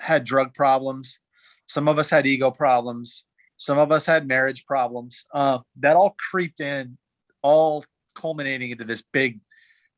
had 0.02 0.24
drug 0.24 0.54
problems, 0.54 1.20
some 1.68 1.88
of 1.88 1.98
us 1.98 2.10
had 2.10 2.26
ego 2.26 2.52
problems, 2.52 3.24
some 3.58 3.78
of 3.78 3.92
us 3.92 4.06
had 4.06 4.28
marriage 4.28 4.66
problems. 4.66 5.26
Uh, 5.34 5.60
that 5.80 5.96
all 5.96 6.16
creeped 6.32 6.60
in, 6.60 6.98
all 7.42 7.86
culminating 8.16 8.72
into 8.72 8.84
this 8.84 9.04
big 9.14 9.40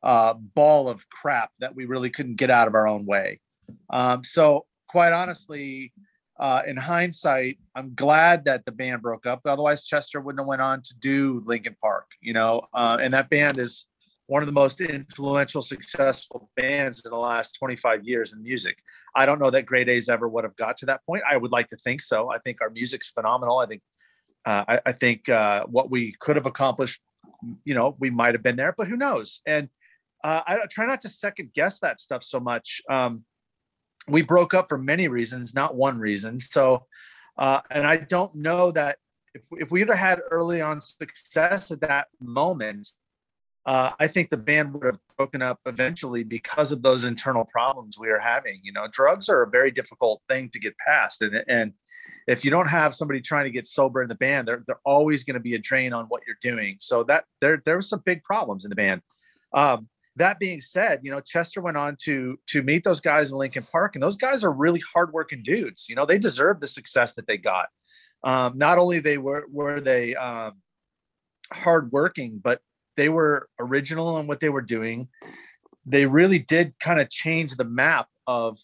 uh, 0.03 0.33
ball 0.33 0.89
of 0.89 1.07
crap 1.09 1.51
that 1.59 1.73
we 1.73 1.85
really 1.85 2.09
couldn't 2.09 2.35
get 2.35 2.49
out 2.49 2.67
of 2.67 2.75
our 2.75 2.87
own 2.87 3.05
way. 3.05 3.39
Um, 3.89 4.23
so 4.23 4.65
quite 4.89 5.13
honestly, 5.13 5.93
uh, 6.39 6.61
in 6.67 6.75
hindsight, 6.75 7.57
I'm 7.75 7.93
glad 7.95 8.45
that 8.45 8.65
the 8.65 8.71
band 8.71 9.01
broke 9.01 9.25
up. 9.25 9.41
Otherwise, 9.45 9.85
Chester 9.85 10.19
wouldn't 10.19 10.41
have 10.41 10.47
went 10.47 10.61
on 10.61 10.81
to 10.81 10.97
do 10.99 11.41
Linkin 11.45 11.75
Park, 11.81 12.11
you 12.21 12.33
know. 12.33 12.67
Uh, 12.73 12.97
and 13.01 13.13
that 13.13 13.29
band 13.29 13.59
is 13.59 13.85
one 14.27 14.41
of 14.41 14.47
the 14.47 14.53
most 14.53 14.79
influential, 14.79 15.61
successful 15.61 16.49
bands 16.55 17.01
in 17.03 17.11
the 17.11 17.17
last 17.17 17.57
25 17.59 18.03
years 18.03 18.33
in 18.33 18.41
music. 18.41 18.77
I 19.15 19.25
don't 19.25 19.39
know 19.39 19.49
that 19.49 19.65
Grey 19.65 19.83
Daze 19.83 20.09
ever 20.09 20.27
would 20.29 20.43
have 20.43 20.55
got 20.55 20.77
to 20.77 20.85
that 20.87 21.05
point. 21.05 21.23
I 21.29 21.37
would 21.37 21.51
like 21.51 21.67
to 21.69 21.77
think 21.77 22.01
so. 22.01 22.31
I 22.31 22.37
think 22.39 22.61
our 22.61 22.69
music's 22.69 23.09
phenomenal. 23.09 23.59
I 23.59 23.65
think, 23.65 23.81
uh, 24.45 24.63
I, 24.67 24.79
I, 24.85 24.91
think 24.93 25.27
uh, 25.29 25.65
what 25.65 25.91
we 25.91 26.15
could 26.19 26.35
have 26.35 26.45
accomplished, 26.45 27.01
you 27.65 27.75
know, 27.75 27.95
we 27.99 28.09
might 28.09 28.33
have 28.33 28.43
been 28.43 28.55
there, 28.55 28.73
but 28.77 28.87
who 28.87 28.95
knows? 28.95 29.41
And 29.45 29.69
uh, 30.23 30.41
I 30.47 30.59
try 30.69 30.85
not 30.85 31.01
to 31.01 31.09
second 31.09 31.51
guess 31.53 31.79
that 31.79 31.99
stuff 31.99 32.23
so 32.23 32.39
much. 32.39 32.81
Um, 32.89 33.25
we 34.07 34.21
broke 34.21 34.53
up 34.53 34.69
for 34.69 34.77
many 34.77 35.07
reasons, 35.07 35.53
not 35.53 35.75
one 35.75 35.99
reason. 35.99 36.39
So, 36.39 36.85
uh, 37.37 37.61
and 37.71 37.85
I 37.85 37.97
don't 37.97 38.33
know 38.35 38.71
that 38.71 38.97
if, 39.33 39.47
if 39.51 39.71
we'd 39.71 39.89
have 39.89 39.97
had 39.97 40.21
early 40.31 40.61
on 40.61 40.79
success 40.79 41.71
at 41.71 41.81
that 41.81 42.07
moment, 42.21 42.87
uh, 43.65 43.91
I 43.99 44.07
think 44.07 44.29
the 44.29 44.37
band 44.37 44.73
would 44.73 44.85
have 44.85 44.99
broken 45.17 45.41
up 45.41 45.59
eventually 45.65 46.23
because 46.23 46.71
of 46.71 46.83
those 46.83 47.03
internal 47.05 47.45
problems 47.45 47.97
we 47.97 48.09
are 48.09 48.19
having. 48.19 48.59
You 48.61 48.73
know, 48.73 48.87
drugs 48.91 49.29
are 49.29 49.43
a 49.43 49.49
very 49.49 49.71
difficult 49.71 50.21
thing 50.27 50.49
to 50.49 50.59
get 50.59 50.75
past, 50.77 51.21
and 51.21 51.43
and 51.47 51.73
if 52.27 52.43
you 52.43 52.51
don't 52.51 52.67
have 52.67 52.95
somebody 52.95 53.21
trying 53.21 53.45
to 53.45 53.51
get 53.51 53.67
sober 53.67 54.01
in 54.01 54.09
the 54.09 54.15
band, 54.15 54.47
they're 54.47 54.63
they're 54.67 54.81
always 54.85 55.23
going 55.23 55.35
to 55.35 55.39
be 55.39 55.55
a 55.55 55.59
drain 55.59 55.93
on 55.93 56.05
what 56.05 56.23
you're 56.27 56.37
doing. 56.41 56.77
So 56.79 57.03
that 57.03 57.25
there 57.39 57.61
there 57.65 57.75
were 57.75 57.81
some 57.81 58.01
big 58.05 58.23
problems 58.23 58.65
in 58.65 58.69
the 58.69 58.75
band. 58.75 59.01
Um, 59.53 59.89
that 60.15 60.39
being 60.39 60.61
said, 60.61 60.99
you 61.01 61.11
know, 61.11 61.21
Chester 61.21 61.61
went 61.61 61.77
on 61.77 61.95
to 62.03 62.37
to 62.47 62.63
meet 62.63 62.83
those 62.83 62.99
guys 62.99 63.31
in 63.31 63.37
Linkin 63.37 63.65
Park, 63.71 63.95
and 63.95 64.03
those 64.03 64.17
guys 64.17 64.43
are 64.43 64.51
really 64.51 64.81
hardworking 64.93 65.41
dudes. 65.41 65.87
You 65.89 65.95
know, 65.95 66.05
they 66.05 66.19
deserve 66.19 66.59
the 66.59 66.67
success 66.67 67.13
that 67.13 67.27
they 67.27 67.37
got. 67.37 67.69
Um, 68.23 68.57
not 68.57 68.77
only 68.77 68.99
they 68.99 69.17
were 69.17 69.45
were 69.49 69.81
they 69.81 70.15
um, 70.15 70.61
hardworking, 71.51 72.39
but 72.43 72.61
they 72.95 73.09
were 73.09 73.49
original 73.59 74.19
in 74.19 74.27
what 74.27 74.39
they 74.39 74.49
were 74.49 74.61
doing. 74.61 75.07
They 75.85 76.05
really 76.05 76.39
did 76.39 76.79
kind 76.79 76.99
of 76.99 77.09
change 77.09 77.55
the 77.55 77.65
map 77.65 78.07
of, 78.27 78.59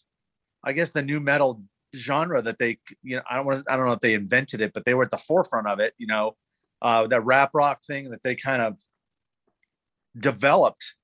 I 0.64 0.74
guess, 0.74 0.90
the 0.90 1.02
nu 1.02 1.20
metal 1.20 1.62
genre 1.96 2.42
that 2.42 2.60
they, 2.60 2.78
you 3.04 3.18
know, 3.18 3.24
I 3.30 3.36
don't 3.36 3.46
want 3.46 3.66
to, 3.66 3.72
I 3.72 3.76
don't 3.76 3.88
know 3.88 3.94
if 3.94 4.00
they 4.00 4.14
invented 4.14 4.62
it, 4.62 4.74
but 4.74 4.86
they 4.86 4.94
were 4.94 5.04
at 5.04 5.12
the 5.12 5.18
forefront 5.18 5.68
of 5.68 5.80
it. 5.80 5.94
You 5.98 6.08
know, 6.08 6.36
uh, 6.82 7.08
that 7.08 7.26
rap 7.26 7.52
rock 7.54 7.84
thing 7.84 8.12
that 8.12 8.24
they 8.24 8.36
kind 8.36 8.62
of 8.62 8.78
developed 10.18 10.96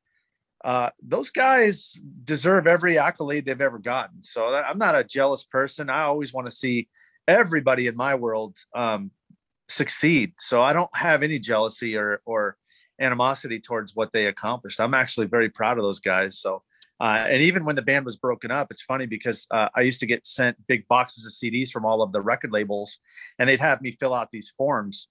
uh, 0.65 0.89
those 0.99 1.29
guys 1.29 2.01
deserve 2.23 2.65
every 2.65 2.97
accolade 2.97 3.45
they've 3.45 3.61
ever 3.61 3.77
gotten. 3.77 4.23
So 4.23 4.47
I'm 4.47 4.79
not 4.79 4.95
a 4.95 5.03
jealous 5.03 5.43
person. 5.43 5.91
I 5.91 6.01
always 6.01 6.33
want 6.33 6.47
to 6.47 6.51
see 6.51 6.89
everybody 7.27 7.85
in 7.85 7.95
my 7.95 8.15
world 8.15 8.57
um, 8.75 9.11
succeed. 9.69 10.33
So 10.39 10.63
I 10.63 10.73
don't 10.73 10.89
have 10.95 11.21
any 11.21 11.37
jealousy 11.37 11.95
or 11.95 12.19
or 12.25 12.57
animosity 12.99 13.59
towards 13.59 13.95
what 13.95 14.11
they 14.13 14.27
accomplished. 14.27 14.79
I'm 14.79 14.93
actually 14.93 15.27
very 15.27 15.49
proud 15.49 15.77
of 15.77 15.83
those 15.83 15.99
guys. 15.99 16.39
So. 16.39 16.63
Uh, 16.97 17.25
and 17.29 17.41
even 17.41 17.65
when 17.65 17.75
the 17.75 17.81
band 17.81 18.05
was 18.05 18.15
broken 18.15 18.51
up, 18.51 18.71
it's 18.71 18.81
funny 18.81 19.05
because 19.05 19.47
uh, 19.51 19.67
I 19.75 19.81
used 19.81 19.99
to 19.99 20.05
get 20.05 20.25
sent 20.25 20.55
big 20.65 20.87
boxes 20.87 21.25
of 21.25 21.33
CDs 21.33 21.69
from 21.69 21.85
all 21.85 22.01
of 22.01 22.13
the 22.13 22.21
record 22.21 22.53
labels, 22.53 22.99
and 23.37 23.49
they'd 23.49 23.59
have 23.59 23.81
me 23.81 23.91
fill 23.91 24.13
out 24.13 24.31
these 24.31 24.53
forms 24.57 25.09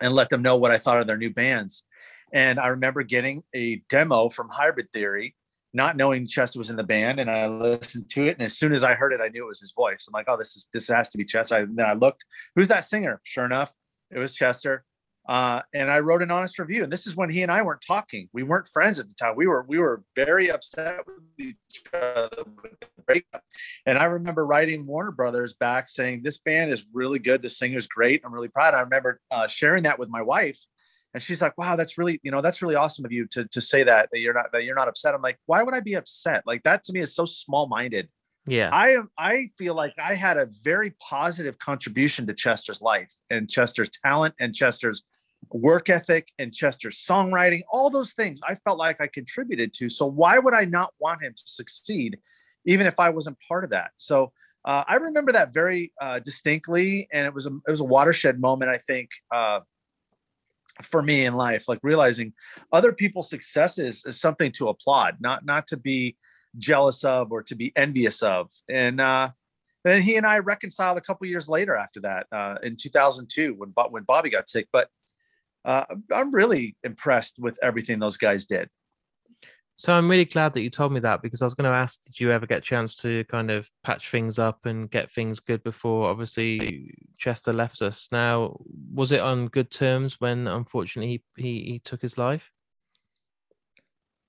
and 0.00 0.14
let 0.14 0.30
them 0.30 0.40
know 0.40 0.56
what 0.56 0.70
I 0.70 0.78
thought 0.78 0.98
of 0.98 1.06
their 1.06 1.18
new 1.18 1.28
bands. 1.28 1.84
And 2.32 2.58
I 2.58 2.68
remember 2.68 3.02
getting 3.02 3.42
a 3.54 3.76
demo 3.88 4.28
from 4.28 4.48
Hybrid 4.48 4.90
Theory, 4.92 5.36
not 5.72 5.96
knowing 5.96 6.26
Chester 6.26 6.58
was 6.58 6.70
in 6.70 6.76
the 6.76 6.82
band, 6.82 7.20
and 7.20 7.30
I 7.30 7.46
listened 7.46 8.10
to 8.10 8.26
it. 8.26 8.36
And 8.36 8.42
as 8.42 8.56
soon 8.56 8.72
as 8.72 8.82
I 8.82 8.94
heard 8.94 9.12
it, 9.12 9.20
I 9.20 9.28
knew 9.28 9.44
it 9.44 9.48
was 9.48 9.60
his 9.60 9.72
voice. 9.72 10.06
I'm 10.08 10.12
like, 10.12 10.26
oh, 10.28 10.36
this 10.36 10.56
is 10.56 10.68
this 10.72 10.88
has 10.88 11.10
to 11.10 11.18
be 11.18 11.24
Chester. 11.24 11.56
I, 11.56 11.64
then 11.66 11.86
I 11.86 11.92
looked, 11.92 12.24
who's 12.54 12.68
that 12.68 12.84
singer? 12.84 13.20
Sure 13.24 13.44
enough, 13.44 13.72
it 14.10 14.18
was 14.18 14.34
Chester. 14.34 14.84
Uh, 15.28 15.60
and 15.74 15.90
I 15.90 16.00
wrote 16.00 16.22
an 16.22 16.30
honest 16.30 16.58
review. 16.58 16.84
And 16.84 16.92
this 16.92 17.06
is 17.06 17.16
when 17.16 17.30
he 17.30 17.42
and 17.42 17.50
I 17.50 17.62
weren't 17.62 17.82
talking. 17.86 18.28
We 18.32 18.42
weren't 18.42 18.68
friends 18.68 18.98
at 18.98 19.08
the 19.08 19.14
time. 19.14 19.34
We 19.36 19.46
were 19.46 19.64
we 19.68 19.78
were 19.78 20.04
very 20.14 20.50
upset 20.50 21.00
with 21.06 21.46
each 21.48 21.82
other 21.92 22.44
breakup. 23.06 23.42
And 23.86 23.98
I 23.98 24.04
remember 24.06 24.46
writing 24.46 24.86
Warner 24.86 25.12
Brothers 25.12 25.54
back 25.54 25.88
saying 25.88 26.22
this 26.22 26.38
band 26.38 26.72
is 26.72 26.84
really 26.92 27.18
good. 27.18 27.42
The 27.42 27.50
singer's 27.50 27.86
great. 27.86 28.22
I'm 28.24 28.34
really 28.34 28.48
proud. 28.48 28.74
I 28.74 28.80
remember 28.80 29.20
uh, 29.30 29.46
sharing 29.48 29.84
that 29.84 29.98
with 29.98 30.08
my 30.08 30.22
wife, 30.22 30.58
and 31.16 31.22
she's 31.22 31.40
like 31.40 31.56
wow 31.56 31.76
that's 31.76 31.96
really 31.96 32.20
you 32.22 32.30
know 32.30 32.42
that's 32.42 32.60
really 32.60 32.74
awesome 32.74 33.04
of 33.06 33.10
you 33.10 33.26
to 33.26 33.46
to 33.46 33.60
say 33.60 33.82
that 33.82 34.10
that 34.12 34.20
you're 34.20 34.34
not 34.34 34.52
that 34.52 34.64
you're 34.64 34.74
not 34.74 34.86
upset 34.86 35.14
i'm 35.14 35.22
like 35.22 35.38
why 35.46 35.62
would 35.62 35.72
i 35.72 35.80
be 35.80 35.94
upset 35.94 36.42
like 36.46 36.62
that 36.62 36.84
to 36.84 36.92
me 36.92 37.00
is 37.00 37.14
so 37.14 37.24
small 37.24 37.66
minded 37.68 38.10
yeah 38.46 38.68
i 38.70 38.90
am 38.90 39.08
i 39.16 39.48
feel 39.56 39.74
like 39.74 39.94
i 39.98 40.14
had 40.14 40.36
a 40.36 40.46
very 40.62 40.94
positive 41.00 41.58
contribution 41.58 42.26
to 42.26 42.34
chester's 42.34 42.82
life 42.82 43.10
and 43.30 43.48
chester's 43.48 43.88
talent 44.04 44.34
and 44.40 44.54
chester's 44.54 45.04
work 45.50 45.88
ethic 45.88 46.28
and 46.38 46.52
chester's 46.52 46.98
songwriting 46.98 47.62
all 47.70 47.88
those 47.88 48.12
things 48.14 48.40
i 48.48 48.54
felt 48.56 48.78
like 48.78 49.00
i 49.00 49.06
contributed 49.06 49.72
to. 49.72 49.88
So 49.88 50.06
why 50.06 50.38
would 50.38 50.54
i 50.54 50.64
not 50.64 50.92
want 50.98 51.22
him 51.22 51.32
to 51.32 51.42
succeed 51.44 52.18
even 52.64 52.86
if 52.86 52.98
i 52.98 53.10
wasn't 53.10 53.38
part 53.46 53.64
of 53.64 53.70
that? 53.70 53.90
So 53.96 54.32
uh, 54.64 54.82
I 54.88 54.96
remember 54.96 55.30
that 55.30 55.54
very 55.54 55.92
uh, 56.00 56.18
distinctly, 56.18 57.06
and 57.12 57.24
it 57.24 57.32
was 57.32 57.46
a 57.46 57.50
it 57.50 57.70
was 57.70 57.80
a 57.80 57.84
watershed 57.84 58.40
moment. 58.40 58.68
I 58.68 58.78
think 58.78 59.10
uh, 59.32 59.60
for 60.82 61.02
me 61.02 61.24
in 61.24 61.34
life 61.34 61.68
like 61.68 61.78
realizing 61.82 62.32
other 62.72 62.92
people's 62.92 63.30
successes 63.30 64.02
is 64.06 64.20
something 64.20 64.52
to 64.52 64.68
applaud 64.68 65.16
not 65.20 65.44
not 65.44 65.66
to 65.66 65.76
be 65.76 66.16
jealous 66.58 67.04
of 67.04 67.32
or 67.32 67.42
to 67.42 67.54
be 67.54 67.72
envious 67.76 68.22
of. 68.22 68.50
And 68.68 69.00
uh 69.00 69.30
then 69.84 70.02
he 70.02 70.16
and 70.16 70.26
i 70.26 70.38
reconciled 70.38 70.98
a 70.98 71.00
couple 71.00 71.26
years 71.26 71.48
later 71.48 71.76
after 71.76 72.00
that 72.00 72.26
uh 72.32 72.56
in 72.62 72.76
2002 72.76 73.54
when 73.56 73.72
when 73.90 74.02
bobby 74.02 74.30
got 74.30 74.48
sick. 74.48 74.68
But 74.72 74.88
uh 75.66 75.84
i'm 76.12 76.34
really 76.34 76.74
impressed 76.84 77.38
with 77.38 77.58
everything 77.62 77.98
those 77.98 78.16
guys 78.16 78.46
did 78.46 78.70
so 79.78 79.92
I'm 79.92 80.10
really 80.10 80.24
glad 80.24 80.54
that 80.54 80.62
you 80.62 80.70
told 80.70 80.92
me 80.92 81.00
that 81.00 81.20
because 81.20 81.42
I 81.42 81.44
was 81.44 81.52
going 81.52 81.70
to 81.70 81.76
ask, 81.76 82.02
did 82.02 82.18
you 82.18 82.32
ever 82.32 82.46
get 82.46 82.58
a 82.58 82.62
chance 82.62 82.96
to 82.96 83.24
kind 83.24 83.50
of 83.50 83.70
patch 83.84 84.10
things 84.10 84.38
up 84.38 84.64
and 84.64 84.90
get 84.90 85.10
things 85.10 85.38
good 85.38 85.62
before 85.62 86.08
obviously 86.08 86.94
Chester 87.18 87.52
left 87.52 87.82
us? 87.82 88.08
Now, 88.10 88.56
was 88.90 89.12
it 89.12 89.20
on 89.20 89.48
good 89.48 89.70
terms 89.70 90.18
when 90.18 90.48
unfortunately 90.48 91.22
he, 91.36 91.42
he, 91.42 91.72
he 91.72 91.78
took 91.78 92.00
his 92.00 92.16
life? 92.16 92.50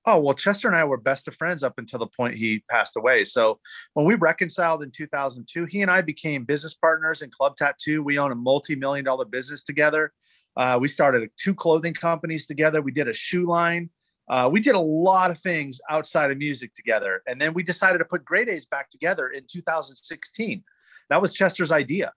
Oh, 0.06 0.19
well, 0.19 0.36
Chester 0.36 0.67
and 0.67 0.76
I 0.76 0.84
were 0.84 1.00
best 1.00 1.30
of 1.30 1.36
friends 1.36 1.63
up 1.63 1.76
until 1.78 2.00
the 2.00 2.08
point 2.08 2.36
he 2.36 2.63
passed 2.69 2.97
away. 2.97 3.23
So 3.23 3.60
when 3.93 4.06
we 4.06 4.15
reconciled 4.15 4.84
in 4.84 4.91
2002, 4.91 5.65
he 5.65 5.82
and 5.82 5.91
I 5.91 6.02
became 6.02 6.43
business 6.43 6.73
partners 6.73 7.21
in 7.21 7.30
Club 7.30 7.56
Tattoo. 7.56 8.04
We 8.04 8.19
own 8.19 8.34
a 8.34 8.36
multi 8.36 8.76
million 8.76 9.06
dollar 9.06 9.26
business 9.26 9.63
together. 9.63 10.12
Uh, 10.58 10.78
we 10.82 10.89
started 10.89 11.30
two 11.38 11.56
clothing 11.56 11.93
companies 11.93 12.46
together. 12.46 12.82
We 12.82 12.91
did 12.91 13.08
a 13.08 13.13
shoe 13.13 13.46
line 13.46 13.89
uh, 14.30 14.50
we 14.52 14.60
did 14.60 14.76
a 14.76 14.80
lot 14.80 15.32
of 15.32 15.39
things 15.39 15.80
outside 15.89 16.32
of 16.32 16.38
music 16.38 16.74
together. 16.74 17.22
And 17.28 17.39
then 17.39 17.54
we 17.54 17.63
decided 17.63 18.00
to 18.00 18.06
put 18.06 18.26
Grey 18.26 18.46
Daze 18.46 18.65
back 18.65 18.89
together 18.89 19.28
in 19.28 19.43
2016. 19.48 20.63
That 21.10 21.22
was 21.22 21.34
Chester's 21.34 21.72
idea. 21.72 22.12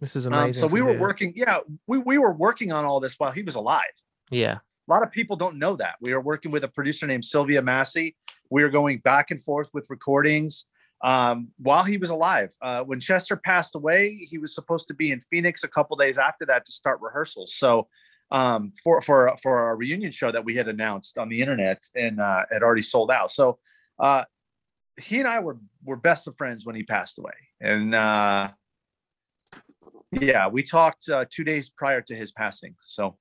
This 0.00 0.16
is 0.16 0.26
amazing. 0.26 0.62
Um, 0.64 0.68
so 0.70 0.74
we 0.74 0.82
were 0.82 0.98
working, 0.98 1.32
yeah, 1.36 1.58
we, 1.86 1.98
we 1.98 2.18
were 2.18 2.32
working 2.32 2.72
on 2.72 2.84
all 2.84 3.00
this 3.00 3.18
while 3.18 3.32
he 3.32 3.42
was 3.42 3.54
alive. 3.54 3.82
Yeah. 4.30 4.58
A 4.88 4.92
lot 4.92 5.02
of 5.02 5.10
people 5.10 5.36
don't 5.36 5.58
know 5.58 5.76
that. 5.76 5.96
We 6.00 6.14
were 6.14 6.20
working 6.20 6.50
with 6.50 6.64
a 6.64 6.68
producer 6.68 7.06
named 7.06 7.24
Sylvia 7.24 7.60
Massy. 7.60 8.16
We 8.50 8.62
were 8.62 8.68
going 8.68 8.98
back 8.98 9.30
and 9.30 9.42
forth 9.42 9.70
with 9.74 9.86
recordings 9.90 10.66
um, 11.02 11.48
while 11.58 11.84
he 11.84 11.98
was 11.98 12.10
alive. 12.10 12.50
Uh, 12.62 12.82
when 12.82 13.00
Chester 13.00 13.36
passed 13.36 13.74
away, 13.74 14.14
he 14.14 14.38
was 14.38 14.54
supposed 14.54 14.88
to 14.88 14.94
be 14.94 15.12
in 15.12 15.20
Phoenix 15.20 15.64
a 15.64 15.68
couple 15.68 15.96
days 15.96 16.18
after 16.18 16.46
that 16.46 16.64
to 16.64 16.72
start 16.72 17.00
rehearsals. 17.00 17.54
So 17.54 17.88
um, 18.30 18.72
for 18.82 19.00
for 19.00 19.36
for 19.42 19.58
our 19.58 19.76
reunion 19.76 20.10
show 20.10 20.32
that 20.32 20.44
we 20.44 20.54
had 20.54 20.68
announced 20.68 21.18
on 21.18 21.28
the 21.28 21.40
internet 21.40 21.82
and 21.94 22.20
uh, 22.20 22.42
had 22.50 22.62
already 22.62 22.82
sold 22.82 23.10
out. 23.10 23.30
So 23.30 23.58
uh, 23.98 24.24
he 24.98 25.18
and 25.18 25.28
I 25.28 25.40
were 25.40 25.58
were 25.84 25.96
best 25.96 26.26
of 26.26 26.36
friends 26.36 26.66
when 26.66 26.74
he 26.74 26.82
passed 26.82 27.18
away, 27.18 27.34
and 27.60 27.94
uh, 27.94 28.50
yeah, 30.12 30.48
we 30.48 30.62
talked 30.62 31.08
uh, 31.08 31.24
two 31.30 31.44
days 31.44 31.70
prior 31.70 32.00
to 32.02 32.16
his 32.16 32.32
passing. 32.32 32.74
So, 32.80 33.16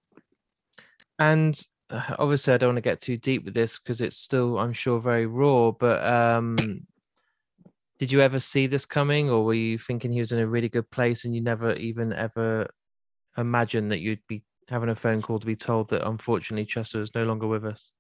and 1.20 1.60
uh, 1.90 2.16
obviously, 2.18 2.54
I 2.54 2.58
don't 2.58 2.70
want 2.70 2.78
to 2.78 2.82
get 2.90 3.02
too 3.02 3.18
deep 3.18 3.46
with 3.46 3.54
this 3.54 3.80
because 3.80 4.02
it's 4.02 4.18
still, 4.18 4.58
I'm 4.58 4.74
sure, 4.74 5.00
very 5.00 5.26
raw. 5.26 5.72
But 5.72 6.04
um, 6.04 6.88
did 7.98 8.12
you 8.12 8.22
ever 8.22 8.40
see 8.40 8.68
this 8.68 8.86
coming, 8.86 9.30
or 9.30 9.46
were 9.46 9.54
you 9.54 9.78
thinking 9.78 10.12
he 10.12 10.20
was 10.20 10.32
in 10.32 10.40
a 10.40 10.48
really 10.48 10.70
good 10.70 10.90
place 10.92 11.26
and 11.26 11.34
you 11.34 11.42
never 11.42 11.74
even 11.76 12.12
ever 12.14 12.68
imagined 13.38 13.92
that 13.92 14.00
you'd 14.00 14.26
be 14.28 14.44
having 14.70 14.90
a 14.90 14.96
phone 14.96 15.22
call 15.22 15.40
to 15.40 15.46
be 15.46 15.56
told 15.56 15.90
that 15.90 16.08
unfortunately 16.08 16.66
Chester 16.66 17.02
is 17.02 17.14
no 17.16 17.24
longer 17.24 17.48
with 17.48 17.66
us? 17.66 17.92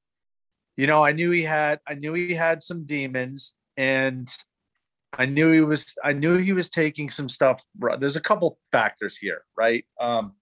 You 0.77 0.87
know, 0.87 1.03
I 1.03 1.13
knew 1.13 1.31
he 1.31 1.43
had 1.43 1.79
I 1.87 1.93
knew 1.93 2.13
he 2.13 2.33
had 2.33 2.61
some 2.61 2.85
demons 2.85 3.53
and 3.77 4.29
I 5.17 5.25
knew 5.25 5.51
he 5.51 5.61
was 5.61 5.93
I 6.03 6.11
knew 6.11 6.37
he 6.37 6.51
was 6.51 6.69
taking 6.69 7.09
some 7.09 7.29
stuff. 7.29 7.63
There's 7.99 8.17
a 8.17 8.21
couple 8.21 8.59
factors 8.71 9.17
here, 9.17 9.43
right? 9.57 9.85
Um, 9.99 10.33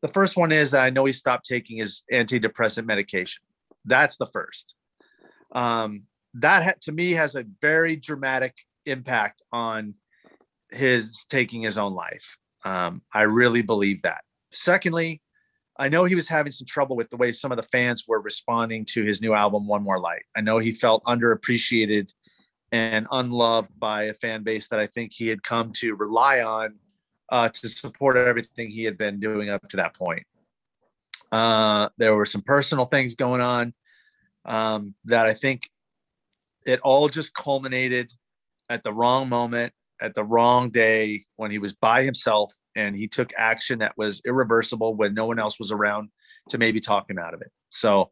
the 0.00 0.08
first 0.08 0.36
one 0.36 0.52
is 0.52 0.72
I 0.72 0.90
know 0.90 1.04
he 1.04 1.12
stopped 1.12 1.46
taking 1.46 1.78
his 1.78 2.04
antidepressant 2.12 2.86
medication. 2.86 3.42
That's 3.84 4.16
the 4.16 4.28
first. 4.32 4.74
Um, 5.52 6.04
that 6.34 6.80
to 6.82 6.92
me 6.92 7.12
has 7.12 7.34
a 7.34 7.44
very 7.60 7.96
dramatic 7.96 8.54
impact 8.88 9.42
on 9.52 9.94
his 10.70 11.26
taking 11.30 11.62
his 11.62 11.78
own 11.78 11.94
life. 11.94 12.38
Um, 12.64 13.02
I 13.12 13.22
really 13.22 13.62
believe 13.62 14.02
that. 14.02 14.22
Secondly, 14.50 15.22
I 15.78 15.88
know 15.88 16.04
he 16.04 16.16
was 16.16 16.28
having 16.28 16.52
some 16.52 16.66
trouble 16.66 16.96
with 16.96 17.08
the 17.10 17.16
way 17.16 17.30
some 17.30 17.52
of 17.52 17.56
the 17.56 17.62
fans 17.62 18.04
were 18.08 18.20
responding 18.20 18.84
to 18.86 19.04
his 19.04 19.20
new 19.20 19.32
album, 19.32 19.66
One 19.66 19.84
More 19.84 20.00
Light. 20.00 20.24
I 20.36 20.40
know 20.40 20.58
he 20.58 20.72
felt 20.72 21.04
underappreciated 21.04 22.12
and 22.72 23.06
unloved 23.12 23.70
by 23.78 24.04
a 24.04 24.14
fan 24.14 24.42
base 24.42 24.68
that 24.68 24.80
I 24.80 24.86
think 24.88 25.12
he 25.12 25.28
had 25.28 25.42
come 25.42 25.72
to 25.74 25.94
rely 25.94 26.42
on 26.42 26.74
uh, 27.30 27.48
to 27.48 27.68
support 27.68 28.16
everything 28.16 28.70
he 28.70 28.84
had 28.84 28.98
been 28.98 29.20
doing 29.20 29.50
up 29.50 29.66
to 29.68 29.76
that 29.76 29.94
point. 29.94 30.26
Uh, 31.30 31.88
there 31.96 32.14
were 32.16 32.26
some 32.26 32.42
personal 32.42 32.86
things 32.86 33.14
going 33.14 33.40
on 33.40 33.72
um, 34.44 34.94
that 35.04 35.26
I 35.26 35.34
think 35.34 35.70
it 36.66 36.80
all 36.80 37.08
just 37.08 37.34
culminated 37.34 38.12
at 38.68 38.84
the 38.84 38.92
wrong 38.92 39.28
moment 39.28 39.72
at 40.00 40.14
the 40.14 40.24
wrong 40.24 40.70
day 40.70 41.24
when 41.36 41.50
he 41.50 41.58
was 41.58 41.74
by 41.74 42.04
himself 42.04 42.54
and 42.76 42.96
he 42.96 43.08
took 43.08 43.30
action 43.36 43.80
that 43.80 43.96
was 43.96 44.22
irreversible 44.24 44.94
when 44.94 45.14
no 45.14 45.26
one 45.26 45.38
else 45.38 45.58
was 45.58 45.72
around 45.72 46.08
to 46.48 46.58
maybe 46.58 46.80
talk 46.80 47.10
him 47.10 47.18
out 47.18 47.34
of 47.34 47.40
it. 47.42 47.50
So, 47.70 48.10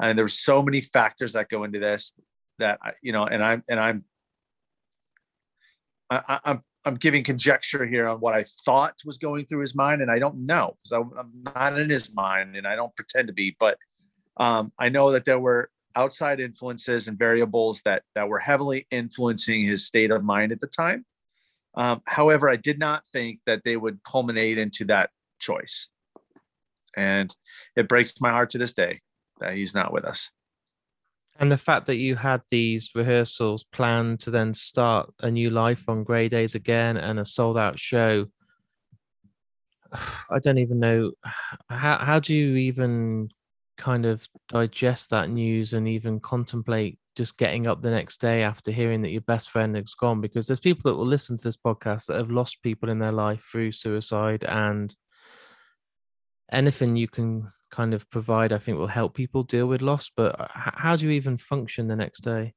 and 0.00 0.18
there's 0.18 0.40
so 0.40 0.62
many 0.62 0.80
factors 0.80 1.32
that 1.32 1.48
go 1.48 1.64
into 1.64 1.78
this 1.78 2.12
that 2.58 2.78
you 3.02 3.12
know, 3.12 3.24
and 3.24 3.42
I'm 3.42 3.64
and 3.68 3.80
I'm 3.80 4.04
I, 6.10 6.40
I'm 6.44 6.62
I'm 6.84 6.94
giving 6.94 7.22
conjecture 7.22 7.86
here 7.86 8.08
on 8.08 8.18
what 8.18 8.34
I 8.34 8.44
thought 8.64 8.94
was 9.04 9.18
going 9.18 9.46
through 9.46 9.60
his 9.60 9.74
mind, 9.74 10.02
and 10.02 10.10
I 10.10 10.18
don't 10.18 10.46
know 10.46 10.76
because 10.82 11.06
I'm 11.18 11.30
not 11.56 11.78
in 11.78 11.90
his 11.90 12.12
mind, 12.12 12.56
and 12.56 12.66
I 12.66 12.76
don't 12.76 12.94
pretend 12.96 13.28
to 13.28 13.34
be. 13.34 13.56
But 13.58 13.78
um, 14.36 14.72
I 14.78 14.88
know 14.88 15.12
that 15.12 15.24
there 15.24 15.38
were 15.38 15.70
outside 15.98 16.40
influences 16.40 17.08
and 17.08 17.18
variables 17.18 17.82
that 17.84 18.02
that 18.14 18.28
were 18.28 18.38
heavily 18.38 18.86
influencing 18.90 19.66
his 19.66 19.84
state 19.84 20.10
of 20.10 20.22
mind 20.24 20.52
at 20.52 20.60
the 20.60 20.66
time 20.68 21.04
um, 21.78 22.02
however, 22.06 22.50
I 22.50 22.56
did 22.56 22.80
not 22.80 23.06
think 23.06 23.38
that 23.46 23.62
they 23.64 23.76
would 23.76 24.02
culminate 24.02 24.58
into 24.58 24.84
that 24.86 25.10
choice. 25.38 25.88
And 26.96 27.34
it 27.76 27.88
breaks 27.88 28.20
my 28.20 28.30
heart 28.30 28.50
to 28.50 28.58
this 28.58 28.74
day 28.74 29.00
that 29.38 29.54
he's 29.54 29.74
not 29.74 29.92
with 29.92 30.04
us. 30.04 30.30
And 31.38 31.52
the 31.52 31.56
fact 31.56 31.86
that 31.86 31.98
you 31.98 32.16
had 32.16 32.42
these 32.50 32.90
rehearsals 32.96 33.62
planned 33.62 34.18
to 34.20 34.32
then 34.32 34.54
start 34.54 35.14
a 35.20 35.30
new 35.30 35.50
life 35.50 35.88
on 35.88 36.02
Grey 36.02 36.28
Daze 36.28 36.56
again 36.56 36.96
and 36.96 37.20
a 37.20 37.24
sold 37.24 37.56
out 37.56 37.78
show, 37.78 38.26
I 39.92 40.40
don't 40.42 40.58
even 40.58 40.80
know 40.80 41.12
how 41.70 41.98
how 41.98 42.18
do 42.18 42.34
you 42.34 42.56
even 42.56 43.30
kind 43.78 44.04
of 44.04 44.26
digest 44.48 45.10
that 45.10 45.30
news 45.30 45.72
and 45.72 45.88
even 45.88 46.20
contemplate 46.20 46.98
just 47.16 47.38
getting 47.38 47.66
up 47.66 47.80
the 47.80 47.90
next 47.90 48.20
day 48.20 48.42
after 48.42 48.70
hearing 48.70 49.02
that 49.02 49.10
your 49.10 49.22
best 49.22 49.50
friend 49.50 49.74
has 49.74 49.94
gone 49.94 50.20
because 50.20 50.46
there's 50.46 50.60
people 50.60 50.90
that 50.90 50.96
will 50.96 51.06
listen 51.06 51.36
to 51.36 51.44
this 51.44 51.56
podcast 51.56 52.06
that 52.06 52.16
have 52.16 52.30
lost 52.30 52.62
people 52.62 52.90
in 52.90 52.98
their 52.98 53.12
life 53.12 53.48
through 53.50 53.72
suicide 53.72 54.44
and 54.44 54.94
anything 56.52 56.96
you 56.96 57.08
can 57.08 57.50
kind 57.70 57.92
of 57.92 58.08
provide 58.10 58.52
i 58.52 58.58
think 58.58 58.78
will 58.78 58.86
help 58.86 59.14
people 59.14 59.42
deal 59.42 59.66
with 59.66 59.82
loss. 59.82 60.10
But 60.14 60.38
uh, 60.40 60.46
how 60.50 60.96
do 60.96 61.06
you 61.06 61.12
even 61.12 61.36
function 61.36 61.88
the 61.88 61.96
next 61.96 62.20
day? 62.20 62.54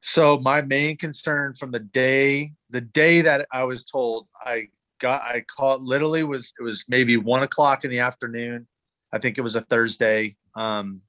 So 0.00 0.38
my 0.38 0.62
main 0.62 0.96
concern 0.96 1.54
from 1.54 1.72
the 1.72 1.80
day 1.80 2.52
the 2.70 2.80
day 2.80 3.20
that 3.22 3.46
i 3.52 3.64
was 3.64 3.84
told 3.84 4.26
i 4.44 4.68
got 4.98 5.22
i 5.22 5.40
caught 5.40 5.80
literally 5.80 6.24
was 6.24 6.52
it 6.58 6.62
was 6.62 6.84
maybe 6.88 7.16
one 7.16 7.42
o'clock 7.42 7.84
in 7.84 7.90
the 7.90 7.98
afternoon 7.98 8.66
i 9.12 9.18
think 9.18 9.38
it 9.38 9.42
was 9.42 9.56
a 9.56 9.62
thursday 9.62 10.36
um 10.54 11.00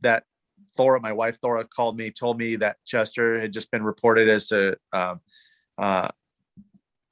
that 0.00 0.24
Thora, 0.78 1.00
my 1.00 1.12
wife 1.12 1.38
Thora, 1.40 1.64
called 1.64 1.98
me, 1.98 2.10
told 2.10 2.38
me 2.38 2.54
that 2.56 2.76
Chester 2.86 3.40
had 3.40 3.52
just 3.52 3.70
been 3.70 3.82
reported 3.82 4.28
as 4.28 4.46
to 4.46 4.76
um, 4.92 5.20
uh, 5.76 6.08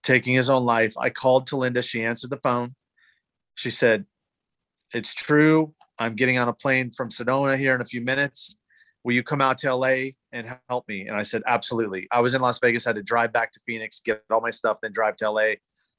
taking 0.05 0.35
his 0.35 0.49
own 0.49 0.65
life. 0.65 0.95
I 0.97 1.11
called 1.11 1.49
Talinda. 1.49 1.83
She 1.83 2.05
answered 2.05 2.31
the 2.31 2.39
phone. 2.39 2.75
She 3.57 3.71
said, 3.71 4.07
"It's 4.95 5.13
true. 5.15 5.75
I'm 5.99 6.15
getting 6.15 6.39
on 6.39 6.49
a 6.49 6.53
plane 6.53 6.91
from 6.91 7.09
Sedona 7.09 7.59
here 7.59 7.75
in 7.75 7.81
a 7.81 7.87
few 7.87 8.01
minutes. 8.01 8.57
Will 9.03 9.15
you 9.15 9.25
come 9.25 9.41
out 9.41 9.59
to 9.59 9.75
LA 9.75 10.13
and 10.31 10.59
help 10.69 10.87
me?" 10.87 11.09
And 11.09 11.17
I 11.17 11.25
said, 11.25 11.43
"Absolutely." 11.47 12.07
I 12.13 12.21
was 12.21 12.35
in 12.35 12.41
Las 12.41 12.61
Vegas. 12.61 12.87
I 12.87 12.91
had 12.91 12.97
to 12.97 13.03
drive 13.03 13.33
back 13.33 13.53
to 13.53 13.61
Phoenix, 13.67 14.01
get 14.05 14.23
all 14.31 14.41
my 14.41 14.51
stuff, 14.51 14.79
then 14.81 14.93
drive 14.93 15.17
to 15.17 15.31
LA. 15.31 15.55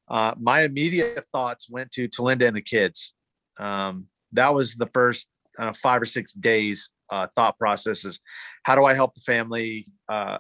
Uh, 0.08 0.34
my 0.40 0.62
immediate 0.62 1.28
thoughts 1.34 1.70
went 1.70 1.92
to 1.92 2.08
Talinda 2.08 2.48
and 2.48 2.56
the 2.56 2.62
kids. 2.62 3.14
Um, 3.60 4.08
that 4.34 4.54
was 4.54 4.76
the 4.76 4.90
first 4.94 5.28
uh, 5.58 5.74
five 5.74 6.02
or 6.02 6.06
six 6.06 6.34
days 6.34 6.90
uh, 7.12 7.28
thought 7.36 7.58
processes. 7.58 8.20
How 8.64 8.76
do 8.76 8.86
I 8.86 8.94
help 8.94 9.16
the 9.16 9.22
family 9.22 9.88
uh, 10.10 10.38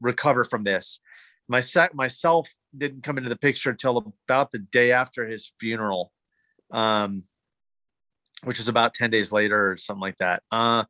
recover 0.00 0.44
from 0.44 0.64
this? 0.64 1.00
My 1.48 1.60
set 1.60 1.94
myself 1.94 2.52
didn't 2.76 3.02
come 3.02 3.18
into 3.18 3.30
the 3.30 3.38
picture 3.38 3.70
until 3.70 4.14
about 4.28 4.52
the 4.52 4.58
day 4.58 4.92
after 4.92 5.26
his 5.26 5.52
funeral, 5.58 6.12
um, 6.72 7.22
which 8.44 8.58
was 8.58 8.68
about 8.68 8.94
10 8.94 9.10
days 9.10 9.32
later 9.32 9.72
or 9.72 9.76
something 9.76 10.00
like 10.00 10.18
that. 10.18 10.42
Uh, 10.50 10.84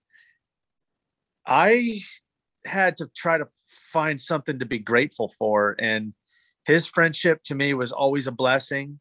I 1.46 2.00
had 2.64 2.96
to 2.98 3.10
try 3.14 3.38
to 3.38 3.46
find 3.68 4.20
something 4.20 4.58
to 4.58 4.66
be 4.66 4.78
grateful 4.78 5.28
for. 5.38 5.76
And 5.78 6.12
his 6.66 6.86
friendship 6.86 7.42
to 7.44 7.54
me 7.54 7.74
was 7.74 7.92
always 7.92 8.26
a 8.26 8.32
blessing. 8.32 8.98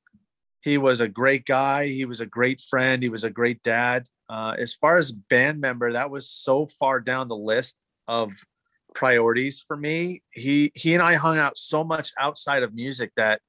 He 0.66 0.80
was 0.80 1.00
a 1.00 1.08
great 1.08 1.46
guy. 1.46 1.86
He 1.86 2.06
was 2.06 2.22
a 2.22 2.26
great 2.26 2.60
friend. 2.60 3.04
He 3.04 3.10
was 3.10 3.24
a 3.24 3.30
great 3.30 3.62
dad. 3.62 4.08
Uh, 4.28 4.56
as 4.58 4.74
far 4.74 4.98
as 4.98 5.12
band 5.12 5.62
member, 5.62 5.94
that 5.94 6.10
was 6.10 6.28
so 6.28 6.66
far 6.80 7.00
down 7.00 7.28
the 7.28 7.36
list 7.36 7.76
of 8.08 8.34
priorities 8.96 9.64
for 9.68 9.78
me. 9.78 10.24
He 10.32 10.72
he 10.74 10.96
and 10.96 11.04
I 11.04 11.14
hung 11.14 11.38
out 11.38 11.56
so 11.56 11.84
much 11.84 12.12
outside 12.20 12.64
of 12.64 12.74
music 12.74 13.12
that 13.16 13.42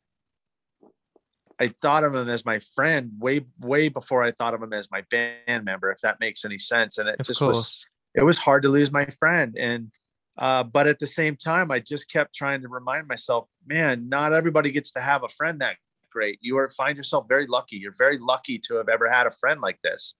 I 1.59 1.69
thought 1.69 2.05
of 2.05 2.15
him 2.15 2.29
as 2.29 2.45
my 2.45 2.59
friend 2.75 3.13
way 3.19 3.47
way 3.61 3.89
before 3.89 4.23
I 4.23 4.31
thought 4.33 4.53
of 4.53 4.63
him 4.63 4.75
as 4.75 4.91
my 4.91 5.03
band 5.11 5.65
member. 5.65 5.91
If 5.91 6.01
that 6.03 6.21
makes 6.21 6.45
any 6.45 6.59
sense, 6.59 6.99
and 6.99 7.09
it 7.09 7.17
of 7.19 7.27
just 7.27 7.39
course. 7.39 7.57
was 7.57 7.87
it 8.15 8.25
was 8.25 8.37
hard 8.37 8.63
to 8.65 8.69
lose 8.69 8.93
my 8.93 9.07
friend 9.07 9.57
and. 9.59 9.91
Uh, 10.39 10.63
but 10.63 10.87
at 10.87 10.99
the 10.99 11.07
same 11.07 11.35
time, 11.35 11.71
I 11.71 11.81
just 11.81 12.13
kept 12.13 12.35
trying 12.35 12.61
to 12.61 12.69
remind 12.69 13.09
myself, 13.09 13.49
man, 13.67 14.11
not 14.11 14.35
everybody 14.35 14.71
gets 14.71 14.93
to 14.93 15.01
have 15.01 15.25
a 15.25 15.31
friend 15.31 15.63
that 15.63 15.77
great. 16.17 16.39
You 16.41 16.57
are 16.57 16.71
find 16.71 16.97
yourself 16.97 17.27
very 17.29 17.47
lucky. 17.47 17.77
You're 17.77 18.01
very 18.07 18.19
lucky 18.19 18.59
to 18.67 18.77
have 18.77 18.89
ever 18.89 19.07
had 19.17 19.27
a 19.27 19.39
friend 19.43 19.61
like 19.61 19.81
this 19.83 20.17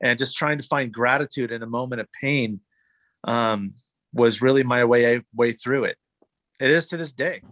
and 0.00 0.18
just 0.18 0.36
trying 0.36 0.58
to 0.58 0.64
find 0.64 0.92
gratitude 0.92 1.52
in 1.52 1.62
a 1.62 1.66
moment 1.66 2.00
of 2.00 2.08
pain 2.20 2.60
um, 3.24 3.72
was 4.12 4.42
really 4.42 4.62
my 4.62 4.84
way 4.84 5.22
way 5.34 5.52
through 5.52 5.84
it. 5.84 5.96
It 6.60 6.70
is 6.70 6.86
to 6.88 6.96
this 6.96 7.12
day. 7.12 7.42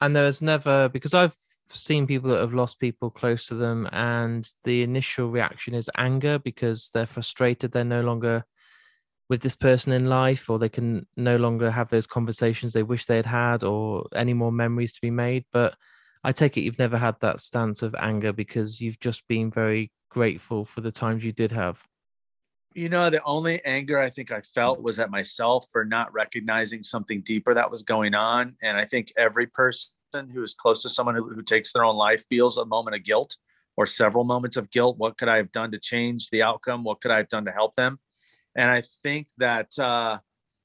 And 0.00 0.14
there 0.14 0.30
never 0.40 0.88
because 0.88 1.14
I've 1.14 1.36
seen 1.68 2.06
people 2.06 2.30
that 2.30 2.40
have 2.40 2.54
lost 2.54 2.80
people 2.80 3.10
close 3.10 3.46
to 3.46 3.54
them, 3.54 3.88
and 3.92 4.48
the 4.64 4.82
initial 4.82 5.28
reaction 5.28 5.74
is 5.74 5.90
anger 5.96 6.38
because 6.38 6.90
they're 6.92 7.06
frustrated. 7.06 7.72
They're 7.72 7.84
no 7.84 8.02
longer 8.02 8.44
with 9.30 9.40
this 9.40 9.56
person 9.56 9.92
in 9.92 10.08
life, 10.08 10.50
or 10.50 10.58
they 10.58 10.68
can 10.68 11.06
no 11.16 11.36
longer 11.36 11.70
have 11.70 11.88
those 11.88 12.06
conversations 12.06 12.72
they 12.72 12.82
wish 12.82 13.06
they 13.06 13.16
had 13.16 13.26
had, 13.26 13.64
or 13.64 14.06
any 14.14 14.34
more 14.34 14.52
memories 14.52 14.92
to 14.94 15.00
be 15.00 15.10
made. 15.10 15.44
But 15.52 15.74
I 16.24 16.32
take 16.32 16.56
it 16.56 16.62
you've 16.62 16.78
never 16.78 16.96
had 16.96 17.20
that 17.20 17.40
stance 17.40 17.82
of 17.82 17.94
anger 17.98 18.32
because 18.32 18.80
you've 18.80 18.98
just 18.98 19.28
been 19.28 19.50
very 19.50 19.92
grateful 20.08 20.64
for 20.64 20.80
the 20.80 20.90
times 20.90 21.22
you 21.22 21.32
did 21.32 21.52
have. 21.52 21.78
You 22.74 22.88
know, 22.88 23.10
the 23.10 23.22
only 23.22 23.64
anger 23.64 23.98
I 23.98 24.10
think 24.10 24.32
I 24.32 24.40
felt 24.40 24.82
was 24.82 24.98
at 24.98 25.10
myself 25.10 25.66
for 25.70 25.84
not 25.84 26.12
recognizing 26.12 26.82
something 26.82 27.20
deeper 27.20 27.52
that 27.52 27.70
was 27.70 27.82
going 27.82 28.14
on. 28.14 28.56
And 28.62 28.76
I 28.76 28.86
think 28.86 29.12
every 29.16 29.46
person 29.46 29.90
who 30.32 30.42
is 30.42 30.54
close 30.54 30.82
to 30.82 30.88
someone 30.88 31.14
who, 31.14 31.28
who 31.28 31.42
takes 31.42 31.72
their 31.72 31.84
own 31.84 31.96
life 31.96 32.24
feels 32.28 32.56
a 32.56 32.64
moment 32.64 32.96
of 32.96 33.04
guilt 33.04 33.36
or 33.76 33.86
several 33.86 34.24
moments 34.24 34.56
of 34.56 34.70
guilt. 34.70 34.98
What 34.98 35.18
could 35.18 35.28
I 35.28 35.36
have 35.36 35.52
done 35.52 35.70
to 35.72 35.78
change 35.78 36.30
the 36.30 36.42
outcome? 36.42 36.84
What 36.84 37.00
could 37.00 37.10
I 37.10 37.18
have 37.18 37.28
done 37.28 37.44
to 37.44 37.52
help 37.52 37.74
them? 37.74 38.00
And 38.56 38.70
I 38.70 38.82
think 39.02 39.28
that 39.38 39.78
uh, 39.78 40.18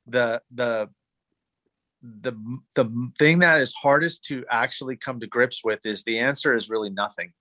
the 0.08 0.42
the 0.52 0.90
the 2.02 2.34
the 2.76 3.12
thing 3.18 3.40
that 3.40 3.60
is 3.60 3.74
hardest 3.74 4.24
to 4.26 4.46
actually 4.50 4.96
come 4.96 5.20
to 5.20 5.28
grips 5.28 5.64
with 5.64 5.86
is 5.86 6.04
the 6.04 6.20
answer 6.20 6.56
is 6.56 6.70
really 6.70 6.90
nothing. 6.90 7.34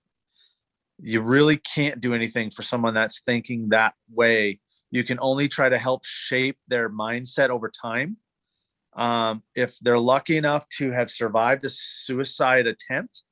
You 1.01 1.21
really 1.21 1.57
can't 1.57 2.01
do 2.01 2.13
anything 2.13 2.51
for 2.51 2.61
someone 2.61 2.93
that's 2.93 3.21
thinking 3.21 3.69
that 3.69 3.93
way. 4.11 4.59
You 4.91 5.03
can 5.03 5.17
only 5.21 5.47
try 5.47 5.69
to 5.69 5.77
help 5.77 6.03
shape 6.03 6.57
their 6.67 6.89
mindset 6.89 7.49
over 7.49 7.69
time. 7.69 8.17
Um, 8.93 9.43
if 9.55 9.77
they're 9.79 9.99
lucky 9.99 10.35
enough 10.35 10.67
to 10.79 10.91
have 10.91 11.09
survived 11.09 11.63
a 11.63 11.69
suicide 11.69 12.67
attempt 12.67 13.23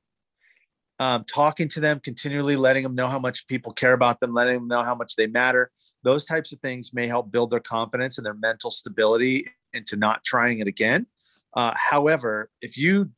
um, 1.00 1.24
talking 1.24 1.68
to 1.68 1.80
them 1.80 2.00
continually 2.00 2.56
letting 2.56 2.82
them 2.82 2.94
know 2.94 3.08
how 3.08 3.18
much 3.18 3.46
people 3.46 3.72
care 3.72 3.92
about 3.92 4.20
them 4.20 4.32
letting 4.32 4.54
them 4.54 4.68
know 4.68 4.82
how 4.82 4.94
much 4.94 5.16
they 5.16 5.26
matter 5.26 5.70
those 6.02 6.24
types 6.24 6.52
of 6.52 6.60
things 6.60 6.94
may 6.94 7.06
help 7.06 7.30
build 7.30 7.50
their 7.50 7.60
confidence 7.60 8.18
and 8.18 8.24
their 8.24 8.34
mental 8.34 8.70
stability 8.70 9.46
into 9.72 9.96
not 9.96 10.24
trying 10.24 10.60
it 10.60 10.66
again 10.66 11.06
uh, 11.54 11.72
however 11.76 12.50
if 12.60 12.76
you 12.76 13.10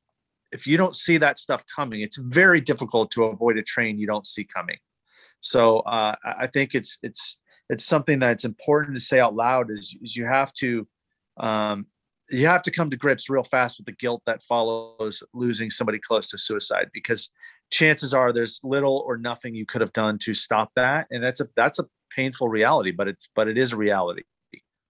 if 0.52 0.66
you 0.66 0.76
don't 0.76 0.96
see 0.96 1.18
that 1.18 1.38
stuff 1.38 1.64
coming, 1.74 2.00
it's 2.00 2.16
very 2.16 2.60
difficult 2.60 3.10
to 3.12 3.24
avoid 3.24 3.56
a 3.56 3.62
train 3.62 3.98
you 3.98 4.06
don't 4.06 4.26
see 4.26 4.44
coming. 4.44 4.78
So 5.40 5.80
uh, 5.80 6.16
I 6.24 6.48
think 6.48 6.74
it's 6.74 6.98
it's 7.02 7.38
it's 7.68 7.84
something 7.84 8.18
that's 8.18 8.44
important 8.44 8.96
to 8.96 9.00
say 9.02 9.20
out 9.20 9.34
loud. 9.34 9.70
Is, 9.70 9.96
is 10.02 10.16
you 10.16 10.26
have 10.26 10.52
to 10.54 10.86
um, 11.38 11.86
you 12.30 12.46
have 12.46 12.62
to 12.62 12.70
come 12.70 12.90
to 12.90 12.96
grips 12.96 13.30
real 13.30 13.42
fast 13.42 13.78
with 13.78 13.86
the 13.86 13.92
guilt 13.92 14.22
that 14.26 14.42
follows 14.42 15.22
losing 15.32 15.70
somebody 15.70 15.98
close 15.98 16.28
to 16.30 16.38
suicide 16.38 16.90
because 16.92 17.30
chances 17.70 18.12
are 18.12 18.32
there's 18.32 18.60
little 18.62 19.02
or 19.06 19.16
nothing 19.16 19.54
you 19.54 19.64
could 19.64 19.80
have 19.80 19.92
done 19.92 20.18
to 20.18 20.34
stop 20.34 20.70
that 20.74 21.06
and 21.10 21.22
that's 21.22 21.40
a 21.40 21.48
that's 21.56 21.78
a 21.78 21.84
painful 22.10 22.48
reality 22.48 22.90
but 22.90 23.06
it's 23.06 23.28
but 23.36 23.46
it 23.46 23.56
is 23.56 23.72
a 23.72 23.76
reality 23.76 24.22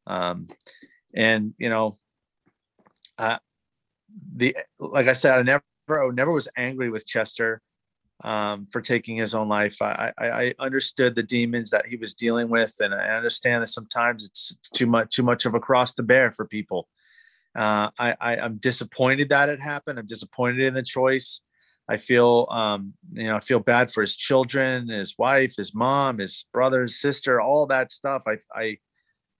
um 0.06 0.46
and 1.14 1.52
you 1.58 1.68
know 1.68 1.94
the 4.34 4.56
like 4.78 5.08
I 5.08 5.12
said, 5.12 5.38
I 5.38 5.42
never 5.42 6.12
never 6.12 6.32
was 6.32 6.48
angry 6.56 6.90
with 6.90 7.06
Chester 7.06 7.62
um, 8.22 8.66
for 8.70 8.80
taking 8.80 9.16
his 9.16 9.34
own 9.34 9.48
life. 9.48 9.80
I, 9.80 10.12
I, 10.18 10.26
I 10.28 10.54
understood 10.58 11.14
the 11.14 11.22
demons 11.22 11.70
that 11.70 11.86
he 11.86 11.96
was 11.96 12.14
dealing 12.14 12.48
with, 12.48 12.74
and 12.80 12.94
I 12.94 13.16
understand 13.16 13.62
that 13.62 13.68
sometimes 13.68 14.24
it's, 14.24 14.54
it's 14.58 14.70
too 14.70 14.86
much 14.86 15.14
too 15.14 15.22
much 15.22 15.46
of 15.46 15.54
a 15.54 15.60
cross 15.60 15.94
to 15.94 16.02
bear 16.02 16.32
for 16.32 16.46
people. 16.46 16.88
Uh, 17.56 17.90
I, 17.98 18.16
I 18.20 18.36
am 18.36 18.58
disappointed 18.58 19.30
that 19.30 19.48
it 19.48 19.60
happened. 19.60 19.98
I'm 19.98 20.06
disappointed 20.06 20.60
in 20.60 20.74
the 20.74 20.82
choice. 20.82 21.42
I 21.88 21.96
feel 21.96 22.46
um, 22.50 22.94
you 23.12 23.24
know 23.24 23.36
I 23.36 23.40
feel 23.40 23.60
bad 23.60 23.92
for 23.92 24.02
his 24.02 24.16
children, 24.16 24.88
his 24.88 25.16
wife, 25.18 25.54
his 25.56 25.74
mom, 25.74 26.18
his 26.18 26.44
brother, 26.52 26.82
his 26.82 27.00
sister, 27.00 27.40
all 27.40 27.66
that 27.66 27.90
stuff. 27.90 28.22
I 28.26 28.36
I 28.54 28.78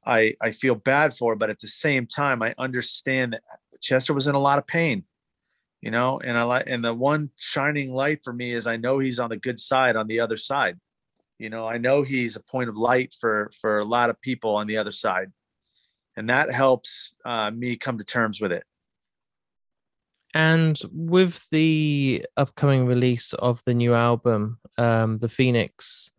I 0.04 0.34
I 0.40 0.50
feel 0.52 0.74
bad 0.74 1.16
for, 1.16 1.36
but 1.36 1.50
at 1.50 1.60
the 1.60 1.68
same 1.68 2.06
time, 2.06 2.42
I 2.42 2.54
understand 2.58 3.34
that 3.34 3.42
Chester 3.80 4.14
was 4.14 4.28
in 4.28 4.34
a 4.34 4.40
lot 4.40 4.58
of 4.58 4.66
pain, 4.66 5.04
you 5.80 5.90
know, 5.90 6.20
and 6.20 6.36
I 6.36 6.42
like, 6.42 6.64
and 6.66 6.84
the 6.84 6.94
one 6.94 7.30
shining 7.36 7.92
light 7.92 8.20
for 8.22 8.32
me 8.32 8.52
is 8.52 8.66
I 8.66 8.76
know 8.76 8.98
he's 8.98 9.18
on 9.18 9.30
the 9.30 9.36
good 9.36 9.58
side 9.58 9.96
on 9.96 10.06
the 10.06 10.20
other 10.20 10.36
side. 10.36 10.78
You 11.38 11.48
know, 11.48 11.66
I 11.66 11.78
know 11.78 12.02
he's 12.02 12.36
a 12.36 12.42
point 12.42 12.68
of 12.68 12.76
light 12.76 13.14
for 13.18 13.50
for 13.60 13.78
a 13.78 13.84
lot 13.84 14.10
of 14.10 14.20
people 14.20 14.56
on 14.56 14.66
the 14.66 14.76
other 14.76 14.92
side, 14.92 15.32
and 16.16 16.28
that 16.28 16.52
helps 16.52 17.14
uh, 17.24 17.50
me 17.50 17.76
come 17.76 17.98
to 17.98 18.04
terms 18.04 18.40
with 18.40 18.52
it. 18.52 18.64
And 20.34 20.80
with 20.92 21.48
the 21.50 22.24
upcoming 22.36 22.86
release 22.86 23.32
of 23.32 23.62
the 23.64 23.74
new 23.74 23.94
album, 23.94 24.58
um, 24.78 25.18
The 25.18 25.28
Phoenix, 25.28 26.12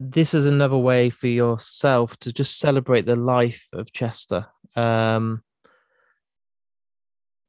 this 0.00 0.34
is 0.34 0.46
another 0.46 0.78
way 0.78 1.10
for 1.10 1.26
yourself 1.26 2.16
to 2.18 2.32
just 2.32 2.58
celebrate 2.58 3.06
the 3.06 3.16
life 3.16 3.68
of 3.72 3.92
Chester. 3.92 4.46
Um, 4.74 5.42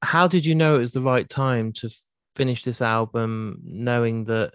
how 0.07 0.25
did 0.25 0.45
you 0.45 0.55
know 0.55 0.77
it 0.77 0.79
was 0.79 0.93
the 0.93 1.01
right 1.01 1.27
time 1.27 1.73
to 1.73 1.89
finish 2.33 2.63
this 2.63 2.81
album, 2.81 3.59
knowing 3.65 4.23
that 4.23 4.53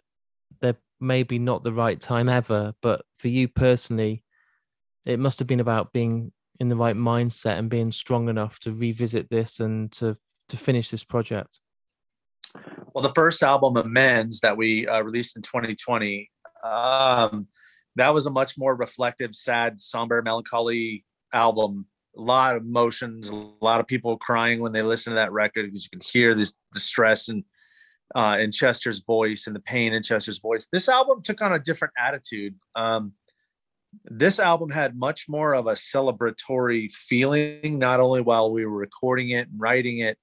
there 0.62 0.77
may 0.99 1.25
be 1.25 1.38
not 1.38 1.62
the 1.62 1.75
right 1.75 2.01
time 2.01 2.31
ever, 2.31 2.73
but 2.81 3.05
for 3.19 3.29
you 3.29 3.49
personally, 3.49 4.25
it 5.05 5.19
must 5.19 5.38
have 5.41 5.47
been 5.47 5.61
about 5.61 5.93
being 5.93 6.33
in 6.59 6.69
the 6.69 6.77
right 6.77 6.97
mindset 6.97 7.59
and 7.59 7.69
being 7.69 7.93
strong 7.93 8.31
enough 8.31 8.61
to 8.61 8.73
revisit 8.73 9.29
this 9.29 9.61
and 9.61 9.93
to 9.93 10.17
to 10.49 10.57
finish 10.57 10.91
this 10.91 11.05
project. 11.05 11.61
Well, 12.95 13.03
the 13.03 13.12
first 13.12 13.43
album, 13.43 13.77
Amends, 13.77 14.41
that 14.41 14.57
we 14.57 14.88
uh, 14.88 15.03
released 15.03 15.37
in 15.37 15.43
2020, 15.43 16.31
um, 16.65 17.47
that 17.97 18.15
was 18.15 18.25
a 18.25 18.31
much 18.31 18.57
more 18.57 18.75
reflective, 18.75 19.35
sad, 19.35 19.83
somber, 19.83 20.23
melancholy 20.23 21.05
album 21.35 21.87
a 22.16 22.20
lot 22.20 22.57
of 22.57 22.62
emotions, 22.62 23.29
a 23.29 23.35
lot 23.61 23.81
of 23.81 23.87
people 23.87 24.16
crying 24.18 24.61
when 24.61 24.72
they 24.72 24.83
listen 24.83 25.12
to 25.12 25.18
that 25.18 25.33
record 25.33 25.66
because 25.66 25.85
you 25.85 25.90
can 25.90 26.07
hear 26.07 26.35
this 26.35 26.55
the 26.72 26.81
stress 26.81 27.29
and 27.29 27.44
uh, 28.14 28.37
in 28.40 28.53
Chester's 28.53 29.01
voice 29.01 29.46
and 29.46 29.57
the 29.57 29.61
pain 29.61 29.92
in 29.92 30.03
Chester's 30.03 30.38
voice. 30.38 30.68
This 30.70 30.88
album 30.88 31.22
took 31.22 31.40
on 31.40 31.53
a 31.53 31.59
different 31.59 31.94
attitude. 31.98 32.55
Um, 32.75 33.14
this 34.05 34.38
album 34.38 34.70
had 34.70 34.96
much 34.96 35.27
more 35.29 35.55
of 35.55 35.66
a 35.66 35.72
celebratory 35.72 36.92
feeling, 36.92 37.79
not 37.79 38.01
only 38.01 38.20
while 38.20 38.53
we 38.53 38.64
were 38.64 38.77
recording 38.77 39.31
it 39.31 39.48
and 39.48 39.61
writing 39.61 39.98
it, 39.98 40.18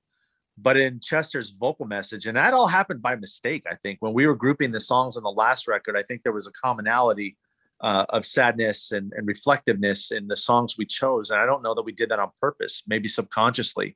but 0.58 0.78
in 0.78 1.00
Chester's 1.00 1.52
vocal 1.52 1.86
message. 1.86 2.26
And 2.26 2.38
that 2.38 2.54
all 2.54 2.68
happened 2.68 3.02
by 3.02 3.16
mistake, 3.16 3.64
I 3.70 3.76
think. 3.76 4.00
When 4.02 4.14
we 4.14 4.28
were 4.28 4.36
grouping 4.36 4.72
the 4.72 4.80
songs 4.80 5.18
on 5.18 5.24
the 5.24 5.30
last 5.30 5.68
record, 5.68 5.96
I 5.98 6.04
think 6.04 6.24
there 6.24 6.34
was 6.34 6.48
a 6.48 6.52
commonality 6.52 7.38
uh, 7.82 8.06
of 8.10 8.26
sadness 8.26 8.92
and, 8.92 9.14
and 9.14 9.28
reflectiveness 9.28 10.12
in 10.12 10.28
the 10.28 10.36
songs 10.36 10.78
we 10.78 10.86
chose. 10.86 11.30
And 11.30 11.40
I 11.40 11.46
don't 11.46 11.64
know 11.64 11.74
that 11.76 11.84
we 11.84 11.92
did 11.92 12.10
that 12.10 12.20
on 12.20 12.32
purpose, 12.40 12.84
maybe 12.88 13.08
subconsciously. 13.08 13.96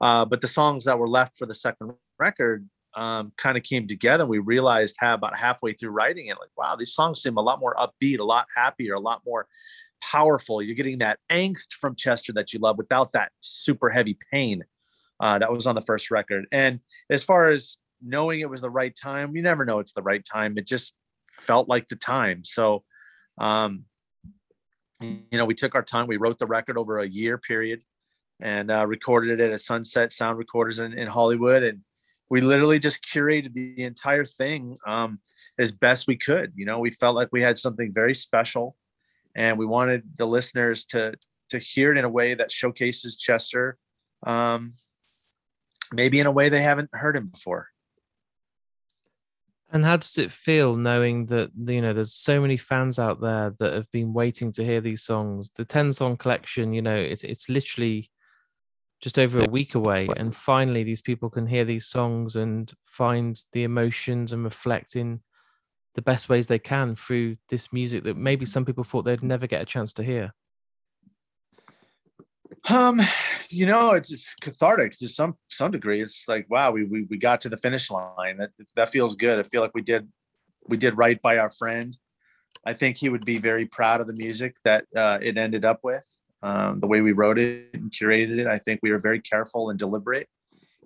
Uh, 0.00 0.24
but 0.24 0.40
the 0.40 0.48
songs 0.48 0.84
that 0.84 0.98
were 0.98 1.08
left 1.08 1.36
for 1.36 1.46
the 1.46 1.54
second 1.54 1.92
record 2.18 2.68
um, 2.94 3.32
kind 3.36 3.56
of 3.56 3.62
came 3.62 3.86
together. 3.86 4.26
We 4.26 4.38
realized 4.38 4.96
how 4.98 5.14
about 5.14 5.36
halfway 5.36 5.72
through 5.72 5.90
writing 5.90 6.26
it, 6.26 6.38
like, 6.38 6.50
wow, 6.56 6.76
these 6.76 6.94
songs 6.94 7.22
seem 7.22 7.36
a 7.36 7.42
lot 7.42 7.60
more 7.60 7.74
upbeat, 7.74 8.18
a 8.18 8.24
lot 8.24 8.46
happier, 8.56 8.94
a 8.94 9.00
lot 9.00 9.22
more 9.26 9.46
powerful. 10.00 10.62
You're 10.62 10.76
getting 10.76 10.98
that 10.98 11.18
angst 11.30 11.74
from 11.80 11.96
Chester 11.96 12.32
that 12.34 12.52
you 12.52 12.60
love 12.60 12.78
without 12.78 13.12
that 13.12 13.32
super 13.40 13.88
heavy 13.88 14.16
pain 14.32 14.64
uh, 15.20 15.38
that 15.38 15.52
was 15.52 15.66
on 15.66 15.74
the 15.74 15.82
first 15.82 16.10
record. 16.10 16.46
And 16.52 16.80
as 17.10 17.22
far 17.22 17.50
as 17.50 17.78
knowing 18.02 18.40
it 18.40 18.50
was 18.50 18.60
the 18.60 18.70
right 18.70 18.94
time, 18.96 19.36
you 19.36 19.42
never 19.42 19.64
know 19.64 19.80
it's 19.80 19.92
the 19.92 20.02
right 20.02 20.24
time. 20.24 20.56
It 20.56 20.66
just 20.66 20.94
felt 21.32 21.68
like 21.68 21.88
the 21.88 21.96
time. 21.96 22.44
So 22.44 22.84
um, 23.38 23.84
you 25.00 25.22
know, 25.32 25.44
we 25.44 25.54
took 25.54 25.74
our 25.74 25.82
time. 25.82 26.06
We 26.06 26.16
wrote 26.16 26.38
the 26.38 26.46
record 26.46 26.76
over 26.76 26.98
a 26.98 27.08
year 27.08 27.38
period 27.38 27.82
and 28.40 28.70
uh, 28.70 28.86
recorded 28.86 29.40
it 29.40 29.44
at 29.44 29.52
a 29.52 29.58
Sunset 29.58 30.12
Sound 30.12 30.38
Recorders 30.38 30.78
in, 30.78 30.92
in 30.92 31.06
Hollywood. 31.06 31.62
And 31.62 31.80
we 32.30 32.40
literally 32.40 32.78
just 32.78 33.04
curated 33.04 33.54
the 33.54 33.82
entire 33.82 34.24
thing 34.24 34.76
um, 34.86 35.20
as 35.58 35.72
best 35.72 36.06
we 36.06 36.16
could. 36.16 36.52
You 36.54 36.66
know, 36.66 36.78
we 36.78 36.90
felt 36.90 37.16
like 37.16 37.28
we 37.32 37.42
had 37.42 37.58
something 37.58 37.92
very 37.92 38.14
special, 38.14 38.76
and 39.34 39.58
we 39.58 39.66
wanted 39.66 40.02
the 40.16 40.26
listeners 40.26 40.84
to 40.86 41.14
to 41.50 41.58
hear 41.58 41.90
it 41.90 41.98
in 41.98 42.04
a 42.04 42.10
way 42.10 42.34
that 42.34 42.52
showcases 42.52 43.16
Chester, 43.16 43.78
um, 44.26 44.72
maybe 45.92 46.20
in 46.20 46.26
a 46.26 46.30
way 46.30 46.50
they 46.50 46.60
haven't 46.60 46.90
heard 46.92 47.16
him 47.16 47.28
before. 47.28 47.68
And 49.70 49.84
how 49.84 49.98
does 49.98 50.16
it 50.16 50.32
feel 50.32 50.76
knowing 50.76 51.26
that 51.26 51.50
you 51.66 51.82
know 51.82 51.92
there's 51.92 52.14
so 52.14 52.40
many 52.40 52.56
fans 52.56 52.98
out 52.98 53.20
there 53.20 53.54
that 53.58 53.74
have 53.74 53.90
been 53.92 54.14
waiting 54.14 54.50
to 54.52 54.64
hear 54.64 54.80
these 54.80 55.02
songs? 55.02 55.50
The 55.54 55.64
ten 55.64 55.92
song 55.92 56.16
collection, 56.16 56.72
you 56.72 56.80
know, 56.82 56.96
it's 56.96 57.22
it's 57.24 57.48
literally 57.48 58.10
just 59.00 59.18
over 59.18 59.40
a 59.40 59.46
week 59.50 59.74
away, 59.74 60.12
and 60.16 60.34
finally 60.34 60.84
these 60.84 61.02
people 61.02 61.30
can 61.30 61.46
hear 61.46 61.64
these 61.64 61.86
songs 61.86 62.36
and 62.36 62.72
find 62.84 63.40
the 63.52 63.64
emotions 63.64 64.32
and 64.32 64.44
reflect 64.44 64.96
in 64.96 65.22
the 65.94 66.02
best 66.02 66.28
ways 66.28 66.46
they 66.48 66.58
can 66.60 66.94
through 66.94 67.36
this 67.50 67.72
music 67.72 68.04
that 68.04 68.16
maybe 68.16 68.46
some 68.46 68.64
people 68.64 68.84
thought 68.84 69.04
they'd 69.04 69.22
never 69.22 69.46
get 69.46 69.62
a 69.62 69.66
chance 69.66 69.92
to 69.94 70.04
hear. 70.04 70.32
Um, 72.68 73.00
you 73.50 73.66
know, 73.66 73.92
it's 73.92 74.08
just 74.10 74.40
cathartic 74.40 74.92
to 74.98 75.08
some 75.08 75.36
some 75.48 75.70
degree. 75.70 76.00
It's 76.00 76.26
like, 76.28 76.46
wow, 76.48 76.70
we 76.70 76.84
we, 76.84 77.02
we 77.04 77.18
got 77.18 77.40
to 77.42 77.48
the 77.48 77.56
finish 77.56 77.90
line. 77.90 78.38
That 78.38 78.50
that 78.76 78.90
feels 78.90 79.14
good. 79.14 79.38
I 79.38 79.42
feel 79.48 79.62
like 79.62 79.74
we 79.74 79.82
did 79.82 80.08
we 80.66 80.76
did 80.76 80.96
right 80.96 81.20
by 81.22 81.38
our 81.38 81.50
friend. 81.50 81.96
I 82.64 82.74
think 82.74 82.96
he 82.96 83.08
would 83.08 83.24
be 83.24 83.38
very 83.38 83.66
proud 83.66 84.00
of 84.00 84.06
the 84.06 84.14
music 84.14 84.56
that 84.64 84.84
uh, 84.96 85.18
it 85.22 85.38
ended 85.38 85.64
up 85.64 85.80
with. 85.82 86.04
Um, 86.42 86.80
the 86.80 86.86
way 86.86 87.00
we 87.00 87.12
wrote 87.12 87.38
it 87.38 87.70
and 87.74 87.90
curated 87.90 88.38
it, 88.38 88.46
I 88.46 88.58
think 88.58 88.80
we 88.82 88.92
were 88.92 88.98
very 88.98 89.20
careful 89.20 89.70
and 89.70 89.78
deliberate 89.78 90.28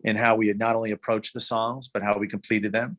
in 0.05 0.17
how 0.17 0.35
we 0.37 0.49
had 0.49 0.59
not 0.59 0.77
only 0.77 0.93
approached 0.93 1.35
the 1.35 1.41
songs 1.41 1.89
but 1.93 2.03
how 2.03 2.19
we 2.19 2.27
completed 2.29 2.73
them. 2.73 2.99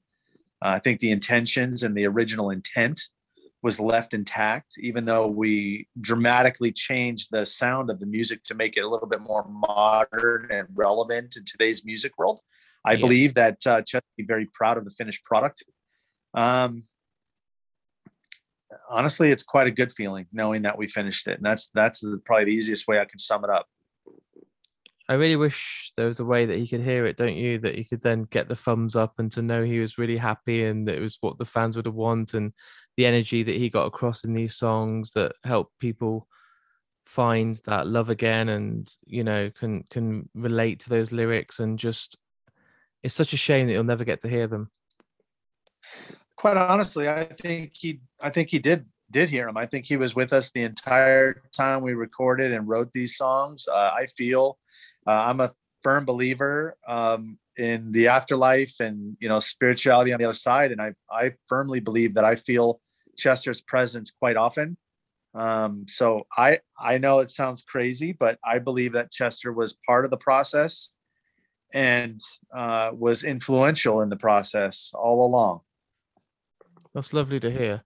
Uh, 0.62 0.70
I 0.70 0.80
think 0.80 1.00
the 1.00 1.12
intentions 1.12 1.84
and 1.84 1.96
the 1.96 2.08
original 2.08 2.50
intent 2.50 3.02
was 3.64 3.80
left 3.80 4.14
intact, 4.14 4.74
even 4.78 5.06
though 5.06 5.26
we 5.26 5.88
dramatically 6.02 6.72
changed 6.72 7.30
the 7.32 7.46
sound 7.46 7.90
of 7.90 8.00
the 8.00 8.06
music 8.06 8.44
to 8.44 8.54
make 8.54 8.76
it 8.76 8.82
a 8.82 8.90
little 8.90 9.08
bit 9.08 9.22
more 9.22 9.48
modern 9.50 10.50
and 10.52 10.68
relevant 10.76 11.38
in 11.38 11.46
today's 11.46 11.86
music 11.86 12.12
world. 12.18 12.42
I 12.86 12.94
yeah. 12.94 13.00
believe 13.00 13.34
that 13.36 13.66
uh, 13.66 13.82
Chet 13.82 14.04
be 14.18 14.26
very 14.26 14.48
proud 14.54 14.78
of 14.78 14.84
the 14.84 14.92
finished 14.92 15.24
product. 15.24 15.64
Um, 16.34 16.84
honestly, 18.90 19.32
it's 19.32 19.44
quite 19.44 19.68
a 19.68 19.72
good 19.72 19.94
feeling 19.94 20.26
knowing 20.34 20.64
that 20.64 20.78
we 20.78 20.90
finished 20.90 21.28
it, 21.28 21.38
and 21.38 21.46
that's 21.46 21.72
that's 21.74 22.02
the, 22.02 22.20
probably 22.26 22.46
the 22.46 22.52
easiest 22.52 22.86
way 22.86 23.00
I 23.00 23.06
can 23.06 23.20
sum 23.20 23.46
it 23.46 23.50
up. 23.50 23.68
I 25.10 25.16
really 25.16 25.36
wish 25.36 25.92
there 25.98 26.08
was 26.08 26.22
a 26.22 26.26
way 26.26 26.46
that 26.46 26.58
he 26.58 26.68
could 26.68 26.82
hear 26.82 27.06
it, 27.06 27.18
don't 27.18 27.36
you? 27.36 27.60
That 27.60 27.76
he 27.76 27.84
could 27.84 28.02
then 28.02 28.24
get 28.24 28.48
the 28.48 28.56
thumbs 28.56 28.96
up 28.96 29.20
and 29.20 29.32
to 29.34 29.42
know 29.42 29.64
he 29.64 29.80
was 29.80 29.98
really 29.98 30.16
happy 30.16 30.64
and 30.64 30.88
that 30.88 30.96
it 30.96 31.02
was 31.02 31.18
what 31.20 31.38
the 31.38 31.46
fans 31.46 31.76
would 31.76 31.86
have 31.86 31.96
wanted 31.96 32.38
and 32.38 32.54
the 32.98 33.06
energy 33.06 33.44
that 33.44 33.56
he 33.56 33.70
got 33.70 33.86
across 33.86 34.24
in 34.24 34.34
these 34.34 34.56
songs 34.56 35.14
that 35.14 35.34
help 35.44 35.72
people 35.80 36.28
find 37.06 37.60
that 37.66 37.88
love 37.88 38.10
again 38.10 38.50
and 38.50 38.96
you 39.06 39.24
know 39.24 39.50
can 39.52 39.84
can 39.90 40.30
relate 40.34 40.80
to 40.80 40.90
those 40.90 41.12
lyrics 41.12 41.60
and 41.60 41.78
just 41.78 42.18
it's 43.04 43.14
such 43.14 43.34
a 43.34 43.38
shame 43.38 43.68
that 43.68 43.74
you'll 43.74 43.84
never 43.84 44.06
get 44.06 44.22
to 44.22 44.30
hear 44.30 44.48
them. 44.48 44.72
Quite 46.38 46.58
honestly 46.58 47.10
i 47.10 47.26
think 47.26 47.72
he 47.74 48.00
i 48.20 48.30
think 48.30 48.50
he 48.50 48.60
did 48.60 48.86
did 49.12 49.30
hear 49.30 49.48
him 49.48 49.58
i 49.58 49.66
think 49.66 49.86
he 49.86 49.98
was 49.98 50.16
with 50.16 50.34
us 50.34 50.50
the 50.52 50.64
entire 50.64 51.42
time 51.56 51.82
we 51.82 51.94
recorded 51.94 52.52
and 52.52 52.68
wrote 52.68 52.92
these 52.92 53.16
songs. 53.18 53.68
Uh, 53.72 53.92
i 53.96 54.06
feel 54.18 54.58
uh, 55.08 55.26
i'm 55.28 55.40
a 55.40 55.54
firm 55.84 56.06
believer 56.06 56.78
um, 56.88 57.38
in 57.58 57.92
the 57.92 58.08
afterlife 58.08 58.80
and 58.80 59.18
you 59.20 59.30
know 59.30 59.40
spirituality 59.40 60.14
on 60.14 60.20
the 60.20 60.26
other 60.26 60.34
side. 60.34 60.72
And 60.72 60.82
i 60.82 60.94
i 61.12 61.34
firmly 61.48 61.80
believe 61.80 62.14
that 62.16 62.26
i 62.26 62.36
feel 62.36 62.80
chester's 63.18 63.62
presence 63.62 64.12
quite 64.12 64.38
often. 64.38 64.78
Um, 65.36 65.86
so 65.88 66.28
i 66.38 66.60
i 66.80 66.98
know 66.98 67.20
it 67.20 67.32
sounds 67.32 67.64
crazy 67.64 68.12
but 68.12 68.38
i 68.46 68.60
believe 68.60 68.94
that 68.94 69.12
chester 69.12 69.52
was 69.52 69.76
part 69.88 70.06
of 70.06 70.12
the 70.12 70.18
process 70.18 70.94
and 71.74 72.22
uh, 72.54 72.92
was 72.94 73.24
influential 73.24 74.02
in 74.02 74.10
the 74.10 74.16
process 74.16 74.92
all 74.94 75.26
along. 75.26 75.62
That's 76.94 77.14
lovely 77.14 77.40
to 77.40 77.50
hear 77.50 77.84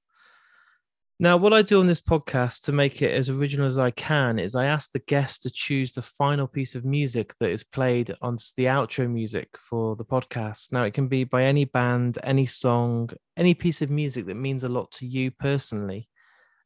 now, 1.20 1.36
what 1.36 1.54
I 1.54 1.64
do 1.64 1.80
on 1.80 1.88
this 1.88 2.02
podcast 2.02 2.64
to 2.66 2.72
make 2.72 3.02
it 3.02 3.12
as 3.12 3.30
original 3.30 3.66
as 3.66 3.80
I 3.80 3.90
can 3.90 4.38
is 4.38 4.54
I 4.54 4.66
ask 4.66 4.92
the 4.92 5.00
guest 5.00 5.42
to 5.44 5.50
choose 5.50 5.94
the 5.94 6.02
final 6.04 6.46
piece 6.46 6.76
of 6.76 6.86
music 6.86 7.34
that 7.40 7.50
is 7.50 7.64
played 7.64 8.14
on 8.22 8.38
the 8.56 8.66
outro 8.66 9.10
music 9.10 9.50
for 9.58 9.96
the 9.96 10.06
podcast. 10.06 10.72
Now, 10.72 10.84
it 10.84 10.94
can 10.94 11.08
be 11.08 11.24
by 11.24 11.46
any 11.46 11.66
band, 11.66 12.20
any 12.24 12.46
song, 12.46 13.10
any 13.36 13.56
piece 13.56 13.82
of 13.82 13.90
music 13.90 14.28
that 14.28 14.36
means 14.36 14.64
a 14.64 14.68
lot 14.68 14.92
to 14.94 15.08
you 15.08 15.32
personally. 15.32 16.08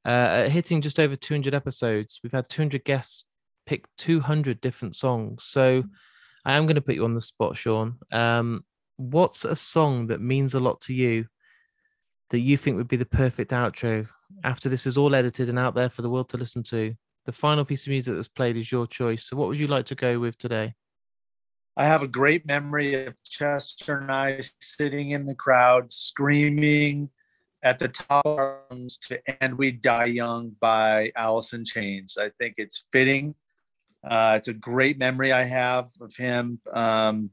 Uh, 0.04 0.50
hitting 0.50 0.82
just 0.82 1.00
over 1.00 1.16
200 1.16 1.54
episodes, 1.54 2.20
we've 2.22 2.34
had 2.34 2.50
200 2.50 2.84
guests 2.84 3.24
pick 3.66 3.86
200 4.00 4.60
different 4.60 4.98
songs. 4.98 5.46
So 5.46 5.84
I 6.44 6.58
am 6.58 6.66
going 6.66 6.76
to 6.76 6.82
put 6.82 6.96
you 6.96 7.06
on 7.06 7.14
the 7.14 7.22
spot, 7.22 7.56
Sean. 7.56 8.00
Um, 8.12 8.66
what's 8.98 9.46
a 9.46 9.56
song 9.56 10.08
that 10.08 10.20
means 10.20 10.56
a 10.56 10.60
lot 10.60 10.82
to 10.82 10.94
you 10.94 11.28
that 12.32 12.40
you 12.40 12.58
think 12.58 12.78
would 12.78 12.88
be 12.88 12.98
the 12.98 13.06
perfect 13.06 13.52
outro 13.52 14.08
after 14.44 14.70
this 14.70 14.86
is 14.86 14.98
all 14.98 15.14
edited 15.16 15.50
and 15.50 15.60
out 15.60 15.76
there 15.76 15.90
for 15.90 16.02
the 16.02 16.10
world 16.10 16.30
to 16.30 16.38
listen 16.38 16.64
to, 16.64 16.96
the 17.26 17.32
final 17.32 17.64
piece 17.64 17.86
of 17.86 17.92
music 17.92 18.16
that's 18.16 18.28
played 18.28 18.58
is 18.58 18.72
your 18.72 18.88
choice. 18.88 19.26
So, 19.26 19.38
what 19.38 19.48
would 19.48 19.60
you 19.60 19.68
like 19.68 19.86
to 19.88 19.96
go 19.96 20.20
with 20.20 20.38
today? 20.38 20.74
I 21.78 21.86
have 21.86 22.04
a 22.04 22.08
great 22.08 22.46
memory 22.46 23.06
of 23.06 23.16
Chester 23.24 24.00
and 24.00 24.12
I 24.12 24.42
sitting 24.60 25.12
in 25.12 25.26
the 25.26 25.36
crowd 25.36 25.92
screaming 25.92 27.10
at 27.64 27.80
the 27.80 27.88
top 27.88 28.24
to 29.02 29.44
"And 29.44 29.58
We 29.58 29.72
Die 29.72 30.06
Young" 30.06 30.56
by 30.60 31.12
in 31.54 31.66
Chains. 31.66 32.18
I 32.18 32.30
think 32.40 32.56
it's 32.58 32.86
fitting. 32.92 33.36
Uh, 34.04 34.34
it's 34.38 34.48
a 34.48 34.54
great 34.54 34.98
memory 34.98 35.32
I 35.32 35.44
have 35.44 35.92
of 36.02 36.16
him. 36.16 36.60
Um, 36.74 37.30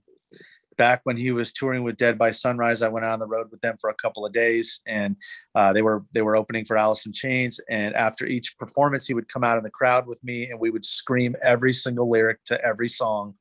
back 0.78 1.00
when 1.02 1.16
he 1.16 1.32
was 1.32 1.52
touring 1.52 1.82
with 1.82 1.98
Dead 1.98 2.16
by 2.16 2.30
Sunrise, 2.30 2.80
I 2.80 2.88
went 2.88 3.04
out 3.04 3.12
on 3.12 3.18
the 3.18 3.26
road 3.26 3.50
with 3.50 3.60
them 3.60 3.76
for 3.80 3.90
a 3.90 3.94
couple 3.94 4.24
of 4.24 4.32
days, 4.32 4.80
and 4.86 5.16
uh, 5.54 5.72
they 5.74 5.82
were 5.82 6.04
they 6.12 6.22
were 6.22 6.36
opening 6.36 6.64
for 6.64 6.78
Alice 6.78 7.04
in 7.04 7.12
Chains. 7.12 7.60
And 7.68 7.94
after 7.94 8.24
each 8.24 8.56
performance, 8.56 9.06
he 9.06 9.12
would 9.12 9.28
come 9.28 9.44
out 9.44 9.58
in 9.58 9.64
the 9.64 9.70
crowd 9.70 10.06
with 10.06 10.22
me, 10.24 10.48
and 10.48 10.58
we 10.58 10.70
would 10.70 10.84
scream 10.84 11.36
every 11.42 11.74
single 11.74 12.08
lyric 12.08 12.42
to 12.44 12.64
every 12.64 12.88
song 12.88 13.34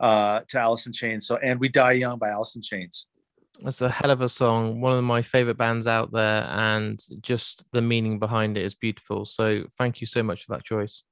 uh, 0.00 0.40
to 0.48 0.60
Alice 0.60 0.86
in 0.86 0.92
Chains. 0.92 1.26
So, 1.26 1.36
and 1.36 1.58
we 1.58 1.68
die 1.68 1.92
young 1.92 2.18
by 2.18 2.28
Alice 2.28 2.56
in 2.56 2.62
Chains. 2.62 3.06
That's 3.62 3.80
a 3.82 3.88
hell 3.88 4.10
of 4.10 4.22
a 4.22 4.28
song. 4.28 4.80
One 4.80 4.96
of 4.96 5.04
my 5.04 5.22
favorite 5.22 5.58
bands 5.58 5.86
out 5.86 6.12
there, 6.12 6.46
and 6.50 7.00
just 7.22 7.64
the 7.72 7.82
meaning 7.82 8.18
behind 8.18 8.58
it 8.58 8.64
is 8.64 8.74
beautiful. 8.74 9.24
So, 9.24 9.64
thank 9.78 10.00
you 10.00 10.06
so 10.06 10.22
much 10.22 10.44
for 10.44 10.52
that 10.54 10.64
choice. 10.64 11.04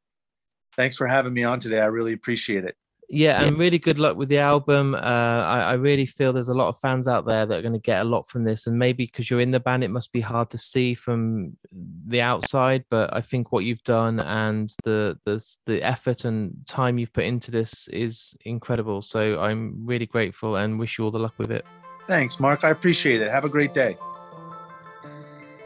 Thanks 0.77 0.97
for 0.97 1.07
having 1.07 1.33
me 1.33 1.45
on 1.45 1.61
today. 1.61 1.81
I 1.81 1.87
really 1.87 2.13
appreciate 2.13 2.65
it 2.65 2.77
yeah, 3.11 3.43
and 3.43 3.57
really 3.57 3.79
good 3.79 3.99
luck 3.99 4.19
with 4.19 4.29
the 4.29 4.39
album. 4.39 4.95
Uh, 4.95 4.99
I, 4.99 5.61
I, 5.61 5.73
really 5.75 6.05
feel 6.05 6.33
there's 6.33 6.51
a 6.51 6.55
lot 6.55 6.69
of 6.69 6.79
fans 6.79 7.09
out 7.09 7.25
there 7.25 7.47
that 7.47 7.59
are 7.59 7.63
going 7.63 7.73
to 7.73 7.79
get 7.79 8.03
a 8.03 8.05
lot 8.05 8.29
from 8.29 8.45
this, 8.45 8.67
and 8.67 8.79
maybe 8.79 9.07
because 9.07 9.31
you're 9.31 9.41
in 9.41 9.51
the 9.51 9.61
band, 9.61 9.83
it 9.83 9.89
must 9.89 10.13
be 10.13 10.21
hard 10.21 10.51
to 10.51 10.59
see 10.59 10.93
from 10.93 11.57
the 11.73 12.21
outside. 12.21 12.85
But 12.91 13.15
I 13.17 13.23
think 13.23 13.51
what 13.51 13.65
you've 13.65 13.83
done 13.83 14.21
and 14.21 14.71
the 14.85 15.19
the 15.25 15.43
the 15.65 15.83
effort 15.83 16.27
and 16.27 16.55
time 16.67 16.99
you've 16.99 17.13
put 17.15 17.25
into 17.25 17.51
this 17.51 17.89
is 17.89 18.37
incredible. 18.45 19.01
So 19.01 19.41
I'm 19.41 19.87
really 19.87 20.07
grateful 20.07 20.57
and 20.57 20.79
wish 20.79 20.99
you 20.99 21.05
all 21.05 21.11
the 21.11 21.19
luck 21.19 21.35
with 21.39 21.51
it. 21.51 21.65
Thanks, 22.09 22.39
Mark. 22.39 22.63
I 22.63 22.71
appreciate 22.71 23.23
it. 23.23 23.31
Have 23.31 23.45
a 23.45 23.49
great 23.49 23.73
day. 23.73 23.97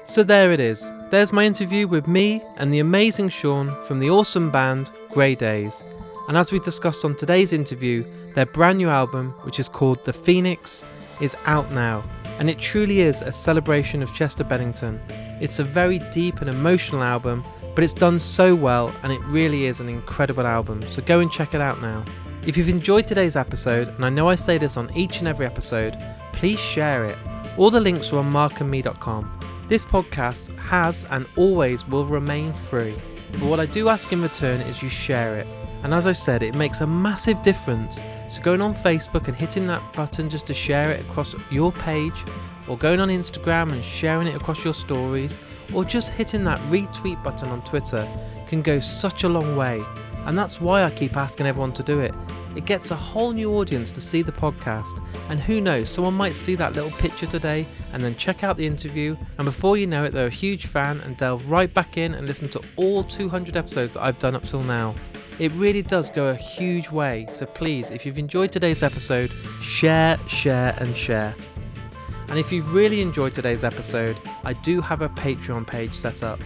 So 0.05 0.23
there 0.23 0.53
it 0.53 0.61
is. 0.61 0.93
There's 1.11 1.33
my 1.33 1.45
interview 1.45 1.89
with 1.89 2.07
me 2.07 2.43
and 2.57 2.73
the 2.73 2.81
amazing 2.81 3.31
Sean 3.31 3.81
from 3.83 3.99
the 3.99 4.11
awesome 4.11 4.51
band 4.51 4.93
Grey 5.11 5.35
Daze. 5.35 5.85
And 6.29 6.37
as 6.37 6.53
we 6.53 6.61
discussed 6.61 7.05
on 7.05 7.17
today's 7.17 7.53
interview, 7.53 8.05
their 8.35 8.47
brand 8.47 8.79
new 8.79 8.89
album, 8.89 9.35
which 9.43 9.59
is 9.59 9.69
called 9.69 10.05
The 10.05 10.13
Phoenix, 10.13 10.85
is 11.21 11.37
out 11.47 11.71
now. 11.73 12.05
And 12.39 12.49
it 12.49 12.59
truly 12.59 13.01
is 13.01 13.23
a 13.23 13.33
celebration 13.33 14.03
of 14.03 14.15
Chester 14.15 14.45
Bennington. 14.45 15.01
It's 15.41 15.59
a 15.59 15.65
very 15.65 15.99
deep 16.11 16.41
and 16.41 16.49
emotional 16.49 17.03
album, 17.03 17.45
but 17.75 17.85
it's 17.85 17.93
done 17.93 18.19
so 18.19 18.55
well 18.55 18.95
and 19.03 19.13
it 19.13 19.21
really 19.25 19.67
is 19.67 19.81
an 19.81 19.89
incredible 19.89 20.47
album. 20.47 20.83
So 20.89 21.03
go 21.03 21.21
and 21.21 21.31
check 21.31 21.55
it 21.55 21.61
out 21.61 21.81
now. 21.83 22.05
If 22.47 22.57
you've 22.57 22.69
enjoyed 22.69 23.07
today's 23.07 23.37
episode, 23.37 23.89
and 23.89 24.05
I 24.05 24.11
know 24.11 24.29
I 24.29 24.35
say 24.35 24.59
this 24.59 24.77
on 24.77 24.91
each 24.97 25.19
and 25.21 25.29
every 25.29 25.47
episode, 25.47 25.97
please 26.33 26.59
share 26.59 27.05
it. 27.05 27.19
All 27.57 27.71
the 27.71 27.81
links 27.81 28.13
are 28.13 28.19
on 28.19 28.33
markandme.com. 28.33 29.41
This 29.69 29.85
podcast 29.85 30.57
has 30.59 31.05
and 31.11 31.27
always 31.37 31.87
will 31.87 32.05
remain 32.05 32.53
free. 32.53 32.95
But 33.33 33.43
what 33.43 33.61
I 33.61 33.67
do 33.67 33.89
ask 33.89 34.13
in 34.13 34.21
return 34.21 34.61
is 34.63 34.83
you 34.83 34.89
share 34.89 35.37
it. 35.37 35.47
And 35.83 35.93
as 35.93 36.07
I 36.07 36.13
said, 36.13 36.43
it 36.43 36.55
makes 36.55 36.81
a 36.81 36.87
massive 36.87 37.43
difference. 37.43 38.03
So 38.29 38.41
going 38.43 38.63
on 38.63 38.75
Facebook 38.75 39.29
and 39.29 39.37
hitting 39.37 39.67
that 39.67 39.93
button 39.93 40.31
just 40.31 40.47
to 40.47 40.55
share 40.55 40.91
it 40.93 41.01
across 41.01 41.35
your 41.51 41.73
page, 41.73 42.25
or 42.69 42.79
going 42.79 43.01
on 43.01 43.09
Instagram 43.09 43.73
and 43.73 43.85
sharing 43.85 44.29
it 44.29 44.37
across 44.37 44.65
your 44.65 44.75
stories, 44.75 45.39
or 45.75 45.85
just 45.85 46.11
hitting 46.11 46.45
that 46.45 46.61
retweet 46.71 47.23
button 47.23 47.49
on 47.49 47.63
Twitter 47.65 48.09
can 48.47 48.63
go 48.63 48.79
such 48.79 49.25
a 49.25 49.29
long 49.29 49.57
way. 49.57 49.83
And 50.25 50.39
that's 50.39 50.61
why 50.61 50.85
I 50.85 50.91
keep 50.91 51.17
asking 51.17 51.47
everyone 51.47 51.73
to 51.73 51.83
do 51.83 51.99
it. 51.99 52.15
It 52.55 52.67
gets 52.67 52.91
a 52.91 52.97
whole 52.97 53.33
new 53.33 53.55
audience 53.55 53.91
to 53.93 54.01
see 54.01 54.23
the 54.23 54.31
podcast. 54.31 55.03
And 55.31 55.41
who 55.41 55.61
knows, 55.61 55.89
someone 55.89 56.15
might 56.15 56.37
see 56.37 56.55
that 56.57 56.75
little 56.75 56.91
picture 56.93 57.27
today 57.27 57.67
and 57.93 58.05
then 58.05 58.15
check 58.17 58.45
out 58.45 58.57
the 58.57 58.67
interview. 58.67 59.17
And 59.39 59.47
before 59.47 59.79
you 59.79 59.87
know 59.87 60.05
it, 60.05 60.13
they're 60.13 60.27
a 60.27 60.31
huge 60.31 60.67
fan 60.67 61.01
and 61.01 61.17
delve 61.17 61.51
right 61.51 61.73
back 61.73 61.97
in 61.97 62.15
and 62.15 62.29
listen 62.29 62.49
to 62.51 62.63
all 62.77 63.03
200 63.03 63.57
episodes 63.57 63.95
that 63.95 64.03
I've 64.03 64.19
done 64.19 64.37
up 64.37 64.45
till 64.45 64.63
now. 64.63 64.95
It 65.39 65.51
really 65.53 65.83
does 65.83 66.11
go 66.11 66.27
a 66.27 66.35
huge 66.35 66.91
way, 66.91 67.27
so 67.29 67.47
please, 67.47 67.91
if 67.91 68.07
you've 68.07 68.19
enjoyed 68.19 68.53
today's 68.53 68.83
episode, 68.83 69.33
share, 69.61 70.19
share, 70.29 70.75
and 70.79 70.97
share. 70.97 71.35
And 72.29 72.39
if 72.39 72.53
you've 72.53 72.73
really 72.73 73.01
enjoyed 73.01 73.35
today's 73.35 73.65
episode, 73.65 74.17
I 74.45 74.53
do 74.53 74.81
have 74.81 75.03
a 75.03 75.09
Patreon 75.09 75.67
page 75.67 75.95
set 75.95 76.23
up. 76.23 76.39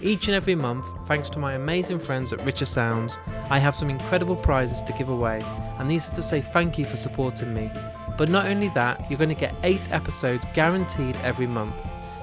Each 0.00 0.28
and 0.28 0.34
every 0.34 0.54
month, 0.54 0.86
thanks 1.06 1.30
to 1.30 1.38
my 1.38 1.54
amazing 1.54 1.98
friends 1.98 2.32
at 2.32 2.44
Richer 2.44 2.66
Sounds, 2.66 3.18
I 3.48 3.58
have 3.58 3.74
some 3.74 3.88
incredible 3.90 4.36
prizes 4.36 4.82
to 4.82 4.92
give 4.92 5.08
away, 5.08 5.40
and 5.78 5.90
these 5.90 6.10
are 6.10 6.14
to 6.14 6.22
say 6.22 6.40
thank 6.40 6.78
you 6.78 6.84
for 6.84 6.96
supporting 6.96 7.54
me. 7.54 7.70
But 8.16 8.28
not 8.28 8.46
only 8.46 8.68
that, 8.70 9.10
you're 9.10 9.18
going 9.18 9.30
to 9.30 9.34
get 9.34 9.54
8 9.62 9.90
episodes 9.90 10.46
guaranteed 10.54 11.16
every 11.16 11.46
month. 11.46 11.74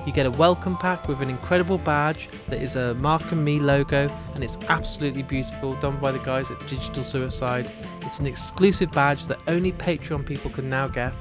You 0.06 0.12
get 0.12 0.26
a 0.26 0.32
welcome 0.32 0.76
pack 0.78 1.08
with 1.08 1.22
an 1.22 1.30
incredible 1.30 1.78
badge 1.78 2.28
that 2.50 2.62
is 2.62 2.76
a 2.76 2.96
Mark 2.96 3.32
and 3.32 3.46
Me 3.46 3.60
logo 3.60 4.10
and 4.34 4.44
it's 4.44 4.58
absolutely 4.68 5.22
beautiful, 5.22 5.76
done 5.76 6.00
by 6.00 6.12
the 6.12 6.20
guys 6.20 6.50
at 6.50 6.60
Digital 6.68 7.04
Suicide. 7.04 7.72
It's 8.02 8.20
an 8.20 8.26
exclusive 8.26 8.92
badge 8.92 9.28
that 9.28 9.40
only 9.48 9.72
Patreon 9.74 10.26
people 10.26 10.50
can 10.50 10.70
now 10.70 10.88
get. 10.88 11.14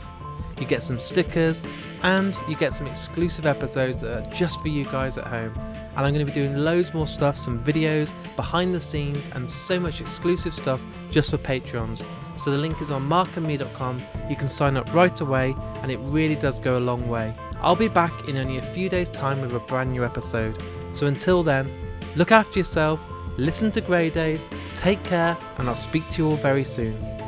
You 0.59 0.67
get 0.67 0.83
some 0.83 0.99
stickers 0.99 1.67
and 2.03 2.37
you 2.49 2.57
get 2.57 2.73
some 2.73 2.87
exclusive 2.87 3.45
episodes 3.45 4.01
that 4.01 4.27
are 4.27 4.31
just 4.31 4.61
for 4.63 4.69
you 4.69 4.85
guys 4.87 5.19
at 5.19 5.27
home. 5.27 5.53
And 5.97 6.07
I'm 6.07 6.15
going 6.15 6.25
to 6.25 6.33
be 6.33 6.33
doing 6.33 6.57
loads 6.57 6.95
more 6.95 7.07
stuff, 7.07 7.37
some 7.37 7.63
videos, 7.63 8.15
behind 8.37 8.73
the 8.75 8.81
scenes, 8.81 9.29
and 9.35 9.51
so 9.51 9.79
much 9.79 10.01
exclusive 10.01 10.55
stuff 10.55 10.83
just 11.11 11.31
for 11.31 11.39
Patreons. 11.39 12.05
So 12.39 12.51
the 12.51 12.59
link 12.59 12.81
is 12.81 12.91
on 12.91 13.07
markandme.com. 13.09 14.03
You 14.29 14.37
can 14.37 14.49
sign 14.49 14.77
up 14.77 14.93
right 14.95 15.21
away, 15.21 15.55
and 15.83 15.91
it 15.91 15.99
really 15.99 16.37
does 16.37 16.61
go 16.61 16.79
a 16.79 16.81
long 16.81 17.09
way. 17.09 17.35
I'll 17.63 17.77
be 17.77 17.89
back 17.89 18.29
in 18.29 18.37
only 18.39 18.57
a 18.57 18.63
few 18.63 18.89
days' 18.89 19.11
time 19.11 19.41
with 19.41 19.53
a 19.53 19.61
brand 19.61 19.93
new 19.93 20.05
episode. 20.05 20.57
So 20.93 21.07
until 21.07 21.43
then, 21.43 21.71
look 22.17 22.33
after 22.33 22.59
yourself, 22.59 23.01
listen 23.37 23.71
to 23.73 23.81
Grey 23.81 24.11
Daze, 24.11 24.49
take 24.75 25.03
care, 25.05 25.37
and 25.59 25.69
I'll 25.69 25.77
speak 25.77 26.09
to 26.11 26.23
you 26.23 26.31
all 26.31 26.37
very 26.37 26.65
soon. 26.65 27.20